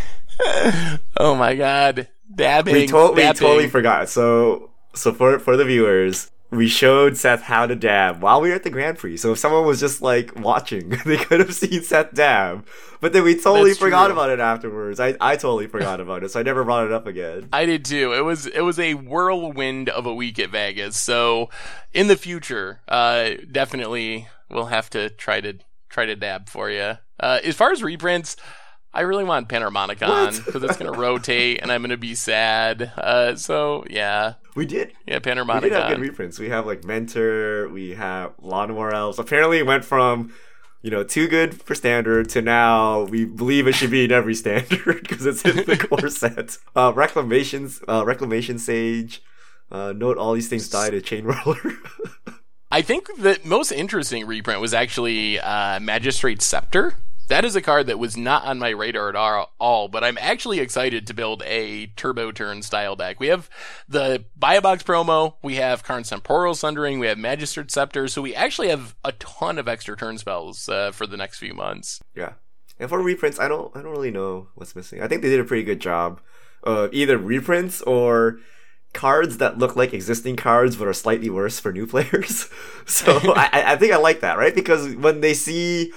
Oh 1.18 1.36
my 1.36 1.54
god. 1.56 2.08
Dabbing. 2.34 2.74
we, 2.74 2.88
to- 2.88 3.12
we 3.16 3.22
totally 3.34 3.68
forgot. 3.70 4.10
So, 4.10 4.72
so 4.96 5.14
for 5.14 5.38
for 5.40 5.56
the 5.56 5.66
viewers, 5.66 6.32
we 6.52 6.68
showed 6.68 7.16
Seth 7.16 7.44
how 7.44 7.66
to 7.66 7.76
dab 7.76 8.22
while 8.22 8.42
we 8.42 8.50
were 8.50 8.56
at 8.56 8.64
the 8.64 8.70
Grand 8.70 8.98
Prix. 8.98 9.18
So 9.18 9.32
if 9.32 9.40
someone 9.40 9.66
was 9.66 9.80
just 9.80 10.02
like 10.02 10.38
watching, 10.38 10.90
they 11.06 11.18
could 11.18 11.40
have 11.40 11.56
seen 11.56 11.82
Seth 11.82 12.14
dab. 12.14 12.68
But 13.00 13.14
then 13.14 13.24
we 13.24 13.36
totally 13.36 13.72
That's 13.72 13.80
forgot 13.80 14.08
true. 14.08 14.14
about 14.14 14.30
it 14.30 14.40
afterwards. 14.40 15.00
I 15.00 15.16
I 15.22 15.36
totally 15.38 15.68
forgot 15.68 16.00
about 16.02 16.24
it, 16.24 16.30
so 16.32 16.40
I 16.40 16.44
never 16.44 16.64
brought 16.64 16.86
it 16.86 16.92
up 16.92 17.08
again. 17.08 17.48
I 17.54 17.66
did 17.66 17.86
too. 17.86 18.14
It 18.14 18.22
was 18.22 18.46
it 18.48 18.62
was 18.62 18.78
a 18.80 18.96
whirlwind 18.96 19.90
of 19.90 20.06
a 20.06 20.14
week 20.14 20.40
at 20.40 20.50
Vegas. 20.50 21.00
So 21.00 21.50
in 21.94 22.08
the 22.08 22.18
future, 22.18 22.82
uh 22.88 23.32
definitely 23.50 24.28
we'll 24.50 24.66
have 24.66 24.90
to 24.92 25.10
try 25.10 25.40
to 25.42 25.54
try 25.90 26.06
to 26.06 26.16
dab 26.16 26.50
for 26.50 26.70
you. 26.70 26.98
Uh 27.20 27.40
as 27.44 27.56
far 27.56 27.72
as 27.72 27.82
reprints, 27.82 28.36
I 28.94 29.02
really 29.02 29.24
want 29.24 29.48
Panharmonicon 29.48 30.46
because 30.46 30.64
it's 30.64 30.78
going 30.78 30.92
to 30.92 31.00
rotate 31.00 31.62
and 31.62 31.72
I'm 31.72 31.82
going 31.82 31.92
to 31.92 31.98
be 31.98 32.14
sad. 32.14 32.92
Uh 32.98 33.36
so 33.38 33.86
yeah. 33.90 34.34
We 34.56 34.66
did. 34.66 34.94
Yeah, 35.08 35.20
Panorama. 35.20 35.62
We 35.62 35.70
did 35.70 35.74
have 35.74 35.90
good 35.90 36.00
reprints. 36.00 36.40
We 36.40 36.50
have 36.50 36.66
like 36.66 36.84
Mentor. 36.84 37.70
We 37.70 37.92
have 37.92 38.36
Llanowar 38.38 38.94
Elves. 38.94 39.20
Apparently, 39.20 39.60
it 39.60 39.66
went 39.66 39.86
from 39.86 40.34
you 40.82 40.92
know 40.92 41.04
too 41.04 41.28
good 41.28 41.62
for 41.62 41.76
standard 41.76 42.30
to 42.30 42.42
now 42.42 43.04
we 43.04 43.26
believe 43.26 43.68
it 43.68 43.74
should 43.74 43.92
be 43.92 44.06
in 44.06 44.12
every 44.12 44.36
standard 44.36 45.02
because 45.08 45.26
it's 45.26 45.44
in 45.44 45.58
the 45.58 45.78
core 45.90 46.10
set. 46.10 46.58
Uh, 46.76 46.92
Reclamations, 46.94 47.82
uh, 47.88 48.04
Reclamation 48.06 48.60
Sage. 48.60 49.22
Uh, 49.72 49.94
note 49.94 50.18
all 50.18 50.34
these 50.34 50.50
things 50.50 50.68
died 50.68 50.92
to 50.92 51.02
Chainwhirler. 51.02 51.76
I 52.72 52.82
think 52.82 53.08
the 53.18 53.40
most 53.44 53.72
interesting 53.72 54.26
reprint 54.26 54.62
was 54.62 54.74
actually 54.74 55.40
uh, 55.40 55.80
Magistrate 55.80 56.42
Scepter. 56.42 56.96
That 57.32 57.46
is 57.46 57.56
a 57.56 57.62
card 57.62 57.88
that 57.88 57.98
was 57.98 58.18
not 58.18 58.44
on 58.44 58.60
my 58.60 58.70
radar 58.70 59.08
at 59.10 59.16
all- 59.60 59.88
but 59.88 60.04
I'm 60.04 60.18
actually 60.20 60.60
excited 60.60 61.08
to 61.08 61.14
build 61.14 61.42
a 61.46 61.88
Turbo 61.96 62.32
Turn 62.32 62.62
style 62.62 62.96
deck. 62.98 63.20
We 63.22 63.28
have 63.28 63.50
the 63.88 64.26
Buy 64.38 64.56
a 64.56 64.62
Box 64.62 64.84
promo, 64.84 65.36
we 65.42 65.56
have 65.56 65.82
Karn 65.84 66.04
Temporal 66.04 66.56
Sundering, 66.56 67.00
we 67.00 67.08
have 67.08 67.18
Magistrate 67.18 67.72
Scepter, 67.72 68.08
so 68.10 68.22
we 68.22 68.36
actually 68.36 68.68
have 68.68 68.96
a 69.06 69.14
ton 69.14 69.58
of 69.58 69.68
extra 69.70 69.96
turn 69.96 70.18
spells 70.18 70.68
uh, 70.68 70.92
for 70.92 71.08
the 71.08 71.16
next 71.16 71.40
few 71.40 71.54
months. 71.54 72.02
Yeah. 72.16 72.34
And 72.80 72.90
for 72.90 73.02
reprints, 73.02 73.40
I 73.40 73.48
don't 73.48 73.72
I 73.76 73.82
don't 73.82 73.92
really 73.92 74.12
know 74.12 74.48
what's 74.56 74.76
missing. 74.76 75.02
I 75.02 75.08
think 75.08 75.22
they 75.22 75.30
did 75.30 75.40
a 75.40 75.44
pretty 75.46 75.64
good 75.64 75.80
job 75.80 76.20
of 76.64 76.94
either 76.94 77.18
reprints 77.18 77.82
or 77.84 78.40
cards 78.94 79.38
that 79.38 79.58
look 79.58 79.76
like 79.78 79.94
existing 79.94 80.36
cards 80.36 80.76
but 80.76 80.88
are 80.88 80.94
slightly 80.94 81.30
worse 81.30 81.60
for 81.62 81.72
new 81.72 81.88
players. 81.94 82.50
so 82.86 83.20
I- 83.36 83.64
I 83.74 83.76
think 83.78 83.94
I 83.94 83.98
like 83.98 84.20
that, 84.20 84.38
right? 84.38 84.54
Because 84.54 84.96
when 84.96 85.22
they 85.22 85.34
see, 85.34 85.94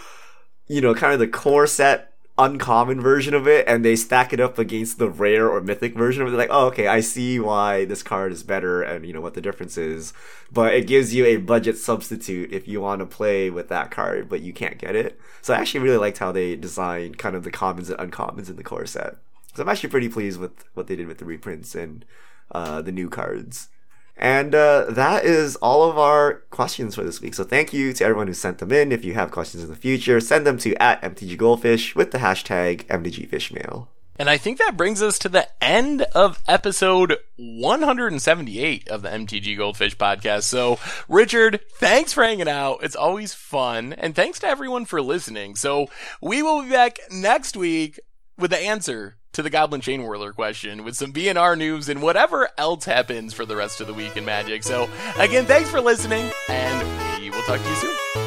you 0.66 0.80
know, 0.80 0.94
kind 0.94 1.12
of 1.12 1.18
the 1.18 1.28
core 1.28 1.66
set 1.66 2.14
uncommon 2.36 3.00
version 3.00 3.32
of 3.32 3.46
it 3.46 3.64
and 3.68 3.84
they 3.84 3.94
stack 3.94 4.32
it 4.32 4.40
up 4.40 4.58
against 4.58 4.98
the 4.98 5.08
rare 5.08 5.48
or 5.48 5.60
mythic 5.60 5.94
version 5.94 6.20
of 6.20 6.28
it, 6.28 6.30
they're 6.32 6.40
like, 6.40 6.48
oh 6.50 6.66
okay, 6.66 6.88
I 6.88 7.00
see 7.00 7.38
why 7.38 7.84
this 7.84 8.02
card 8.02 8.32
is 8.32 8.42
better 8.42 8.82
and 8.82 9.06
you 9.06 9.12
know 9.12 9.20
what 9.20 9.34
the 9.34 9.40
difference 9.40 9.78
is. 9.78 10.12
But 10.52 10.74
it 10.74 10.86
gives 10.86 11.14
you 11.14 11.24
a 11.26 11.36
budget 11.36 11.78
substitute 11.78 12.52
if 12.52 12.66
you 12.66 12.80
want 12.80 13.00
to 13.00 13.06
play 13.06 13.50
with 13.50 13.68
that 13.68 13.90
card, 13.90 14.28
but 14.28 14.40
you 14.40 14.52
can't 14.52 14.78
get 14.78 14.96
it. 14.96 15.20
So 15.42 15.54
I 15.54 15.58
actually 15.58 15.80
really 15.80 15.98
liked 15.98 16.18
how 16.18 16.32
they 16.32 16.56
designed 16.56 17.18
kind 17.18 17.36
of 17.36 17.44
the 17.44 17.50
commons 17.50 17.88
and 17.88 17.98
uncommons 17.98 18.50
in 18.50 18.56
the 18.56 18.64
core 18.64 18.86
set. 18.86 19.16
So 19.54 19.62
I'm 19.62 19.68
actually 19.68 19.90
pretty 19.90 20.08
pleased 20.08 20.40
with 20.40 20.64
what 20.74 20.88
they 20.88 20.96
did 20.96 21.06
with 21.06 21.18
the 21.18 21.24
reprints 21.24 21.76
and 21.76 22.04
uh, 22.50 22.82
the 22.82 22.92
new 22.92 23.08
cards. 23.08 23.68
And 24.16 24.54
uh, 24.54 24.86
that 24.90 25.24
is 25.24 25.56
all 25.56 25.88
of 25.90 25.98
our 25.98 26.44
questions 26.50 26.94
for 26.94 27.02
this 27.02 27.20
week. 27.20 27.34
So 27.34 27.44
thank 27.44 27.72
you 27.72 27.92
to 27.94 28.04
everyone 28.04 28.28
who 28.28 28.34
sent 28.34 28.58
them 28.58 28.72
in. 28.72 28.92
If 28.92 29.04
you 29.04 29.14
have 29.14 29.30
questions 29.30 29.64
in 29.64 29.70
the 29.70 29.76
future, 29.76 30.20
send 30.20 30.46
them 30.46 30.58
to 30.58 30.74
at 30.80 31.02
MTGGoldfish 31.02 31.94
with 31.94 32.12
the 32.12 32.18
hashtag 32.18 32.84
MTGFishmail. 32.86 33.88
And 34.16 34.30
I 34.30 34.38
think 34.38 34.58
that 34.58 34.76
brings 34.76 35.02
us 35.02 35.18
to 35.20 35.28
the 35.28 35.48
end 35.62 36.02
of 36.14 36.40
episode 36.46 37.16
178 37.36 38.88
of 38.88 39.02
the 39.02 39.08
MTG 39.08 39.56
Goldfish 39.56 39.96
podcast. 39.96 40.44
So, 40.44 40.78
Richard, 41.08 41.60
thanks 41.78 42.12
for 42.12 42.22
hanging 42.22 42.48
out. 42.48 42.78
It's 42.82 42.94
always 42.94 43.34
fun. 43.34 43.92
And 43.92 44.14
thanks 44.14 44.38
to 44.40 44.46
everyone 44.46 44.84
for 44.84 45.02
listening. 45.02 45.56
So, 45.56 45.88
we 46.22 46.44
will 46.44 46.62
be 46.62 46.70
back 46.70 46.98
next 47.10 47.56
week 47.56 47.98
with 48.38 48.52
the 48.52 48.60
answer 48.60 49.16
to 49.34 49.42
the 49.42 49.50
Goblin 49.50 49.80
Chainwhirler 49.80 50.34
question 50.34 50.84
with 50.84 50.96
some 50.96 51.12
BNR 51.12 51.58
news 51.58 51.88
and 51.88 52.00
whatever 52.00 52.48
else 52.56 52.84
happens 52.84 53.34
for 53.34 53.44
the 53.44 53.56
rest 53.56 53.80
of 53.80 53.86
the 53.86 53.94
week 53.94 54.16
in 54.16 54.24
Magic. 54.24 54.62
So, 54.62 54.88
again, 55.18 55.44
thanks 55.44 55.68
for 55.68 55.80
listening 55.80 56.30
and 56.48 57.20
we 57.20 57.30
will 57.30 57.42
talk 57.42 57.60
to 57.60 57.68
you 57.68 57.76
soon. 57.76 58.23